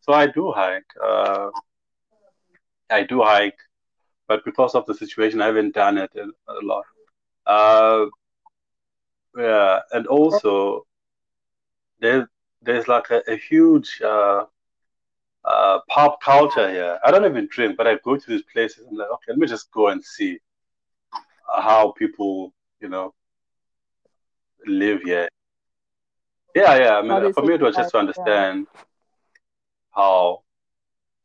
So 0.00 0.12
I 0.12 0.26
do 0.26 0.52
hike. 0.52 0.84
Uh, 1.02 1.50
I 2.90 3.02
do 3.04 3.22
hike, 3.22 3.58
but 4.28 4.44
because 4.44 4.74
of 4.74 4.86
the 4.86 4.94
situation, 4.94 5.40
I 5.40 5.46
haven't 5.46 5.74
done 5.74 5.98
it 5.98 6.10
a, 6.16 6.26
a 6.52 6.60
lot. 6.62 6.86
Uh, 7.46 8.06
yeah, 9.36 9.80
and 9.92 10.06
also 10.06 10.86
there's 12.00 12.26
there's 12.62 12.88
like 12.88 13.10
a, 13.10 13.22
a 13.28 13.36
huge 13.36 14.00
uh, 14.04 14.44
uh, 15.44 15.80
pop 15.88 16.20
culture 16.22 16.70
here. 16.70 16.98
I 17.04 17.10
don't 17.10 17.24
even 17.24 17.48
drink, 17.50 17.76
but 17.76 17.86
I 17.86 17.96
go 18.04 18.16
to 18.16 18.30
these 18.30 18.42
places. 18.52 18.86
I'm 18.88 18.96
like, 18.96 19.10
okay, 19.10 19.24
let 19.30 19.38
me 19.38 19.46
just 19.46 19.70
go 19.72 19.88
and 19.88 20.02
see 20.04 20.38
how 21.56 21.92
people, 21.92 22.52
you 22.80 22.88
know, 22.88 23.14
live 24.66 25.02
here. 25.02 25.28
Yeah, 26.54 26.76
yeah. 26.76 26.96
I 26.98 27.02
mean, 27.02 27.20
they 27.22 27.32
for 27.32 27.42
me, 27.42 27.54
it 27.54 27.60
was 27.62 27.76
just 27.76 27.90
to 27.92 27.98
socialize, 27.98 28.14
yeah. 28.16 28.22
understand 28.22 28.66
how. 29.94 30.42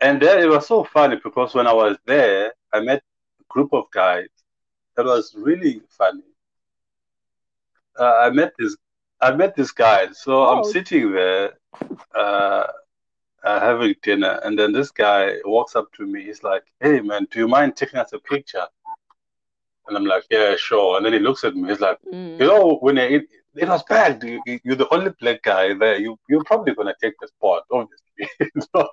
And 0.02 0.22
then 0.22 0.40
it 0.40 0.50
was 0.50 0.68
so 0.68 0.84
funny 0.84 1.18
because 1.24 1.54
when 1.56 1.68
I 1.68 1.74
was 1.74 1.98
there, 2.06 2.54
I 2.74 2.82
met 2.82 3.02
a 3.40 3.44
group 3.50 3.74
of 3.74 3.86
guys. 3.92 4.28
That 4.96 5.06
was 5.06 5.34
really 5.38 5.82
funny. 5.90 6.24
Uh, 8.00 8.18
I 8.24 8.30
met 8.30 8.54
this, 8.58 8.76
I 9.22 9.32
met 9.34 9.56
this 9.56 9.72
guy. 9.72 10.08
So 10.12 10.44
I'm 10.46 10.60
Oh, 10.60 10.64
sitting 10.64 11.12
there, 11.12 11.54
uh, 12.16 12.68
uh, 13.46 13.60
having 13.60 13.96
dinner, 14.02 14.40
and 14.44 14.58
then 14.58 14.74
this 14.74 14.92
guy 14.92 15.36
walks 15.46 15.76
up 15.76 15.92
to 15.94 16.06
me. 16.06 16.24
He's 16.26 16.44
like, 16.44 16.64
"Hey, 16.80 17.00
man, 17.00 17.28
do 17.32 17.40
you 17.40 17.48
mind 17.48 17.76
taking 17.76 18.00
us 18.00 18.12
a 18.14 18.20
picture?" 18.20 18.66
And 19.88 19.96
I'm 19.96 20.06
like, 20.06 20.24
"Yeah, 20.32 20.56
sure." 20.58 20.98
And 20.98 21.06
then 21.06 21.14
he 21.14 21.20
looks 21.20 21.44
at 21.44 21.56
me. 21.56 21.70
He's 21.70 21.80
like, 21.80 22.00
"You 22.06 22.12
mm. 22.12 22.40
know, 22.40 22.78
when 22.82 22.98
it, 22.98 23.24
it 23.56 23.70
was 23.70 23.84
bad. 23.84 24.24
You, 24.24 24.42
you- 24.46 24.60
you're 24.64 24.76
the 24.76 24.92
only 24.94 25.12
black 25.22 25.44
guy 25.44 25.74
there. 25.76 25.98
You, 26.00 26.18
you're 26.28 26.44
probably 26.44 26.74
gonna 26.74 26.96
take 27.02 27.14
the 27.22 27.28
spot, 27.28 27.64
obviously." 27.72 28.52
So- 28.76 28.90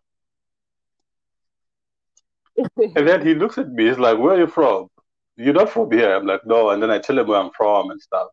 and 2.97 3.09
then 3.09 3.27
he 3.27 3.35
looks 3.43 3.59
at 3.59 3.71
me. 3.71 3.89
He's 3.89 3.99
like, 3.99 4.19
"Where 4.19 4.35
are 4.35 4.39
you 4.41 4.47
from? 4.47 4.89
You're 5.37 5.55
not 5.55 5.71
from 5.71 5.91
here." 5.91 6.15
I'm 6.15 6.27
like, 6.27 6.45
"No." 6.47 6.71
And 6.71 6.83
then 6.83 6.91
I 6.91 6.99
tell 6.99 7.19
him 7.19 7.27
where 7.27 7.41
I'm 7.41 7.51
from 7.57 7.91
and 7.91 8.01
stuff. 8.01 8.29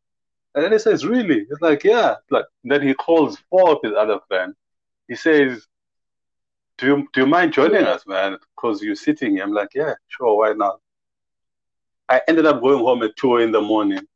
And 0.54 0.66
then 0.66 0.74
he 0.74 0.80
says, 0.80 1.06
"Really?" 1.06 1.46
He's 1.48 1.62
like, 1.62 1.86
"Yeah." 1.86 2.16
Like 2.30 2.46
then 2.66 2.82
he 2.86 2.94
calls 2.94 3.38
four 3.50 3.72
of 3.72 3.78
his 3.84 3.94
other 3.94 4.20
friends. 4.28 4.56
He 5.08 5.16
says, 5.16 5.66
"Do 6.80 6.88
you 6.88 7.08
do 7.14 7.22
you 7.22 7.28
mind 7.28 7.54
joining 7.54 7.86
us, 7.86 8.08
man? 8.08 8.38
Because 8.56 8.82
you're 8.82 8.96
sitting 8.96 9.34
here." 9.36 9.44
I'm 9.44 9.54
like, 9.54 9.74
"Yeah, 9.76 9.96
sure, 10.08 10.38
why 10.38 10.54
not?" 10.54 10.80
I 12.10 12.22
ended 12.28 12.46
up 12.46 12.62
going 12.62 12.80
home 12.80 13.04
at 13.04 13.16
two 13.16 13.38
in 13.38 13.52
the 13.52 13.62
morning 13.62 14.08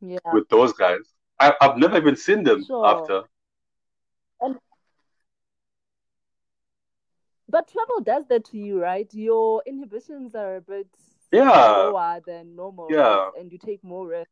Yeah, 0.00 0.18
with 0.30 0.48
those 0.48 0.72
guys. 0.72 1.14
I, 1.40 1.54
I've 1.60 1.76
never 1.78 1.96
even 1.96 2.16
seen 2.16 2.44
them 2.44 2.68
sure. 2.68 2.82
after. 2.82 3.22
And 4.40 4.58
but 7.48 7.68
travel 7.68 8.00
does 8.00 8.26
that 8.28 8.44
to 8.46 8.58
you, 8.58 8.80
right? 8.80 9.12
Your 9.14 9.62
inhibitions 9.66 10.34
are 10.34 10.56
a 10.56 10.60
bit 10.60 10.88
Yeah, 11.32 11.92
lower 11.92 12.20
than 12.24 12.54
normal, 12.56 12.94
right? 12.94 13.20
yeah. 13.20 13.30
And 13.34 13.52
you 13.52 13.58
take 13.58 13.82
more 13.84 14.06
rest, 14.08 14.30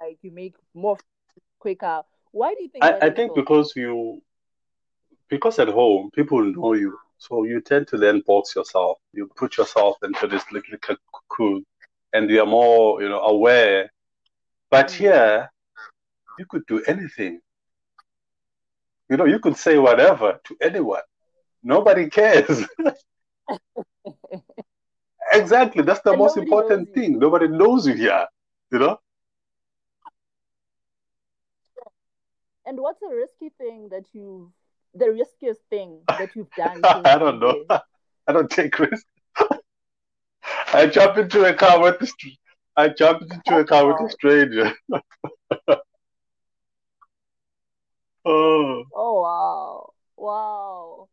like 0.00 0.18
you 0.22 0.30
make 0.30 0.56
more 0.74 0.96
quicker. 0.96 1.52
Why 1.72 2.54
do 2.54 2.62
you 2.62 2.68
think 2.68 2.72
I, 2.80 2.96
I 3.02 3.10
think 3.10 3.34
because 3.34 3.72
you 3.76 4.22
because 5.30 5.58
at 5.58 5.68
home 5.68 6.10
people 6.10 6.42
know 6.44 6.72
you, 6.74 6.98
so 7.20 7.44
you 7.44 7.60
tend 7.62 7.88
to 7.88 7.98
then 7.98 8.22
box 8.26 8.56
yourself. 8.56 8.98
You 9.12 9.30
put 9.36 9.58
yourself 9.58 9.98
into 10.04 10.28
this 10.28 10.44
little 10.52 10.78
cocoon, 11.12 11.64
and 12.12 12.30
you 12.30 12.42
are 12.42 12.46
more, 12.46 13.02
you 13.02 13.08
know, 13.08 13.20
aware. 13.20 13.90
But 14.70 14.90
Mm. 14.90 14.92
here, 14.92 15.50
you 16.38 16.46
could 16.48 16.66
do 16.66 16.82
anything. 16.86 17.40
You 19.10 19.16
know, 19.16 19.26
you 19.26 19.40
could 19.40 19.56
say 19.56 19.78
whatever 19.78 20.40
to 20.44 20.56
anyone. 20.62 21.02
Nobody 21.62 22.08
cares. 22.10 22.64
Exactly. 25.32 25.82
That's 25.82 26.02
the 26.02 26.12
And 26.12 26.16
most 26.16 26.36
important 26.36 26.92
thing. 26.92 27.18
Nobody 27.18 27.48
knows 27.48 27.86
you 27.86 27.94
here. 27.94 28.26
You 28.72 28.78
know? 28.78 28.98
And 32.66 32.80
what's 32.80 33.02
a 33.02 33.14
risky 33.14 33.48
thing 33.50 33.88
that 33.90 34.14
you've, 34.14 34.52
the 34.94 35.10
riskiest 35.10 35.62
thing 35.70 36.06
that 36.16 36.34
you've 36.34 36.54
done 36.54 36.88
I 37.04 37.18
don't 37.18 37.38
know. 37.40 37.64
I 38.28 38.32
don't 38.32 38.50
take 38.50 38.78
risks. 38.78 39.04
I 40.72 40.86
jump 40.86 41.16
into 41.18 41.44
a 41.44 41.54
car 41.54 41.80
with 41.82 41.98
the, 42.00 42.06
I 42.76 42.88
jump 42.88 43.22
into 43.22 43.58
a 43.58 43.64
car 43.64 43.86
with 43.86 44.00
a 44.00 44.10
stranger. 44.10 44.72
Oh, 48.24 48.84
Oh 48.92 49.20
wow. 49.20 49.94
Wow. 50.16 51.08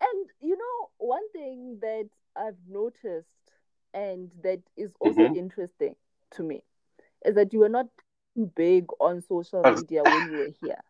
And 0.00 0.30
you 0.40 0.56
know, 0.56 0.90
one 0.98 1.28
thing 1.30 1.78
that 1.80 2.08
I've 2.36 2.58
noticed 2.68 3.52
and 3.92 4.30
that 4.42 4.62
is 4.76 4.94
also 5.00 5.26
Mhm. 5.26 5.34
interesting 5.34 5.96
to 6.32 6.42
me 6.42 6.64
is 7.24 7.34
that 7.36 7.52
you 7.52 7.60
were 7.60 7.68
not 7.68 7.88
too 7.98 8.50
big 8.54 8.86
on 9.00 9.20
social 9.20 9.64
media 9.66 10.04
when 10.06 10.26
you 10.26 10.36
were 10.36 10.50
here. 10.60 10.82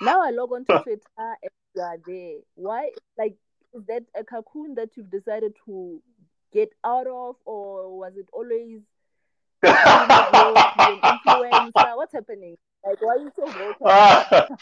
Now 0.00 0.22
I 0.22 0.30
log 0.30 0.52
on 0.52 0.64
to 0.66 0.82
Twitter 0.82 1.02
and 1.18 1.50
you 1.74 1.82
are 1.82 1.96
there. 2.06 2.38
Why? 2.54 2.90
Like, 3.18 3.36
is 3.74 3.84
that 3.86 4.04
a 4.18 4.24
cocoon 4.24 4.74
that 4.76 4.90
you've 4.96 5.10
decided 5.10 5.54
to 5.66 6.00
get 6.52 6.70
out 6.84 7.06
of, 7.06 7.36
or 7.44 7.98
was 7.98 8.12
it 8.16 8.26
always 8.32 8.80
a 9.64 9.66
dream 9.66 10.10
of 10.10 10.32
yours 10.32 10.64
to 10.72 10.78
be 10.78 10.92
an 10.92 11.18
influencer? 11.18 11.96
What's 11.96 12.12
happening? 12.12 12.56
Like, 12.84 13.00
why 13.00 13.14
are 13.14 13.18
you 13.18 13.32
so 13.36 13.46
vocal? 13.46 13.86
Ah. 13.86 14.46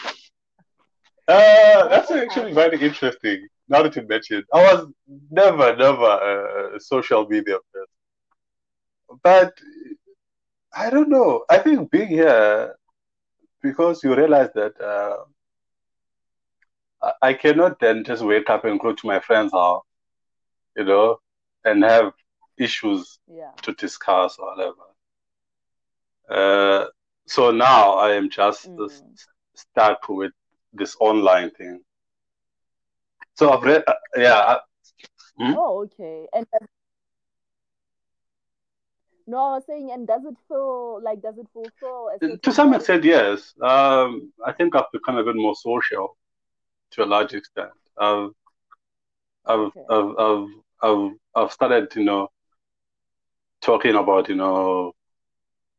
Uh, 1.28 1.88
that's 1.88 2.10
actually 2.10 2.52
very 2.52 2.80
interesting. 2.80 3.46
Now 3.68 3.82
that 3.82 3.94
you 3.94 4.02
mentioned, 4.02 4.44
I 4.52 4.74
was 4.74 4.86
never, 5.30 5.76
never 5.76 6.74
a 6.74 6.80
social 6.80 7.26
media 7.28 7.58
person. 7.72 7.86
But 9.22 9.52
I 10.74 10.90
don't 10.90 11.08
know. 11.08 11.44
I 11.48 11.58
think 11.58 11.90
being 11.90 12.08
here, 12.08 12.74
because 13.62 14.02
you 14.04 14.14
realize 14.14 14.50
that 14.54 14.80
uh, 14.80 15.24
I- 17.22 17.34
cannot 17.34 17.78
then 17.80 18.04
just 18.04 18.22
wake 18.22 18.48
up 18.50 18.64
and 18.64 18.78
go 18.80 18.92
to 18.92 19.06
my 19.06 19.20
friend's 19.20 19.52
house, 19.52 19.84
you 20.76 20.84
know, 20.84 21.18
and 21.64 21.82
have 21.84 22.12
issues 22.58 23.18
Yeah. 23.26 23.52
to 23.62 23.72
discuss 23.74 24.38
or 24.38 24.54
whatever. 24.54 24.86
Uh, 26.28 26.86
so 27.26 27.50
now 27.50 27.94
I 27.94 28.12
am 28.12 28.28
just 28.30 28.70
Mm. 28.70 28.86
s- 28.86 29.02
stuck 29.54 30.08
with 30.08 30.32
this 30.72 30.96
online 31.00 31.50
thing. 31.50 31.80
So 33.34 33.50
I've 33.50 33.62
read, 33.62 33.84
uh, 33.86 33.94
yeah, 34.16 34.34
I- 34.34 34.60
Hmm? 35.38 35.52
Oh, 35.56 35.82
okay. 35.84 36.28
And 36.32 36.46
no, 39.26 39.38
I 39.38 39.54
was 39.56 39.64
saying, 39.66 39.90
and 39.92 40.06
does 40.06 40.24
it 40.24 40.36
feel 40.48 41.00
like 41.02 41.22
does 41.22 41.38
it 41.38 41.46
fulfill 41.52 42.10
to 42.20 42.52
some 42.52 42.74
extent, 42.74 43.04
yes. 43.04 43.54
Um, 43.62 44.32
I 44.44 44.52
think 44.52 44.74
I've 44.76 44.90
become 44.92 45.16
a 45.18 45.24
bit 45.24 45.36
more 45.36 45.54
social 45.54 46.16
to 46.92 47.04
a 47.04 47.06
large 47.06 47.34
extent. 47.34 47.70
I've, 47.98 48.30
I've, 49.46 49.70
Okay. 49.76 49.82
I've, 49.90 50.14
I've, 50.18 50.48
I've, 50.82 51.10
I've 51.34 51.52
started, 51.52 51.94
you 51.96 52.04
know, 52.04 52.28
talking 53.60 53.94
about, 53.94 54.28
you 54.28 54.34
know, 54.34 54.92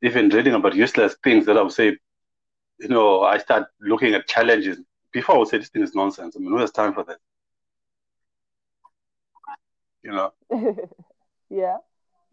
even 0.02 0.30
reading 0.30 0.54
about 0.54 0.76
useless 0.76 1.16
things 1.24 1.46
that 1.46 1.58
I 1.58 1.62
would 1.64 1.72
say, 1.74 1.98
you 2.80 2.88
know, 2.89 3.22
I 3.24 3.38
start 3.38 3.68
looking 3.82 4.14
at 4.14 4.28
challenges. 4.28 4.80
Before 5.12 5.36
I 5.36 5.38
would 5.39 5.48
say 5.48 5.58
this 5.60 5.70
thing 5.70 5.84
is 5.84 5.96
nonsense. 5.96 6.36
I 6.36 6.39
mean, 6.39 6.50
who 6.50 6.58
has 6.60 6.72
time 6.72 6.94
for 6.94 7.04
that? 7.06 7.20
You 10.04 10.12
know, 10.12 10.34
Yeah. 11.50 11.78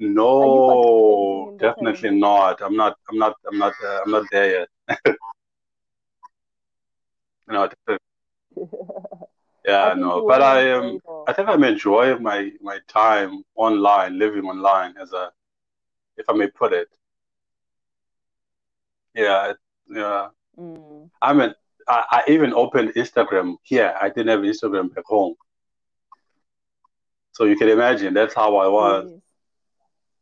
No, 0.00 1.54
definitely 1.58 2.10
not. 2.10 2.60
I'm 2.62 2.76
not, 2.76 2.96
I'm 3.10 3.18
not, 3.18 3.34
I'm 3.50 3.58
not, 3.58 3.74
uh, 3.84 4.00
I'm 4.04 4.10
not 4.10 4.24
there 4.32 4.50
yet. 4.60 4.68
I 8.60 9.88
yeah, 9.88 9.94
no, 9.94 10.24
but 10.26 10.42
I 10.42 10.60
am. 10.68 10.98
all. 11.04 11.24
I 11.28 11.32
think 11.32 11.48
I'm 11.48 11.64
enjoying 11.64 12.22
my 12.22 12.50
my 12.62 12.78
time 12.88 13.42
online, 13.54 14.18
living 14.18 14.44
online, 14.44 14.94
as 15.00 15.12
a, 15.12 15.30
if 16.16 16.28
I 16.28 16.32
may 16.32 16.48
put 16.48 16.72
it. 16.72 16.88
Yeah, 19.14 19.50
it- 19.50 19.56
yeah. 19.88 20.28
Mm. 20.58 21.10
I 21.20 21.32
mean, 21.34 21.54
I, 21.88 22.04
I 22.10 22.30
even 22.30 22.54
opened 22.54 22.94
Instagram 22.94 23.56
here. 23.62 23.94
I 24.00 24.08
didn't 24.08 24.28
have 24.28 24.40
Instagram 24.40 24.94
back 24.94 25.04
home, 25.04 25.34
so 27.32 27.44
you 27.44 27.56
can 27.56 27.68
imagine 27.68 28.14
that's 28.14 28.34
how 28.34 28.56
I 28.56 28.66
was. 28.68 29.10
Yes. 29.10 29.20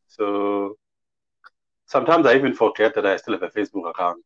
So 0.08 0.76
sometimes 1.86 2.26
I 2.26 2.34
even 2.36 2.54
forget 2.54 2.94
that 2.94 3.06
I 3.06 3.16
still 3.16 3.34
have 3.34 3.42
a 3.42 3.50
Facebook 3.50 3.88
account. 3.90 4.24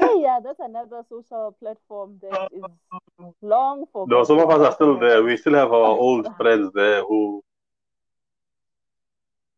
Yeah, 0.00 0.40
that's 0.42 0.60
another 0.60 1.02
social 1.08 1.56
platform 1.60 2.18
that 2.22 2.48
is 2.52 2.64
long 3.42 3.84
No, 4.06 4.24
some 4.24 4.38
of 4.38 4.50
us 4.50 4.60
are 4.60 4.72
still 4.72 4.98
there. 4.98 5.22
We 5.22 5.36
still 5.36 5.54
have 5.54 5.72
our 5.72 5.96
old 6.06 6.28
friends 6.36 6.70
there 6.74 7.02
who 7.02 7.42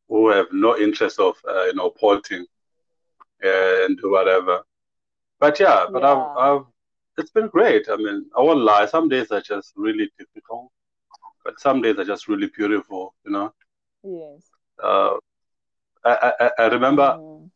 who 0.08 0.30
have 0.30 0.46
no 0.52 0.76
interest 0.76 1.18
of 1.20 1.36
uh, 1.48 1.64
you 1.64 1.74
know 1.74 1.90
porting 1.90 2.46
and 3.42 3.98
whatever. 4.02 4.62
But 5.40 5.58
yeah, 5.60 5.86
but 5.92 6.04
I've 6.04 6.26
I've 6.36 6.66
it's 7.18 7.30
been 7.30 7.48
great. 7.48 7.88
I 7.90 7.96
mean, 7.96 8.26
I 8.36 8.40
won't 8.42 8.60
lie. 8.60 8.86
Some 8.86 9.08
days 9.08 9.30
are 9.30 9.40
just 9.42 9.72
really 9.76 10.10
difficult, 10.18 10.70
but 11.50 11.60
some 11.60 11.82
days 11.82 11.98
are 11.98 12.04
just 12.04 12.28
really 12.28 12.48
beautiful. 12.56 13.14
You 13.24 13.32
know. 13.32 13.52
Yes. 14.04 14.50
Uh, 14.82 15.16
I, 16.04 16.32
I 16.40 16.50
I 16.58 16.66
remember 16.68 17.14
Mm. 17.16 17.50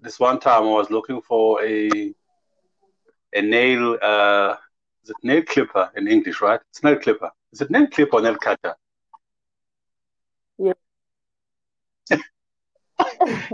this 0.00 0.18
one 0.18 0.40
time 0.40 0.62
I 0.64 0.74
was 0.80 0.90
looking 0.90 1.20
for 1.22 1.62
a 1.64 2.12
a 3.34 3.42
nail 3.42 3.98
uh 4.02 4.56
is 5.04 5.10
it 5.10 5.16
nail 5.22 5.42
clipper 5.42 5.90
in 5.96 6.08
English, 6.08 6.40
right? 6.40 6.60
It's 6.70 6.82
nail 6.82 6.96
clipper. 6.96 7.30
Is 7.52 7.60
it 7.60 7.70
nail 7.70 7.86
clipper 7.86 8.16
or 8.16 8.22
nail 8.22 8.36
cutter? 8.36 8.74
Yeah. 10.58 10.72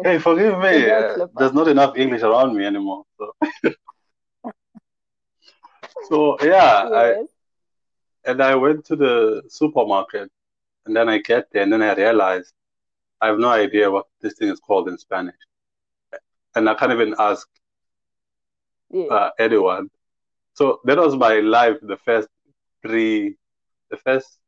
Hey, 0.04 0.18
forgive 0.18 0.58
me. 0.58 0.90
Uh, 0.96 1.26
there's 1.36 1.52
not 1.54 1.68
enough 1.68 1.96
English 1.96 2.22
around 2.22 2.54
me 2.56 2.66
anymore. 2.66 3.04
So, 3.18 3.32
so 6.08 6.36
yeah, 6.42 6.88
I 6.92 7.08
Yes. 7.16 7.28
And 8.28 8.42
I 8.42 8.54
went 8.56 8.86
to 8.86 8.96
the 8.96 9.42
supermarket 9.48 10.30
and 10.86 10.96
then 10.96 11.08
I 11.08 11.18
get 11.18 11.48
there 11.52 11.62
and 11.64 11.72
then 11.72 11.82
I 11.82 11.94
realized 11.94 12.52
I 13.20 13.28
have 13.28 13.38
no 13.38 13.48
idea 13.50 13.90
what 13.90 14.06
this 14.20 14.34
thing 14.34 14.48
is 14.50 14.60
called 14.60 14.88
in 14.88 14.98
Spanish. 14.98 15.36
And 16.54 16.68
I 16.68 16.74
can't 16.74 16.92
even 16.92 17.14
ask 17.18 17.48
Yes. 18.90 19.10
uh, 19.10 19.30
anyone. 19.38 19.88
So 20.54 20.80
that 20.84 20.98
was 20.98 21.16
my 21.16 21.40
life 21.40 21.76
the 21.82 21.96
first 21.98 22.28
three, 22.82 23.36
the 23.90 23.96
first, 23.98 24.38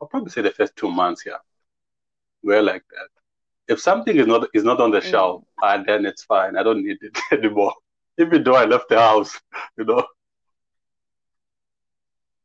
I'll 0.00 0.08
probably 0.08 0.30
say 0.30 0.42
the 0.42 0.50
first 0.50 0.76
two 0.76 0.90
months 0.90 1.22
here. 1.22 1.40
We're 2.42 2.62
like 2.62 2.84
that. 2.90 3.08
If 3.74 3.80
something 3.80 4.16
is 4.16 4.26
not 4.26 4.48
is 4.54 4.64
not 4.64 4.80
on 4.80 4.90
the 4.92 5.00
Mm. 5.02 5.02
shelf, 5.02 5.44
uh, 5.62 5.82
then 5.86 6.06
it's 6.06 6.24
fine. 6.24 6.56
I 6.56 6.62
don't 6.62 6.84
need 6.84 6.98
it 7.02 7.18
anymore. 7.32 7.74
Even 8.18 8.44
though 8.44 8.56
I 8.56 8.64
left 8.66 8.88
the 8.88 8.98
house, 9.00 9.40
you 9.78 9.84
know. 9.84 10.04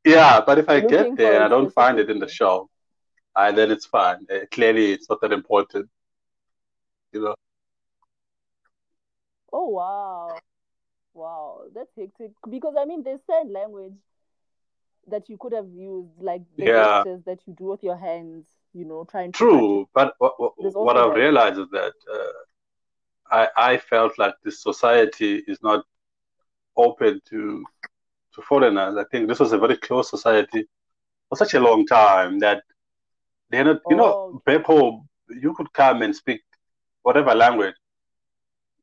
Yeah, 0.10 0.42
but 0.46 0.58
if 0.60 0.70
I 0.70 0.80
get 0.82 1.16
there 1.16 1.36
and 1.36 1.44
I 1.44 1.48
don't 1.50 1.72
find 1.72 2.00
it 2.00 2.10
in 2.10 2.20
the 2.20 2.28
shelf, 2.28 2.70
uh, 3.36 3.52
then 3.52 3.72
it's 3.72 3.86
fine. 3.86 4.26
Uh, 4.32 4.46
clearly, 4.52 4.92
it's 4.94 5.10
not 5.10 5.22
that 5.22 5.32
important, 5.32 5.90
you 7.12 7.22
know. 7.22 7.36
Oh, 9.52 9.68
wow. 9.70 10.44
Wow. 11.14 11.66
That's 11.74 11.96
hectic. 11.96 12.34
Because, 12.50 12.76
I 12.78 12.86
mean, 12.86 13.04
there's 13.04 13.24
certain 13.26 13.54
language 13.54 13.98
that 15.08 15.30
you 15.30 15.38
could 15.38 15.54
have 15.54 15.70
used, 15.72 16.22
like 16.22 16.44
the 16.58 16.68
Yeah, 16.68 16.70
gestures 16.70 17.24
that 17.26 17.46
you 17.48 17.54
do 17.54 17.66
with 17.66 17.84
your 17.84 17.98
hands, 17.98 18.46
you 18.74 18.86
know, 18.86 19.04
trying 19.06 19.34
to 19.34 19.48
true. 19.48 19.88
But 19.94 20.14
what 20.20 20.34
what, 20.40 20.54
what 20.80 20.98
I've 20.98 21.16
realized 21.16 21.60
is 21.60 21.70
that 21.72 21.94
uh, 22.12 22.32
I 23.32 23.50
I 23.74 23.78
felt 23.78 24.18
like 24.18 24.36
this 24.44 24.62
society 24.62 25.44
is 25.48 25.60
not 25.62 25.86
open 26.78 27.22
to 27.30 27.66
to 28.36 28.42
foreigners. 28.42 28.96
I 28.98 29.04
think 29.12 29.28
this 29.28 29.40
was 29.40 29.52
a 29.54 29.58
very 29.58 29.78
closed 29.78 30.10
society 30.10 30.68
for 31.30 31.36
such 31.36 31.54
a 31.54 31.60
long 31.60 31.86
time 31.86 32.40
that 32.40 32.64
they're 33.50 33.64
not, 33.66 33.82
you 33.90 33.96
know, 33.96 34.16
Oh, 34.16 34.42
home, 34.66 35.08
you 35.30 35.54
could 35.54 35.72
come 35.74 36.02
and 36.02 36.16
speak 36.16 36.42
whatever 37.04 37.34
language. 37.36 37.76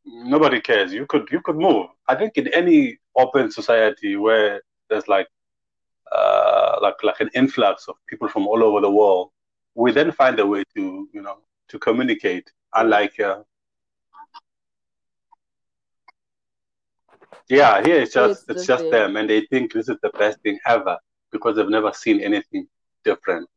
Nobody 0.05 0.61
cares. 0.61 0.93
You 0.93 1.07
could 1.07 1.29
you 1.31 1.41
could 1.43 1.57
move. 1.57 1.87
I 2.09 2.15
think 2.15 2.37
in 2.37 2.49
any 2.55 2.99
open 3.17 3.51
society 3.51 4.17
where 4.17 4.63
there's 4.89 5.09
like 5.09 5.29
uh 6.13 6.77
like 6.83 6.95
like 7.03 7.21
an 7.21 7.31
influx 7.35 7.89
of 7.89 7.97
people 8.07 8.29
from 8.29 8.47
all 8.47 8.63
over 8.63 8.81
the 8.81 8.91
world, 8.91 9.31
we 9.75 9.93
then 9.93 10.13
find 10.13 10.39
a 10.39 10.47
way 10.47 10.63
to, 10.77 11.09
you 11.13 11.23
know, 11.23 11.39
to 11.69 11.79
communicate. 11.79 12.51
Unlike 12.75 13.21
uh, 13.21 13.43
yeah, 17.49 17.83
here 17.83 18.01
it's 18.01 18.13
just 18.13 18.45
it's 18.49 18.51
it's 18.51 18.67
just 18.67 18.91
them 18.91 19.17
and 19.17 19.29
they 19.29 19.43
think 19.43 19.73
this 19.73 19.89
is 19.89 19.97
the 20.03 20.11
best 20.11 20.41
thing 20.41 20.59
ever 20.67 20.99
because 21.33 21.57
they've 21.57 21.69
never 21.69 21.93
seen 21.93 22.21
anything 22.21 22.67
different. 23.05 23.49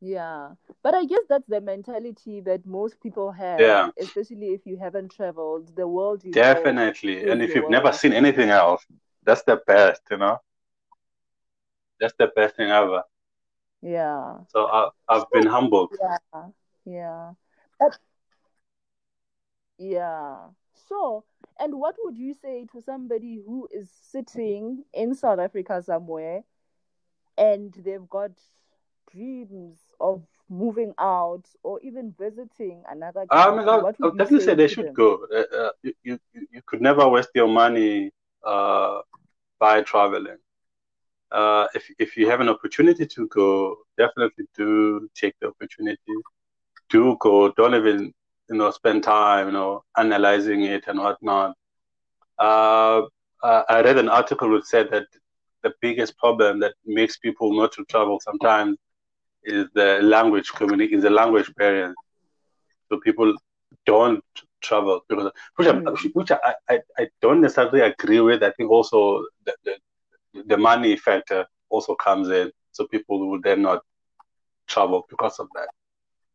Yeah. 0.00 0.50
But 0.82 0.94
I 0.94 1.04
guess 1.04 1.22
that's 1.28 1.46
the 1.48 1.60
mentality 1.60 2.40
that 2.42 2.66
most 2.66 3.00
people 3.00 3.32
have, 3.32 3.60
Yeah, 3.60 3.90
especially 3.98 4.48
if 4.48 4.60
you 4.64 4.76
haven't 4.76 5.10
traveled. 5.10 5.74
The 5.74 5.88
world 5.88 6.22
definitely. 6.30 7.28
And 7.28 7.42
if 7.42 7.54
you've 7.54 7.70
never 7.70 7.92
seen 7.92 8.12
anything 8.12 8.50
else, 8.50 8.84
that's 9.24 9.42
the 9.42 9.60
best, 9.66 10.02
you 10.10 10.18
know. 10.18 10.38
That's 12.00 12.14
the 12.18 12.28
best 12.36 12.56
thing 12.56 12.70
ever. 12.70 13.02
Yeah. 13.82 14.38
So 14.48 14.66
I, 14.66 14.90
I've 15.08 15.30
been 15.32 15.46
humbled. 15.46 15.92
Yeah. 16.00 16.42
Yeah. 16.84 17.32
But 17.80 17.98
yeah. 19.78 20.36
So, 20.88 21.24
and 21.58 21.74
what 21.78 21.96
would 22.04 22.16
you 22.16 22.34
say 22.34 22.66
to 22.72 22.80
somebody 22.80 23.40
who 23.44 23.68
is 23.72 23.90
sitting 23.90 24.84
in 24.92 25.14
South 25.14 25.38
Africa 25.38 25.82
somewhere 25.82 26.42
and 27.38 27.72
they've 27.84 28.08
got 28.08 28.32
dreams 29.10 29.78
of 30.00 30.22
moving 30.48 30.94
out 30.98 31.44
or 31.62 31.80
even 31.80 32.14
visiting 32.18 32.82
another 32.90 33.26
I 33.30 33.50
mean, 33.50 33.66
country? 33.66 33.94
I'll, 34.02 34.10
definitely 34.12 34.40
say 34.40 34.46
say 34.46 34.54
they 34.54 34.68
should 34.68 34.86
them? 34.86 34.94
go. 34.94 35.26
Uh, 35.34 35.56
uh, 35.56 35.70
you, 35.82 35.94
you, 36.04 36.18
you 36.32 36.62
could 36.66 36.80
never 36.80 37.08
waste 37.08 37.30
your 37.34 37.48
money 37.48 38.12
uh, 38.44 39.00
by 39.58 39.82
traveling. 39.82 40.38
Uh, 41.32 41.66
if 41.74 41.90
if 41.98 42.16
you 42.16 42.30
have 42.30 42.40
an 42.40 42.48
opportunity 42.48 43.04
to 43.04 43.26
go, 43.28 43.76
definitely 43.98 44.44
do 44.56 45.08
take 45.14 45.34
the 45.40 45.48
opportunity. 45.48 46.14
Do 46.88 47.16
go. 47.18 47.50
Don't 47.50 47.74
even 47.74 48.14
you 48.50 48.56
know 48.56 48.70
spend 48.70 49.02
time 49.02 49.46
you 49.48 49.52
know 49.52 49.82
analyzing 49.96 50.62
it 50.64 50.84
and 50.88 50.98
whatnot. 50.98 51.54
Uh, 52.38 53.02
uh, 53.42 53.62
I 53.68 53.82
read 53.82 53.98
an 53.98 54.08
article 54.08 54.50
which 54.50 54.64
said 54.64 54.88
that 54.90 55.06
the 55.62 55.72
biggest 55.80 56.16
problem 56.18 56.60
that 56.60 56.74
makes 56.86 57.16
people 57.18 57.56
not 57.56 57.72
to 57.72 57.84
travel 57.84 58.20
sometimes 58.22 58.76
is 59.44 59.66
the 59.74 60.00
language 60.02 60.52
community, 60.52 60.94
is 60.94 61.02
the 61.02 61.10
language 61.10 61.50
barrier. 61.56 61.94
So 62.88 62.98
people 63.04 63.34
don't 63.86 64.22
travel 64.62 65.00
because 65.08 65.30
which, 65.56 65.68
I'm, 65.68 65.82
Mm. 65.84 66.10
which 66.14 66.30
I, 66.30 66.54
I, 66.68 66.80
I 66.98 67.08
don't 67.20 67.40
necessarily 67.40 67.80
agree 67.80 68.20
with. 68.20 68.42
I 68.42 68.50
think 68.52 68.70
also 68.70 69.24
the, 69.44 69.54
the 69.64 69.74
the 70.46 70.56
money 70.56 70.96
factor 70.96 71.46
also 71.70 71.94
comes 71.94 72.28
in, 72.28 72.50
so 72.72 72.86
people 72.86 73.28
will 73.30 73.40
then 73.42 73.62
not 73.62 73.82
travel 74.68 75.06
because 75.08 75.38
of 75.38 75.48
that. 75.54 75.68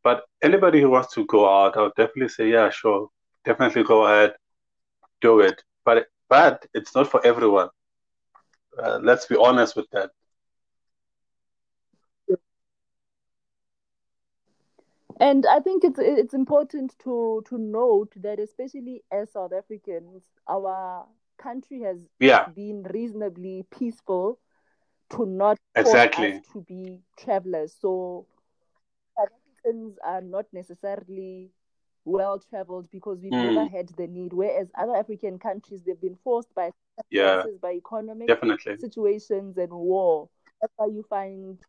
But 0.03 0.23
anybody 0.41 0.81
who 0.81 0.89
wants 0.89 1.13
to 1.15 1.25
go 1.25 1.47
out, 1.49 1.77
I 1.77 1.81
would 1.83 1.95
definitely 1.95 2.29
say, 2.29 2.49
yeah, 2.49 2.69
sure, 2.69 3.09
definitely 3.45 3.83
go 3.83 4.05
ahead, 4.05 4.33
do 5.21 5.39
it. 5.41 5.61
But 5.85 6.07
but 6.29 6.65
it's 6.73 6.95
not 6.95 7.07
for 7.09 7.25
everyone. 7.25 7.69
Uh, 8.77 8.99
let's 9.01 9.25
be 9.25 9.35
honest 9.37 9.75
with 9.75 9.87
that. 9.91 10.11
And 15.19 15.45
I 15.45 15.59
think 15.59 15.83
it's 15.83 15.99
it's 15.99 16.33
important 16.33 16.97
to 16.99 17.43
to 17.47 17.57
note 17.57 18.13
that 18.17 18.39
especially 18.39 19.03
as 19.11 19.31
South 19.31 19.53
Africans, 19.53 20.29
our 20.47 21.07
country 21.37 21.81
has 21.81 22.07
Yeah, 22.19 22.47
been 22.53 22.83
reasonably 22.83 23.65
peaceful 23.71 24.39
to 25.11 25.25
not 25.25 25.57
exactly. 25.75 26.41
to 26.53 26.61
be 26.61 27.01
travelers. 27.17 27.73
So 27.73 28.27
Africans 29.65 29.97
are 30.05 30.21
not 30.21 30.45
necessarily 30.53 31.49
well 32.05 32.39
traveled 32.49 32.89
because 32.91 33.19
we've 33.21 33.33
never 33.33 33.65
Mm, 33.65 33.71
had 33.71 33.89
the 33.89 34.07
need. 34.07 34.33
Whereas 34.33 34.67
other 34.77 34.95
African 34.95 35.37
countries, 35.39 35.83
they've 35.85 35.99
been 36.01 36.17
forced 36.23 36.53
by 36.55 36.71
yeah, 37.09 37.43
by 37.61 37.73
economic 37.73 38.27
definitely. 38.27 38.75
situations 38.79 39.57
and 39.57 39.71
war. 39.71 40.29
That's 40.61 40.73
why 40.77 40.87
you 40.87 41.03
find, 41.09 41.59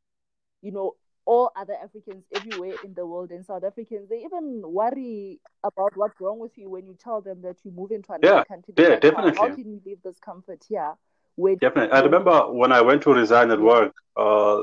you 0.62 0.72
know, 0.72 0.94
all 1.24 1.52
other 1.56 1.74
Africans 1.82 2.24
everywhere 2.34 2.76
in 2.82 2.94
the 2.94 3.06
world 3.06 3.30
and 3.30 3.44
South 3.46 3.64
Africans, 3.64 4.08
they 4.08 4.24
even 4.24 4.62
worry 4.64 5.40
about 5.62 5.96
what's 5.96 6.20
wrong 6.20 6.38
with 6.38 6.56
you 6.58 6.68
when 6.68 6.86
you 6.86 6.94
tell 6.94 7.20
them 7.20 7.42
that 7.42 7.56
you 7.64 7.70
move 7.70 7.92
into 7.92 8.12
another 8.12 8.28
Yeah, 8.28 8.44
country. 8.44 8.74
yeah, 8.76 8.88
like, 8.88 9.04
"How- 9.04 9.20
definitely. 9.30 9.64
can 9.64 9.72
you 9.74 9.80
leave 9.84 10.02
this 10.02 10.18
comfort 10.18 10.64
here? 10.68 10.96
When 11.36 11.58
Definitely. 11.58 11.92
I 11.96 12.00
remember 12.00 12.52
when 12.52 12.72
I 12.72 12.80
went 12.80 13.02
to 13.02 13.12
resign 13.14 13.50
at 13.50 13.60
work, 13.60 13.94
uh, 14.16 14.62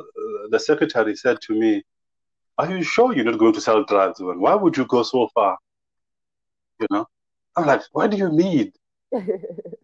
the 0.50 0.60
secretary 0.60 1.16
said 1.16 1.40
to 1.44 1.54
me, 1.54 1.84
Are 2.60 2.70
you 2.72 2.84
sure 2.84 3.14
you're 3.14 3.26
not 3.26 3.40
going 3.40 3.54
to 3.54 3.62
sell 3.62 3.84
drugs? 3.86 4.20
Why 4.22 4.56
would 4.56 4.78
you 4.78 4.86
go 4.86 5.04
so 5.04 5.30
far? 5.34 5.58
You 6.80 6.88
know? 6.92 7.08
I'm 7.58 7.66
like, 7.68 7.82
What 7.94 8.12
do 8.12 8.18
you 8.18 8.30
mean? 8.42 8.74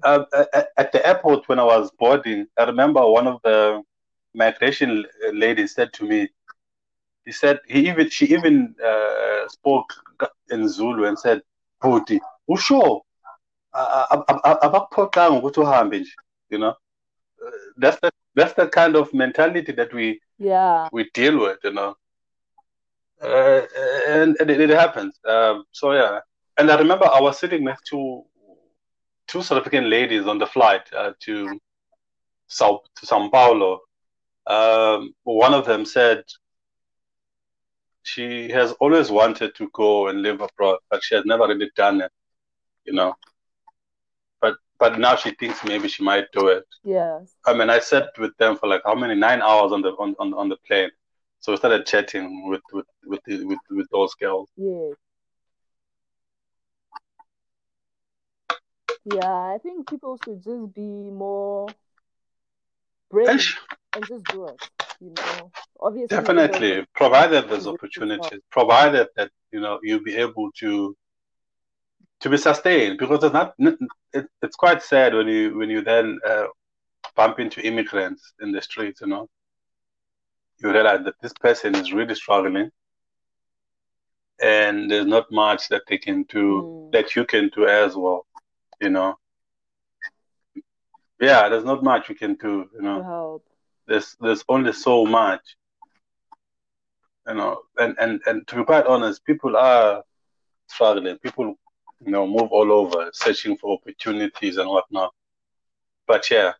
A- 0.03 0.25
a- 0.33 0.67
at 0.77 0.91
the 0.91 1.05
airport 1.07 1.47
when 1.49 1.59
I 1.59 1.63
was 1.63 1.91
boarding, 1.99 2.47
I 2.57 2.63
remember 2.65 3.05
one 3.07 3.27
of 3.27 3.41
the 3.43 3.81
migration 4.35 5.05
ladies 5.33 5.73
said 5.75 5.93
to 5.93 6.05
me, 6.05 6.29
he 7.25 7.31
said 7.31 7.59
he 7.67 7.87
even 7.89 8.09
she 8.09 8.25
even 8.27 8.75
uh, 8.85 9.47
spoke 9.49 9.89
in 10.51 10.67
Zulu 10.69 11.05
and 11.05 11.17
said, 11.19 11.41
"Bhuti, 11.83 12.19
usho 12.49 13.01
a- 13.73 13.77
a- 13.79 14.25
a- 14.29 14.41
a- 14.49 14.59
abakuphoqanga 14.69 15.41
ukuthi 15.41 15.59
uhambe 15.65 15.99
nje." 15.99 16.13
You 16.49 16.59
know, 16.59 16.75
Uh, 17.45 17.51
that's 17.77 17.99
the 18.01 18.11
that's 18.37 18.53
the 18.53 18.67
kind 18.67 18.95
of 18.95 19.13
mentality 19.13 19.71
that 19.79 19.93
we 19.93 20.19
yeah, 20.39 20.89
we 20.91 21.09
deal 21.13 21.39
with. 21.45 21.59
You 21.63 21.73
know, 21.73 21.95
uh, 23.21 23.61
and, 24.07 24.35
and 24.39 24.49
it, 24.49 24.59
it 24.61 24.69
happens. 24.69 25.19
Um, 25.27 25.63
so 25.71 25.93
yeah, 25.93 26.19
and 26.57 26.71
I 26.71 26.77
remember 26.77 27.05
I 27.05 27.21
was 27.21 27.39
sitting 27.39 27.63
next 27.63 27.87
to 27.89 28.23
two 29.27 29.41
South 29.41 29.59
African 29.59 29.89
ladies 29.89 30.27
on 30.27 30.37
the 30.37 30.45
flight 30.47 30.81
uh, 30.95 31.13
to 31.21 31.59
Sao 32.47 32.81
to 32.95 33.05
São 33.05 33.31
Paulo. 33.31 33.79
Um, 34.47 35.13
one 35.23 35.53
of 35.53 35.65
them 35.65 35.85
said 35.85 36.23
she 38.03 38.49
has 38.49 38.71
always 38.73 39.09
wanted 39.09 39.55
to 39.55 39.69
go 39.73 40.07
and 40.07 40.21
live 40.21 40.41
abroad, 40.41 40.77
but 40.91 41.03
she 41.03 41.15
has 41.15 41.25
never 41.25 41.47
really 41.47 41.71
done 41.75 42.01
it. 42.01 42.11
You 42.85 42.93
know, 42.93 43.15
but 44.41 44.55
but 44.77 44.99
now 44.99 45.15
she 45.15 45.31
thinks 45.31 45.63
maybe 45.63 45.87
she 45.87 46.03
might 46.03 46.25
do 46.31 46.47
it. 46.49 46.65
yes, 46.83 47.33
I 47.45 47.53
mean, 47.53 47.69
I 47.69 47.79
sat 47.79 48.09
with 48.19 48.37
them 48.37 48.57
for 48.57 48.67
like 48.67 48.81
how 48.85 48.95
many 48.95 49.15
nine 49.15 49.41
hours 49.41 49.71
on 49.71 49.81
the 49.81 49.89
on, 49.93 50.15
on, 50.19 50.33
on 50.33 50.49
the 50.49 50.57
plane. 50.67 50.91
So 51.45 51.51
we 51.51 51.57
started 51.57 51.85
chatting 51.85 52.49
with 52.49 52.63
with 52.73 52.87
with, 53.05 53.19
the, 53.27 53.45
with 53.45 53.59
with 53.69 53.87
those 53.91 54.15
girls. 54.15 54.49
yes. 54.57 54.95
Yeah, 59.13 59.31
I 59.31 59.59
think 59.61 59.87
people 59.87 60.17
should 60.25 60.43
just 60.43 60.73
be 60.73 60.81
more 60.81 61.67
brave 63.11 63.29
And 63.29 63.41
and 63.93 64.07
just 64.07 64.23
do 64.25 64.47
it. 64.47 64.69
You 64.99 65.13
know, 65.15 65.51
obviously, 65.79 66.17
Definitely, 66.17 66.87
provided 66.95 67.47
there's 67.47 67.67
opportunities, 67.67 68.39
provided 68.49 69.09
that 69.15 69.29
you 69.51 69.59
know 69.61 69.77
you'll 69.83 70.03
be 70.03 70.15
able 70.15 70.51
to 70.61 70.97
to 72.21 72.29
be 72.31 72.37
sustained, 72.37 72.97
because 72.97 73.23
it's 73.23 73.33
not. 73.33 73.53
It, 73.59 74.25
it's 74.41 74.55
quite 74.55 74.81
sad 74.81 75.13
when 75.13 75.27
you 75.27 75.55
when 75.55 75.69
you 75.69 75.83
then 75.83 76.17
uh, 76.27 76.47
bump 77.15 77.39
into 77.39 77.61
immigrants 77.61 78.33
in 78.41 78.51
the 78.51 78.63
streets. 78.63 79.01
You 79.01 79.09
know, 79.09 79.29
you 80.61 80.71
realize 80.71 81.03
that 81.05 81.15
this 81.21 81.33
person 81.33 81.75
is 81.75 81.93
really 81.93 82.15
struggling, 82.15 82.71
and 84.41 84.89
there's 84.89 85.05
not 85.05 85.31
much 85.31 85.67
that 85.69 85.83
they 85.87 85.97
can 85.97 86.23
do 86.23 86.63
Mm. 86.63 86.91
that 86.91 87.15
you 87.15 87.25
can 87.25 87.49
do 87.55 87.65
as 87.67 87.95
well. 87.95 88.25
You 88.81 88.89
know, 88.89 89.17
yeah, 91.19 91.49
there's 91.49 91.63
not 91.65 91.83
much 91.83 92.09
you 92.09 92.15
can 92.15 92.35
do. 92.35 92.69
You 92.73 92.81
know 92.81 93.05
there's 93.87 94.15
there's 94.19 94.43
only 94.49 94.73
so 94.73 95.05
much 95.05 95.41
you 97.27 97.33
know 97.35 97.61
and 97.77 97.95
and 97.99 98.21
and 98.25 98.47
to 98.47 98.55
be 98.55 98.63
quite 98.63 98.85
honest 98.85 99.23
people 99.25 99.55
are 99.57 100.03
struggling 100.67 101.17
people 101.19 101.55
you 102.05 102.11
know 102.11 102.25
move 102.27 102.49
all 102.51 102.71
over 102.71 103.09
searching 103.13 103.57
for 103.57 103.77
opportunities 103.77 104.57
and 104.57 104.69
whatnot 104.69 105.11
but 106.07 106.29
yeah 106.29 106.51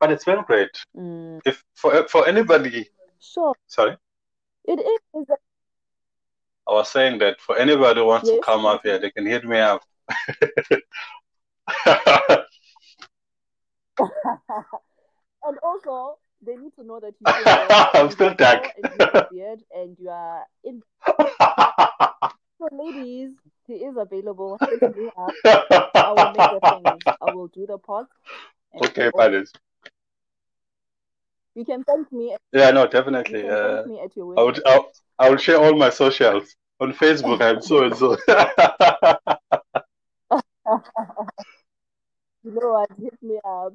but 0.00 0.10
it's 0.12 0.24
been 0.24 0.42
great 0.46 0.70
Mm. 0.96 1.40
if 1.44 1.62
for 1.74 2.06
for 2.08 2.26
anybody 2.26 2.88
Sure, 3.20 3.54
sorry 3.66 3.96
it 4.64 4.78
is. 4.80 5.26
i 6.68 6.72
was 6.72 6.88
saying 6.90 7.18
that 7.18 7.40
for 7.40 7.56
anybody 7.58 8.00
who 8.00 8.06
wants 8.06 8.28
to 8.28 8.40
come 8.40 8.64
up 8.66 8.82
here 8.82 8.98
they 8.98 9.10
can 9.10 9.26
hit 9.26 9.44
me 9.44 9.58
up 9.58 9.82
and 15.44 15.58
also, 15.62 16.18
they 16.44 16.56
need 16.56 16.74
to 16.78 16.84
know 16.84 17.00
that 17.00 17.14
you 17.20 17.26
still 17.40 17.90
I'm 17.94 18.10
still 18.10 18.34
dark. 18.34 18.72
and 18.76 18.92
you 18.92 18.98
have 19.04 19.14
a 19.14 19.28
beard 19.32 19.60
and 19.74 19.96
you 19.98 20.08
are 20.10 20.44
in. 20.64 20.82
So, 22.58 22.68
ladies, 22.72 23.30
he 23.66 23.74
is 23.74 23.96
available. 23.96 24.58
Hit 24.60 24.82
me 24.96 25.10
up. 25.18 25.32
I 25.94 26.12
will 26.12 26.32
make 26.32 26.50
the 26.50 26.60
things. 26.60 27.02
I 27.20 27.34
will 27.34 27.48
do 27.48 27.66
the 27.66 27.78
pod. 27.78 28.06
okay 28.82 29.10
buddies 29.14 29.52
You 31.56 31.64
can 31.64 31.84
thank 31.84 32.12
me. 32.12 32.36
yeah 32.52 32.70
no 32.70 32.86
definitely 32.86 33.48
uh, 33.48 33.82
me 33.86 34.00
at 34.00 34.16
your 34.16 34.26
I 34.36 34.42
would. 34.42 34.60
I'll, 34.66 34.86
I 35.18 35.30
will 35.30 35.36
share 35.38 35.58
all 35.58 35.76
my 35.76 35.90
socials 35.90 36.56
on 36.80 36.92
Facebook. 36.92 37.40
I'm 37.40 37.60
so 37.62 37.84
and 37.84 37.96
so. 37.96 38.16
You 42.42 42.52
know 42.52 42.72
what? 42.72 42.90
Hit 42.98 43.20
me 43.22 43.40
up. 43.44 43.74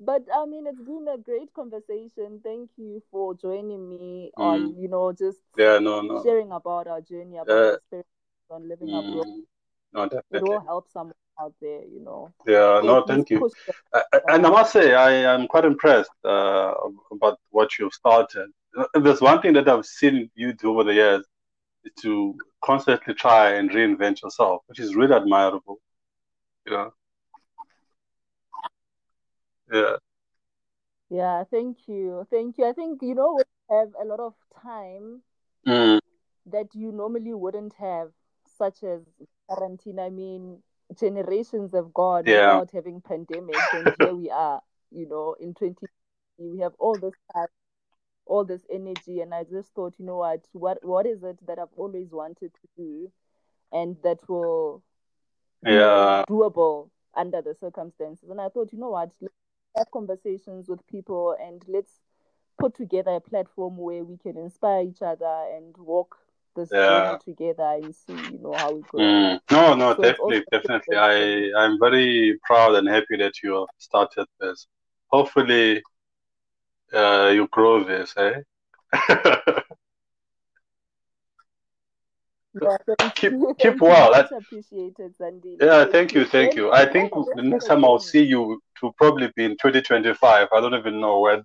But 0.00 0.26
I 0.34 0.44
mean, 0.46 0.66
it's 0.66 0.80
been 0.82 1.06
a 1.08 1.18
great 1.18 1.52
conversation. 1.54 2.40
Thank 2.42 2.70
you 2.76 3.02
for 3.10 3.34
joining 3.34 3.88
me 3.88 4.32
on, 4.36 4.76
you 4.78 4.88
know, 4.88 5.12
just 5.12 5.42
yeah, 5.56 5.78
no, 5.78 6.00
no, 6.02 6.22
sharing 6.22 6.52
about 6.52 6.86
our 6.88 7.00
journey, 7.00 7.38
about 7.38 7.64
Uh, 7.64 7.72
our 7.72 7.76
experience 7.98 8.50
on 8.50 8.68
living 8.68 8.94
abroad. 8.94 9.26
Mm, 9.26 9.44
no, 9.92 10.08
It 10.32 10.40
definitely. 10.40 10.42
will 10.42 10.60
help 10.60 10.88
someone 10.88 11.14
out 11.40 11.54
there, 11.60 11.84
you 11.84 12.00
know. 12.04 12.32
Yeah, 12.46 12.80
no, 12.84 13.04
thank 13.06 13.30
you. 13.30 13.44
push. 13.44 13.52
I, 13.94 14.02
I- 14.12 14.20
and 14.34 14.46
I 14.46 14.50
must 14.50 14.72
say, 14.72 14.94
I 14.94 15.12
am 15.34 15.46
quite 15.48 15.64
impressed 15.64 16.10
uh, 16.24 16.74
about 17.12 17.38
what 17.50 17.70
you've 17.78 17.92
started. 17.92 18.48
There's 18.94 19.20
one 19.20 19.40
thing 19.42 19.54
that 19.54 19.68
I've 19.68 19.86
seen 19.86 20.30
you 20.34 20.52
do 20.52 20.70
over 20.70 20.84
the 20.84 20.94
years 20.94 21.24
is 21.84 21.92
to 22.02 22.34
constantly 22.64 23.14
try 23.14 23.52
and 23.54 23.70
reinvent 23.70 24.22
yourself, 24.22 24.62
which 24.66 24.80
is 24.80 24.94
really 24.96 25.14
admirable. 25.14 25.78
You 26.66 26.72
know? 26.72 26.92
Yeah. 29.72 29.96
Yeah, 31.10 31.44
thank 31.44 31.88
you. 31.88 32.26
Thank 32.30 32.58
you. 32.58 32.66
I 32.66 32.72
think, 32.72 33.02
you 33.02 33.14
know, 33.14 33.34
we 33.36 33.42
have 33.76 33.94
a 34.00 34.04
lot 34.04 34.20
of 34.20 34.34
time 34.62 35.22
Mm, 35.66 35.98
that 36.46 36.74
you 36.74 36.92
normally 36.92 37.34
wouldn't 37.34 37.74
have, 37.74 38.12
such 38.46 38.82
as 38.82 39.02
quarantine. 39.46 39.98
I 39.98 40.10
mean, 40.10 40.62
generations 40.94 41.72
have 41.74 41.92
gone 41.92 42.24
Yeah. 42.26 42.56
without 42.56 42.70
having 42.72 43.00
pandemics, 43.00 43.72
and 43.72 43.94
here 43.98 44.14
we 44.14 44.30
are, 44.30 44.62
you 44.90 45.08
know, 45.08 45.34
in 45.40 45.54
2020. 45.54 46.52
We 46.52 46.60
have 46.60 46.74
all 46.78 46.98
this 46.98 47.14
time, 47.34 47.48
all 48.26 48.44
this 48.44 48.64
energy, 48.70 49.20
and 49.20 49.34
I 49.34 49.44
just 49.44 49.74
thought, 49.74 49.94
you 49.98 50.04
know 50.06 50.16
what, 50.18 50.46
what 50.52 50.84
what 50.84 51.06
is 51.06 51.22
it 51.22 51.38
that 51.46 51.58
I've 51.58 51.72
always 51.76 52.10
wanted 52.12 52.52
to 52.54 52.68
do, 52.76 53.12
and 53.72 53.96
that 54.02 54.28
will 54.28 54.82
be 55.64 55.70
yeah. 55.70 56.24
doable 56.28 56.90
under 57.14 57.42
the 57.42 57.54
circumstances. 57.54 58.28
And 58.30 58.40
I 58.40 58.48
thought, 58.48 58.72
you 58.72 58.78
know 58.78 58.90
what, 58.90 59.10
let's 59.20 59.34
have 59.76 59.90
conversations 59.92 60.68
with 60.68 60.86
people 60.86 61.36
and 61.40 61.62
let's 61.68 62.00
put 62.58 62.74
together 62.74 63.12
a 63.12 63.20
platform 63.20 63.76
where 63.76 64.04
we 64.04 64.16
can 64.16 64.36
inspire 64.36 64.82
each 64.84 65.02
other 65.02 65.44
and 65.54 65.76
walk 65.76 66.16
this 66.58 66.72
Yeah. 66.72 67.18
together 67.24 67.62
and 67.62 67.94
see, 67.94 68.12
you 68.12 68.38
know, 68.42 68.54
how 68.58 68.72
we 68.72 68.82
go. 68.90 68.98
Mm. 68.98 69.40
No, 69.50 69.74
no, 69.74 69.94
So 69.94 70.02
definitely, 70.02 70.44
definitely. 70.50 70.96
I, 70.96 71.50
I'm 71.58 71.78
very 71.78 72.38
proud 72.44 72.74
and 72.74 72.88
happy 72.88 73.16
that 73.18 73.42
you 73.42 73.54
have 73.54 73.68
started 73.78 74.26
this. 74.40 74.66
Hopefully, 75.08 75.82
uh, 76.92 77.30
you 77.32 77.48
grow 77.50 77.84
this, 77.84 78.14
eh? 78.16 78.40
Yeah, 82.60 82.76
Keep- 83.14 83.58
keep 83.58 83.80
well. 83.80 84.10
Much 84.10 84.32
appreciated, 84.32 85.14
Sandy. 85.16 85.56
Yeah, 85.60 85.84
thank 85.84 86.14
you, 86.14 86.24
thank 86.24 86.56
you. 86.56 86.72
I 86.72 86.86
think 86.86 87.12
the 87.34 87.42
next 87.42 87.66
time 87.66 87.84
I'll 87.84 87.98
see 87.98 88.22
you 88.24 88.60
to 88.80 88.92
probably 88.96 89.30
be 89.36 89.44
in 89.44 89.56
2025. 89.56 90.48
I 90.52 90.60
don't 90.60 90.74
even 90.74 91.00
know 91.00 91.20
when. 91.20 91.44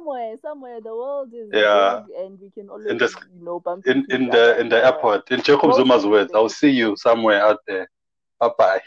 Somewhere, 0.00 0.36
somewhere, 0.40 0.80
the 0.80 0.94
world 0.94 1.32
is 1.34 1.50
Yeah. 1.52 2.02
big 2.06 2.16
and 2.16 2.40
we 2.40 2.50
can 2.50 2.68
always, 2.70 2.90
In 2.90 2.98
the 2.98 3.08
you 3.38 3.44
know, 3.44 3.60
bump 3.60 3.86
In 3.86 4.06
in 4.10 4.30
the 4.30 4.58
in 4.60 4.68
the 4.68 4.84
airport, 4.84 5.30
in 5.30 5.42
Jacob 5.42 5.72
Zuma's 5.74 6.04
of 6.04 6.10
words, 6.10 6.32
I'll 6.34 6.48
see 6.48 6.70
you 6.70 6.96
somewhere 6.96 7.42
out 7.42 7.58
there. 7.66 7.88
Bye 8.38 8.50
bye. 8.58 8.82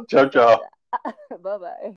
Ciao, 0.09 0.29
ciao. 0.29 0.61
bye 1.43 1.59
bye. 1.59 1.97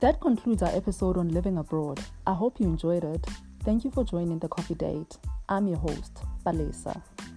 That 0.00 0.20
concludes 0.20 0.62
our 0.62 0.74
episode 0.76 1.16
on 1.16 1.28
living 1.30 1.56
abroad. 1.58 2.00
I 2.26 2.34
hope 2.34 2.60
you 2.60 2.66
enjoyed 2.66 3.02
it. 3.04 3.26
Thank 3.64 3.84
you 3.84 3.90
for 3.90 4.04
joining 4.04 4.38
the 4.38 4.48
coffee 4.48 4.74
date. 4.74 5.16
I'm 5.48 5.66
your 5.66 5.78
host, 5.78 6.22
Palesa. 6.46 6.94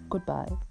Goodbye. 0.08 0.69